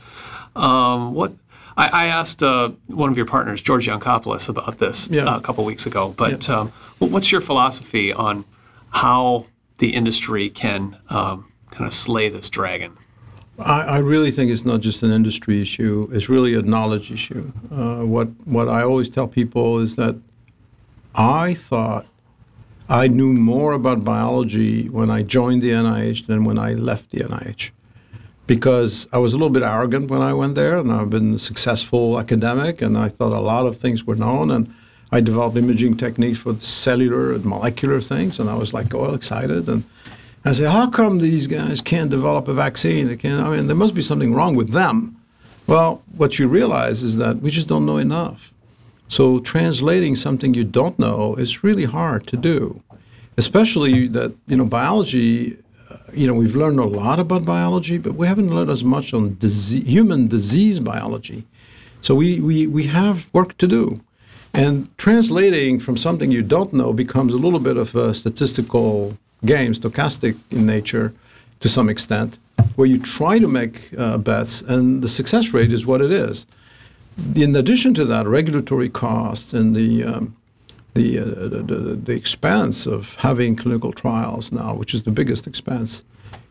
Um, 0.55 1.13
what 1.13 1.35
I, 1.77 1.89
I 1.89 2.07
asked 2.07 2.43
uh, 2.43 2.71
one 2.87 3.11
of 3.11 3.19
your 3.19 3.27
partners, 3.27 3.61
George 3.61 3.87
Yancopoulos, 3.87 4.49
about 4.49 4.79
this 4.79 5.11
yeah. 5.11 5.25
uh, 5.25 5.37
a 5.37 5.41
couple 5.43 5.65
weeks 5.65 5.85
ago. 5.85 6.15
But 6.17 6.49
um, 6.49 6.73
what's 7.01 7.31
your 7.31 7.43
philosophy 7.43 8.13
on 8.13 8.47
how 8.91 9.45
the 9.79 9.95
industry 9.95 10.49
can 10.49 10.97
um, 11.09 11.53
kind 11.71 11.87
of 11.87 11.93
slay 11.93 12.29
this 12.29 12.49
dragon? 12.49 12.97
I, 13.59 13.83
I, 13.83 13.99
really 13.99 14.31
think 14.31 14.51
it's 14.51 14.65
not 14.67 14.81
just 14.81 15.03
an 15.03 15.11
industry 15.11 15.63
issue; 15.63 16.09
it's 16.13 16.29
really 16.29 16.55
a 16.55 16.63
knowledge 16.63 17.11
issue. 17.11 17.53
Uh, 17.71 18.05
what 18.05 18.29
what 18.47 18.69
I 18.69 18.83
always 18.83 19.09
tell 19.09 19.27
people 19.27 19.79
is 19.79 19.97
that 19.97 20.17
I 21.15 21.55
thought 21.55 22.07
I 22.89 23.09
knew 23.09 23.33
more 23.33 23.73
about 23.73 24.05
biology 24.05 24.89
when 24.89 25.11
I 25.11 25.23
joined 25.23 25.63
the 25.63 25.71
NIH 25.71 26.27
than 26.27 26.45
when 26.45 26.59
I 26.59 26.75
left 26.75 27.11
the 27.11 27.21
NIH, 27.21 27.71
because 28.47 29.09
I 29.11 29.19
was 29.19 29.33
a 29.33 29.37
little 29.37 29.51
bit 29.51 29.63
arrogant 29.63 30.11
when 30.11 30.21
I 30.21 30.35
went 30.35 30.55
there, 30.55 30.77
and 30.77 30.93
I've 30.93 31.11
been 31.11 31.35
a 31.35 31.39
successful 31.39 32.21
academic, 32.21 32.83
and 32.83 32.99
I 32.99 33.09
thought 33.09 33.33
a 33.33 33.41
lot 33.41 33.65
of 33.65 33.79
things 33.79 34.05
were 34.05 34.17
known, 34.17 34.51
and 34.51 34.73
I 35.13 35.21
developed 35.21 35.57
imaging 35.57 35.97
techniques 35.97 36.39
for 36.39 36.57
cellular 36.59 37.33
and 37.33 37.45
molecular 37.45 38.01
things, 38.01 38.41
and 38.41 38.51
I 38.51 38.55
was 38.55 38.75
like 38.75 38.93
all 38.95 39.15
excited 39.15 39.69
and 39.69 39.85
I 40.47 40.53
said, 40.53 40.71
how 40.71 40.89
come 40.89 41.19
these 41.19 41.49
guys 41.49 41.81
can't 41.81 42.09
develop 42.09 42.47
a 42.47 42.55
vaccine? 42.55 43.09
They 43.09 43.17
can't. 43.17 43.45
I 43.45 43.51
mean, 43.51 43.67
there 43.67 43.75
must 43.75 43.95
be 43.95 44.01
something 44.01 44.33
wrong 44.33 44.55
with 44.55 44.71
them. 44.71 45.17
Well, 45.67 46.03
what 46.17 46.39
you 46.39 46.47
realize 46.47 47.03
is 47.03 47.17
that 47.17 47.43
we 47.43 47.51
just 47.51 47.67
don't 47.67 47.85
know 47.85 47.97
enough. 47.99 48.55
So 49.09 49.41
translating 49.41 50.15
something 50.15 50.55
you 50.55 50.63
don't 50.63 51.01
know 51.01 51.35
is 51.35 51.65
really 51.65 51.85
hard 51.85 52.29
to 52.29 52.37
do, 52.37 52.81
especially 53.37 54.07
that 54.09 54.37
you 54.47 54.57
know 54.57 54.65
biology. 54.67 55.59
Uh, 55.91 55.97
you 56.13 56.29
know, 56.29 56.35
we've 56.35 56.55
learned 56.55 56.79
a 56.79 56.85
lot 56.85 57.19
about 57.19 57.45
biology, 57.45 57.99
but 57.99 58.15
we 58.15 58.29
haven't 58.29 58.55
learned 58.55 58.71
as 58.71 58.85
much 58.85 59.13
on 59.13 59.37
disease, 59.39 59.85
human 59.85 60.29
disease 60.29 60.79
biology. 60.79 61.45
So 62.03 62.15
we, 62.15 62.41
we, 62.41 62.67
we 62.67 62.85
have 62.87 63.33
work 63.33 63.57
to 63.59 63.67
do. 63.67 64.01
And 64.55 64.97
translating 64.97 65.79
from 65.81 65.97
something 65.97 66.31
you 66.31 66.43
don't 66.43 66.73
know 66.73 66.93
becomes 66.93 67.35
a 67.35 67.37
little 67.37 67.61
bit 67.61 67.77
of 67.77 67.95
a 67.95 68.15
statistical 68.15 69.17
game, 69.45 69.75
stochastic 69.75 70.37
in 70.51 70.67
nature 70.67 71.13
to 71.61 71.69
some 71.69 71.89
extent, 71.89 72.39
where 72.77 72.87
you 72.87 72.99
try 72.99 73.39
to 73.39 73.49
make 73.49 73.91
uh, 73.99 74.19
bets 74.19 74.63
and 74.63 75.03
the 75.03 75.09
success 75.09 75.53
rate 75.53 75.73
is 75.73 75.87
what 75.87 76.01
it 76.01 76.11
is. 76.11 76.47
In 77.35 77.57
addition 77.57 77.95
to 77.95 78.05
that, 78.07 78.27
regulatory 78.27 78.89
costs 78.89 79.53
and 79.55 79.75
the 79.75 80.05
um, 80.05 80.37
the, 80.97 81.19
uh, 81.19 81.25
the, 81.25 82.01
the 82.03 82.13
expense 82.13 82.87
of 82.87 83.15
having 83.17 83.55
clinical 83.55 83.93
trials 83.93 84.51
now, 84.51 84.75
which 84.75 84.95
is 84.95 85.05
the 85.05 85.11
biggest 85.11 85.47
expense, 85.47 86.03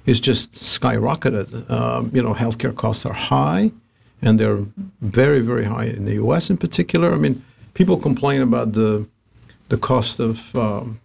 is 0.06 0.20
just 0.20 0.54
skyrocketed. 0.54 1.70
Um, 1.70 2.12
you 2.14 2.22
know, 2.22 2.34
healthcare 2.34 2.76
costs 2.76 3.06
are 3.06 3.14
high, 3.14 3.72
and 4.22 4.40
they're 4.40 4.64
very, 5.02 5.42
very 5.42 5.66
high 5.66 5.86
in 5.86 6.06
the 6.06 6.14
U.S. 6.14 6.50
in 6.50 6.58
particular. 6.58 7.12
I 7.12 7.18
mean, 7.18 7.44
people 7.76 7.98
complain 7.98 8.42
about 8.42 8.74
the 8.74 9.06
the 9.70 9.78
cost 9.78 10.20
of 10.20 10.56
um, 10.56 11.00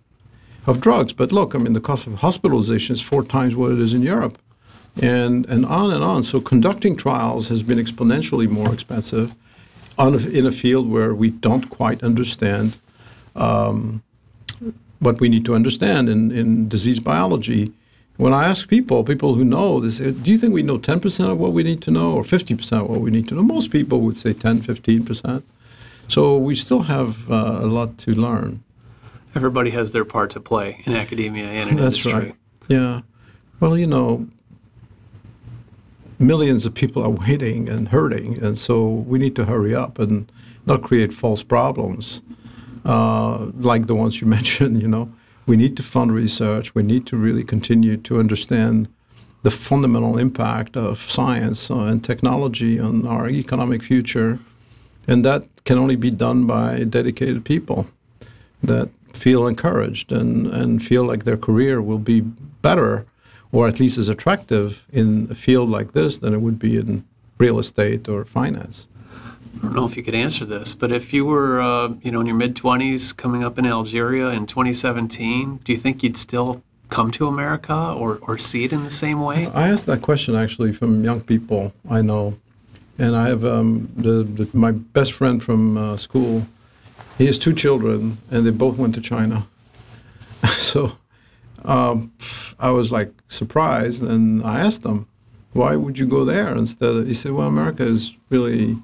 of 0.67 0.81
drugs. 0.81 1.13
But 1.13 1.33
look, 1.33 1.55
I 1.55 1.59
mean, 1.59 1.75
the 1.75 1.81
cost 1.81 2.07
of 2.07 2.15
hospitalization 2.15 2.95
is 2.95 3.03
four 3.03 3.23
times 3.23 3.55
what 3.55 3.73
it 3.73 3.79
is 3.79 3.93
in 3.93 4.01
Europe, 4.01 4.39
and 5.03 5.45
and 5.47 5.67
on 5.67 5.91
and 5.91 6.03
on. 6.03 6.23
So 6.23 6.41
conducting 6.41 6.97
trials 6.97 7.49
has 7.49 7.63
been 7.63 7.79
exponentially 7.79 8.49
more 8.49 8.73
expensive, 8.73 9.35
on 9.99 10.15
in 10.15 10.47
a 10.47 10.53
field 10.53 10.91
where 10.91 11.13
we 11.15 11.29
don't 11.31 11.69
quite 11.69 12.03
understand 12.03 12.79
um, 13.37 14.03
what 14.99 15.21
we 15.21 15.29
need 15.29 15.45
to 15.45 15.55
understand 15.55 16.09
in, 16.09 16.31
in 16.31 16.69
disease 16.69 17.01
biology. 17.01 17.73
When 18.17 18.35
I 18.35 18.49
ask 18.49 18.69
people, 18.69 19.03
people 19.03 19.35
who 19.35 19.47
know, 19.47 19.81
they 19.81 19.89
say, 19.89 20.11
do 20.11 20.31
you 20.31 20.37
think 20.37 20.53
we 20.53 20.63
know 20.63 20.79
10% 20.79 21.31
of 21.31 21.39
what 21.39 21.55
we 21.55 21.63
need 21.63 21.81
to 21.83 21.91
know 21.91 22.13
or 22.13 22.23
50% 22.23 22.83
of 22.83 22.91
what 22.91 23.01
we 23.01 23.11
need 23.11 23.27
to 23.29 23.35
know? 23.35 23.43
Most 23.43 23.71
people 23.71 24.03
would 24.03 24.19
say 24.19 24.35
10, 24.35 24.61
15%. 24.61 25.43
So 26.11 26.37
we 26.37 26.55
still 26.55 26.83
have 26.83 27.31
uh, 27.31 27.61
a 27.63 27.67
lot 27.67 27.97
to 27.99 28.15
learn 28.15 28.63
everybody 29.35 29.71
has 29.71 29.93
their 29.93 30.05
part 30.05 30.31
to 30.31 30.41
play 30.41 30.83
in 30.85 30.95
academia 30.95 31.45
and 31.45 31.71
in 31.71 31.77
That's 31.77 32.05
industry. 32.05 32.13
right. 32.13 32.35
Yeah. 32.69 33.01
Well, 33.59 33.77
you 33.77 33.87
know, 33.87 34.27
millions 36.19 36.67
of 36.67 36.75
people 36.75 37.03
are 37.03 37.11
waiting 37.11 37.69
and 37.69 37.89
hurting, 37.89 38.43
and 38.43 38.59
so 38.59 38.89
we 38.89 39.19
need 39.19 39.37
to 39.37 39.45
hurry 39.45 39.75
up 39.75 39.99
and 39.99 40.31
not 40.67 40.83
create 40.83 41.13
false 41.13 41.43
problems 41.43 42.23
uh, 42.85 43.47
like 43.59 43.87
the 43.87 43.95
ones 43.95 44.21
you 44.21 44.27
mentioned. 44.39 44.81
You 44.81 44.89
know, 44.89 45.13
we 45.47 45.57
need 45.57 45.77
to 45.77 45.83
fund 45.83 46.13
research. 46.13 46.75
We 46.75 46.83
need 46.83 47.07
to 47.07 47.17
really 47.17 47.45
continue 47.45 47.97
to 47.99 48.19
understand 48.19 48.89
the 49.43 49.51
fundamental 49.51 50.19
impact 50.19 50.77
of 50.77 50.99
science 50.99 51.71
and 51.71 52.05
technology 52.05 52.79
on 52.79 53.07
our 53.07 53.29
economic 53.29 53.83
future, 53.83 54.39
and 55.07 55.25
that 55.25 55.47
can 55.65 55.79
only 55.79 55.97
be 55.97 56.11
done 56.11 56.47
by 56.47 56.85
dedicated 56.85 57.45
people 57.45 57.87
that 58.63 58.89
feel 59.15 59.47
encouraged 59.47 60.13
and, 60.13 60.47
and 60.47 60.83
feel 60.83 61.05
like 61.05 61.25
their 61.25 61.37
career 61.37 61.81
will 61.83 61.99
be 61.99 62.21
better 62.21 63.07
or 63.53 63.67
at 63.67 63.81
least 63.81 63.99
as 63.99 64.09
attractive 64.09 64.87
in 64.93 65.27
a 65.31 65.35
field 65.35 65.69
like 65.69 65.93
this 65.93 66.19
than 66.19 66.33
it 66.33 66.41
would 66.41 66.59
be 66.59 66.77
in 66.77 67.05
real 67.39 67.59
estate 67.59 68.09
or 68.09 68.25
finance. 68.25 68.87
I 69.57 69.63
don't 69.63 69.75
know 69.75 69.85
if 69.85 69.97
you 69.97 70.03
could 70.03 70.15
answer 70.15 70.45
this, 70.45 70.75
but 70.75 70.93
if 70.93 71.13
you 71.13 71.25
were, 71.25 71.61
uh, 71.61 71.95
you 72.03 72.13
know, 72.13 72.21
in 72.21 72.27
your 72.27 72.37
mid 72.37 72.55
20s 72.55 73.17
coming 73.17 73.43
up 73.43 73.59
in 73.59 73.67
Algeria 73.67 74.31
in 74.31 74.47
2017, 74.47 75.61
do 75.65 75.73
you 75.73 75.79
think 75.79 76.03
you'd 76.03 76.17
still 76.17 76.63
come 76.89 77.11
to 77.13 77.27
America 77.27 77.95
or, 77.97 78.19
or 78.23 78.39
see 78.39 78.65
it 78.65 78.73
in 78.73 78.85
the 78.85 78.91
same 78.91 79.21
way? 79.21 79.49
I 79.53 79.69
asked 79.69 79.87
that 79.87 80.03
question 80.03 80.35
actually 80.35 80.73
from 80.73 81.05
young 81.05 81.21
people 81.21 81.73
I 81.89 82.03
know. 82.03 82.37
And 83.01 83.17
I 83.17 83.29
have 83.29 83.45
um, 83.45 83.91
the, 83.97 84.23
the, 84.23 84.49
my 84.57 84.73
best 84.73 85.13
friend 85.15 85.43
from 85.43 85.77
uh, 85.77 85.97
school 85.97 86.47
he 87.21 87.27
has 87.27 87.37
two 87.37 87.53
children, 87.53 88.17
and 88.31 88.47
they 88.47 88.51
both 88.51 88.79
went 88.79 88.95
to 88.95 89.01
China. 89.03 89.47
so 90.49 90.93
um, 91.67 92.13
I 92.59 92.71
was 92.71 92.91
like 92.91 93.13
surprised, 93.29 94.03
and 94.03 94.43
I 94.43 94.61
asked 94.61 94.87
him, 94.87 95.07
"Why 95.53 95.77
would 95.77 95.99
you 95.99 96.07
go 96.07 96.25
there 96.25 96.57
instead?" 96.57 97.07
He 97.07 97.13
said, 97.13 97.33
"Well, 97.33 97.47
America 97.47 97.83
is 97.83 98.17
really, 98.31 98.79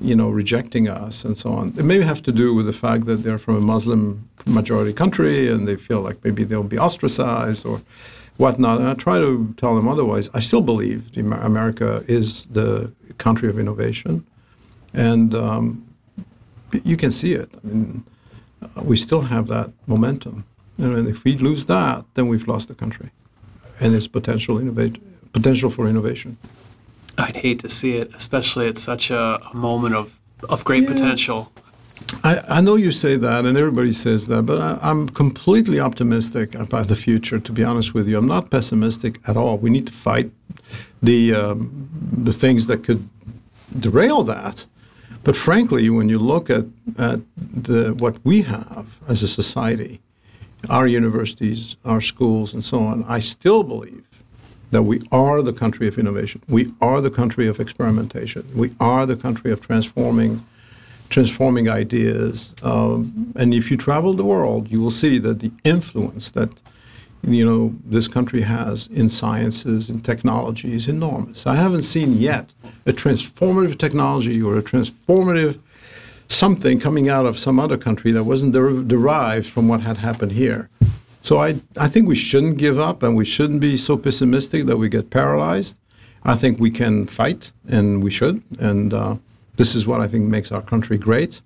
you 0.00 0.16
know, 0.16 0.30
rejecting 0.30 0.88
us 0.88 1.26
and 1.26 1.36
so 1.36 1.52
on. 1.52 1.74
It 1.76 1.84
may 1.84 2.00
have 2.00 2.22
to 2.22 2.32
do 2.32 2.54
with 2.54 2.64
the 2.64 2.72
fact 2.72 3.04
that 3.04 3.16
they're 3.16 3.38
from 3.38 3.56
a 3.56 3.60
Muslim 3.60 4.26
majority 4.46 4.94
country, 4.94 5.50
and 5.52 5.68
they 5.68 5.76
feel 5.76 6.00
like 6.00 6.24
maybe 6.24 6.44
they'll 6.44 6.72
be 6.76 6.78
ostracized 6.78 7.66
or." 7.66 7.82
whatnot. 8.38 8.78
And 8.78 8.88
I 8.88 8.94
try 8.94 9.18
to 9.18 9.52
tell 9.56 9.74
them 9.74 9.88
otherwise. 9.88 10.30
I 10.32 10.38
still 10.38 10.60
believe 10.60 11.10
America 11.16 12.04
is 12.06 12.44
the 12.44 12.92
country 13.18 13.48
of 13.48 13.58
innovation, 13.58 14.26
and 14.92 15.34
um, 15.34 15.86
you 16.84 16.96
can 16.96 17.12
see 17.12 17.34
it. 17.34 17.50
I 17.62 17.66
mean, 17.66 18.04
uh, 18.62 18.82
we 18.82 18.96
still 18.96 19.22
have 19.22 19.46
that 19.48 19.70
momentum. 19.86 20.44
And 20.78 21.08
if 21.08 21.24
we 21.24 21.36
lose 21.36 21.66
that, 21.66 22.04
then 22.14 22.28
we've 22.28 22.46
lost 22.46 22.68
the 22.68 22.74
country 22.74 23.10
and 23.80 23.94
its 23.94 24.08
potential 24.08 24.58
innovate, 24.58 25.00
potential 25.32 25.70
for 25.70 25.88
innovation. 25.88 26.36
I'd 27.16 27.36
hate 27.36 27.58
to 27.60 27.68
see 27.68 27.96
it, 27.96 28.14
especially 28.14 28.68
at 28.68 28.78
such 28.78 29.10
a, 29.10 29.40
a 29.52 29.56
moment 29.56 29.94
of, 29.96 30.20
of 30.48 30.64
great 30.64 30.84
yeah. 30.84 30.92
potential. 30.92 31.52
I, 32.24 32.42
I, 32.48 32.60
know 32.60 32.76
you 32.76 32.90
say 32.92 33.16
that, 33.16 33.44
and 33.44 33.56
everybody 33.56 33.92
says 33.92 34.28
that, 34.28 34.42
but 34.44 34.60
I, 34.60 34.90
am 34.90 35.08
completely 35.08 35.78
optimistic 35.78 36.54
about 36.54 36.88
the 36.88 36.94
future. 36.94 37.38
To 37.38 37.52
be 37.52 37.62
honest 37.62 37.94
with 37.94 38.08
you, 38.08 38.18
I'm 38.18 38.26
not 38.26 38.50
pessimistic 38.50 39.20
at 39.26 39.36
all. 39.36 39.58
We 39.58 39.70
need 39.70 39.86
to 39.88 39.92
fight 39.92 40.30
the 41.02 41.34
um, 41.34 41.88
the 42.12 42.32
things 42.32 42.66
that 42.66 42.82
could 42.82 43.08
derail 43.78 44.22
that. 44.24 44.66
But 45.24 45.36
frankly, 45.36 45.90
when 45.90 46.08
you 46.08 46.18
look 46.18 46.48
at, 46.48 46.64
at 46.98 47.20
the, 47.36 47.94
what 47.94 48.24
we 48.24 48.42
have 48.42 48.98
as 49.08 49.22
a 49.22 49.28
society, 49.28 50.00
our 50.70 50.86
universities, 50.86 51.76
our 51.84 52.00
schools, 52.00 52.54
and 52.54 52.64
so 52.64 52.84
on, 52.84 53.04
I 53.04 53.18
still 53.18 53.62
believe 53.62 54.04
that 54.70 54.82
we 54.82 55.00
are 55.12 55.42
the 55.42 55.52
country 55.52 55.88
of 55.88 55.98
innovation. 55.98 56.42
We 56.48 56.72
are 56.80 57.00
the 57.00 57.10
country 57.10 57.46
of 57.46 57.60
experimentation. 57.60 58.46
We 58.54 58.74
are 58.80 59.06
the 59.06 59.16
country 59.16 59.50
of 59.50 59.60
transforming 59.60 60.44
transforming 61.08 61.68
ideas. 61.68 62.54
Um, 62.62 63.32
and 63.36 63.54
if 63.54 63.70
you 63.70 63.76
travel 63.76 64.12
the 64.14 64.24
world, 64.24 64.70
you 64.70 64.80
will 64.80 64.90
see 64.90 65.18
that 65.18 65.40
the 65.40 65.52
influence 65.64 66.30
that 66.32 66.50
you 67.22 67.44
know 67.44 67.74
this 67.84 68.06
country 68.06 68.42
has 68.42 68.86
in 68.88 69.08
sciences 69.08 69.88
and 69.88 70.04
technology 70.04 70.74
is 70.74 70.86
enormous. 70.88 71.46
I 71.46 71.56
haven't 71.56 71.82
seen 71.82 72.14
yet 72.14 72.54
a 72.86 72.92
transformative 72.92 73.78
technology 73.78 74.40
or 74.40 74.56
a 74.56 74.62
transformative 74.62 75.58
something 76.28 76.78
coming 76.78 77.08
out 77.08 77.26
of 77.26 77.38
some 77.38 77.58
other 77.58 77.78
country 77.78 78.12
that 78.12 78.24
wasn't 78.24 78.52
der- 78.52 78.82
derived 78.82 79.46
from 79.46 79.66
what 79.66 79.80
had 79.80 79.96
happened 79.96 80.32
here. 80.32 80.68
So 81.22 81.38
I, 81.38 81.60
I 81.76 81.88
think 81.88 82.06
we 82.06 82.14
shouldn't 82.14 82.58
give 82.58 82.78
up 82.78 83.02
and 83.02 83.16
we 83.16 83.24
shouldn't 83.24 83.60
be 83.60 83.76
so 83.76 83.96
pessimistic 83.96 84.66
that 84.66 84.76
we 84.76 84.88
get 84.88 85.10
paralyzed. 85.10 85.78
I 86.24 86.34
think 86.34 86.60
we 86.60 86.70
can 86.70 87.06
fight 87.06 87.52
and 87.66 88.02
we 88.02 88.10
should. 88.10 88.42
And 88.58 88.92
uh, 88.92 89.16
this 89.58 89.74
is 89.74 89.86
what 89.86 90.00
I 90.00 90.08
think 90.08 90.24
makes 90.24 90.50
our 90.50 90.62
country 90.62 90.98
great. 90.98 91.42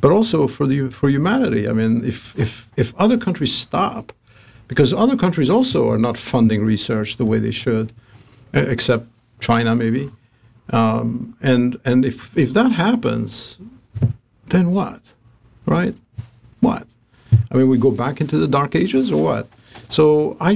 But 0.00 0.10
also 0.10 0.48
for, 0.48 0.66
the, 0.66 0.90
for 0.90 1.08
humanity. 1.08 1.68
I 1.68 1.72
mean, 1.72 2.04
if, 2.04 2.36
if, 2.38 2.68
if 2.76 2.94
other 2.96 3.18
countries 3.18 3.54
stop, 3.54 4.12
because 4.66 4.94
other 4.94 5.16
countries 5.16 5.50
also 5.50 5.90
are 5.90 5.98
not 5.98 6.16
funding 6.16 6.64
research 6.64 7.16
the 7.16 7.24
way 7.24 7.38
they 7.38 7.50
should, 7.52 7.92
except 8.52 9.06
China 9.40 9.74
maybe. 9.74 10.10
Um, 10.72 11.36
and 11.42 11.78
and 11.84 12.04
if, 12.04 12.36
if 12.36 12.52
that 12.52 12.72
happens, 12.72 13.58
then 14.46 14.70
what? 14.70 15.14
Right? 15.66 15.94
What? 16.60 16.86
I 17.50 17.56
mean, 17.56 17.68
we 17.68 17.78
go 17.78 17.90
back 17.90 18.20
into 18.20 18.38
the 18.38 18.48
dark 18.48 18.74
ages 18.74 19.10
or 19.10 19.22
what? 19.22 19.48
So 19.88 20.36
I 20.40 20.54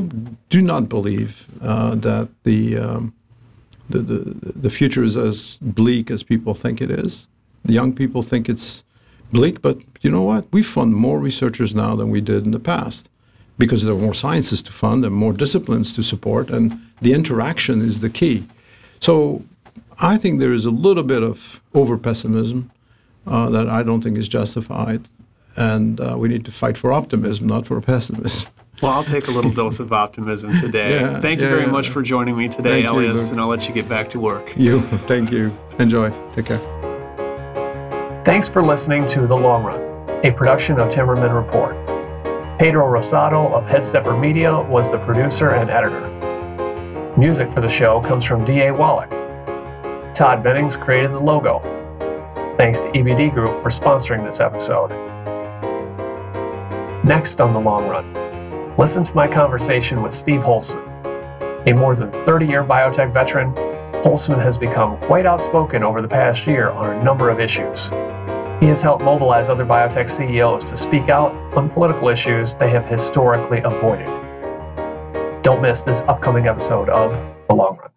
do 0.48 0.62
not 0.62 0.88
believe 0.88 1.46
uh, 1.60 1.96
that 1.96 2.28
the, 2.44 2.78
um, 2.78 3.14
the, 3.88 3.98
the 3.98 4.52
the 4.56 4.70
future 4.70 5.02
is 5.02 5.16
as 5.16 5.58
bleak 5.60 6.10
as 6.10 6.22
people 6.22 6.54
think 6.54 6.80
it 6.80 6.90
is. 6.90 7.28
The 7.64 7.72
young 7.72 7.94
people 7.94 8.22
think 8.22 8.48
it's 8.48 8.84
bleak, 9.32 9.62
but 9.62 9.78
you 10.00 10.10
know 10.10 10.22
what? 10.22 10.46
We 10.52 10.62
fund 10.62 10.94
more 10.94 11.18
researchers 11.18 11.74
now 11.74 11.96
than 11.96 12.10
we 12.10 12.20
did 12.20 12.44
in 12.44 12.50
the 12.52 12.60
past 12.60 13.08
because 13.56 13.84
there 13.84 13.94
are 13.94 14.00
more 14.00 14.14
sciences 14.14 14.62
to 14.62 14.72
fund 14.72 15.04
and 15.04 15.14
more 15.14 15.32
disciplines 15.32 15.92
to 15.92 16.02
support, 16.02 16.50
and 16.50 16.80
the 17.00 17.12
interaction 17.12 17.80
is 17.80 18.00
the 18.00 18.10
key. 18.10 18.46
So 19.00 19.44
I 20.00 20.16
think 20.18 20.40
there 20.40 20.52
is 20.52 20.64
a 20.64 20.70
little 20.70 21.04
bit 21.04 21.22
of 21.22 21.62
over 21.72 21.96
pessimism 21.96 22.70
uh, 23.26 23.48
that 23.50 23.68
I 23.68 23.82
don't 23.82 24.02
think 24.02 24.18
is 24.18 24.28
justified 24.28 25.08
and 25.56 26.00
uh, 26.00 26.16
we 26.18 26.28
need 26.28 26.44
to 26.44 26.52
fight 26.52 26.76
for 26.76 26.92
optimism, 26.92 27.46
not 27.46 27.66
for 27.66 27.80
pessimism. 27.80 28.50
Well, 28.82 28.92
I'll 28.92 29.04
take 29.04 29.28
a 29.28 29.30
little 29.30 29.50
dose 29.62 29.80
of 29.80 29.92
optimism 29.92 30.56
today. 30.56 31.00
yeah, 31.00 31.20
thank 31.20 31.40
you 31.40 31.46
yeah, 31.46 31.54
very 31.54 31.66
much 31.66 31.88
for 31.88 32.02
joining 32.02 32.36
me 32.36 32.48
today, 32.48 32.82
thank 32.82 32.86
Elias, 32.86 33.28
you, 33.28 33.32
and 33.32 33.40
I'll 33.40 33.48
let 33.48 33.68
you 33.68 33.74
get 33.74 33.88
back 33.88 34.10
to 34.10 34.20
work. 34.20 34.52
You, 34.56 34.82
thank 34.82 35.30
you. 35.30 35.56
Enjoy. 35.78 36.10
Take 36.32 36.46
care. 36.46 36.60
Thanks 38.24 38.48
for 38.48 38.62
listening 38.62 39.06
to 39.06 39.26
The 39.26 39.36
Long 39.36 39.64
Run, 39.64 39.80
a 40.24 40.32
production 40.32 40.80
of 40.80 40.88
Timmerman 40.88 41.34
Report. 41.34 41.76
Pedro 42.58 42.86
Rosado 42.86 43.52
of 43.52 43.66
Headstepper 43.66 44.18
Media 44.18 44.60
was 44.60 44.90
the 44.90 44.98
producer 44.98 45.50
and 45.50 45.70
editor. 45.70 46.10
Music 47.16 47.50
for 47.50 47.60
the 47.60 47.68
show 47.68 48.00
comes 48.00 48.24
from 48.24 48.44
D.A. 48.44 48.72
Wallach. 48.72 49.10
Todd 50.14 50.42
Bennings 50.42 50.76
created 50.76 51.12
the 51.12 51.18
logo. 51.18 51.58
Thanks 52.56 52.80
to 52.80 52.88
EBD 52.90 53.34
Group 53.34 53.60
for 53.62 53.68
sponsoring 53.68 54.24
this 54.24 54.40
episode. 54.40 54.90
Next 57.04 57.40
on 57.40 57.52
the 57.52 57.60
long 57.60 57.88
run, 57.88 58.14
listen 58.76 59.04
to 59.04 59.14
my 59.14 59.28
conversation 59.28 60.02
with 60.02 60.12
Steve 60.12 60.40
Holtzman. 60.40 60.82
A 61.68 61.74
more 61.74 61.94
than 61.94 62.10
30 62.24 62.46
year 62.46 62.64
biotech 62.64 63.12
veteran, 63.12 63.52
Holtzman 64.02 64.42
has 64.42 64.58
become 64.58 64.98
quite 65.00 65.26
outspoken 65.26 65.82
over 65.82 66.02
the 66.02 66.08
past 66.08 66.46
year 66.46 66.70
on 66.70 66.90
a 66.90 67.04
number 67.04 67.30
of 67.30 67.40
issues. 67.40 67.90
He 68.60 68.66
has 68.66 68.82
helped 68.82 69.04
mobilize 69.04 69.48
other 69.48 69.64
biotech 69.64 70.08
CEOs 70.08 70.64
to 70.64 70.76
speak 70.76 71.08
out 71.08 71.32
on 71.56 71.70
political 71.70 72.08
issues 72.08 72.54
they 72.56 72.70
have 72.70 72.86
historically 72.86 73.60
avoided. 73.60 74.06
Don't 75.42 75.62
miss 75.62 75.82
this 75.82 76.02
upcoming 76.02 76.46
episode 76.46 76.88
of 76.88 77.12
The 77.48 77.54
Long 77.54 77.78
Run. 77.78 77.93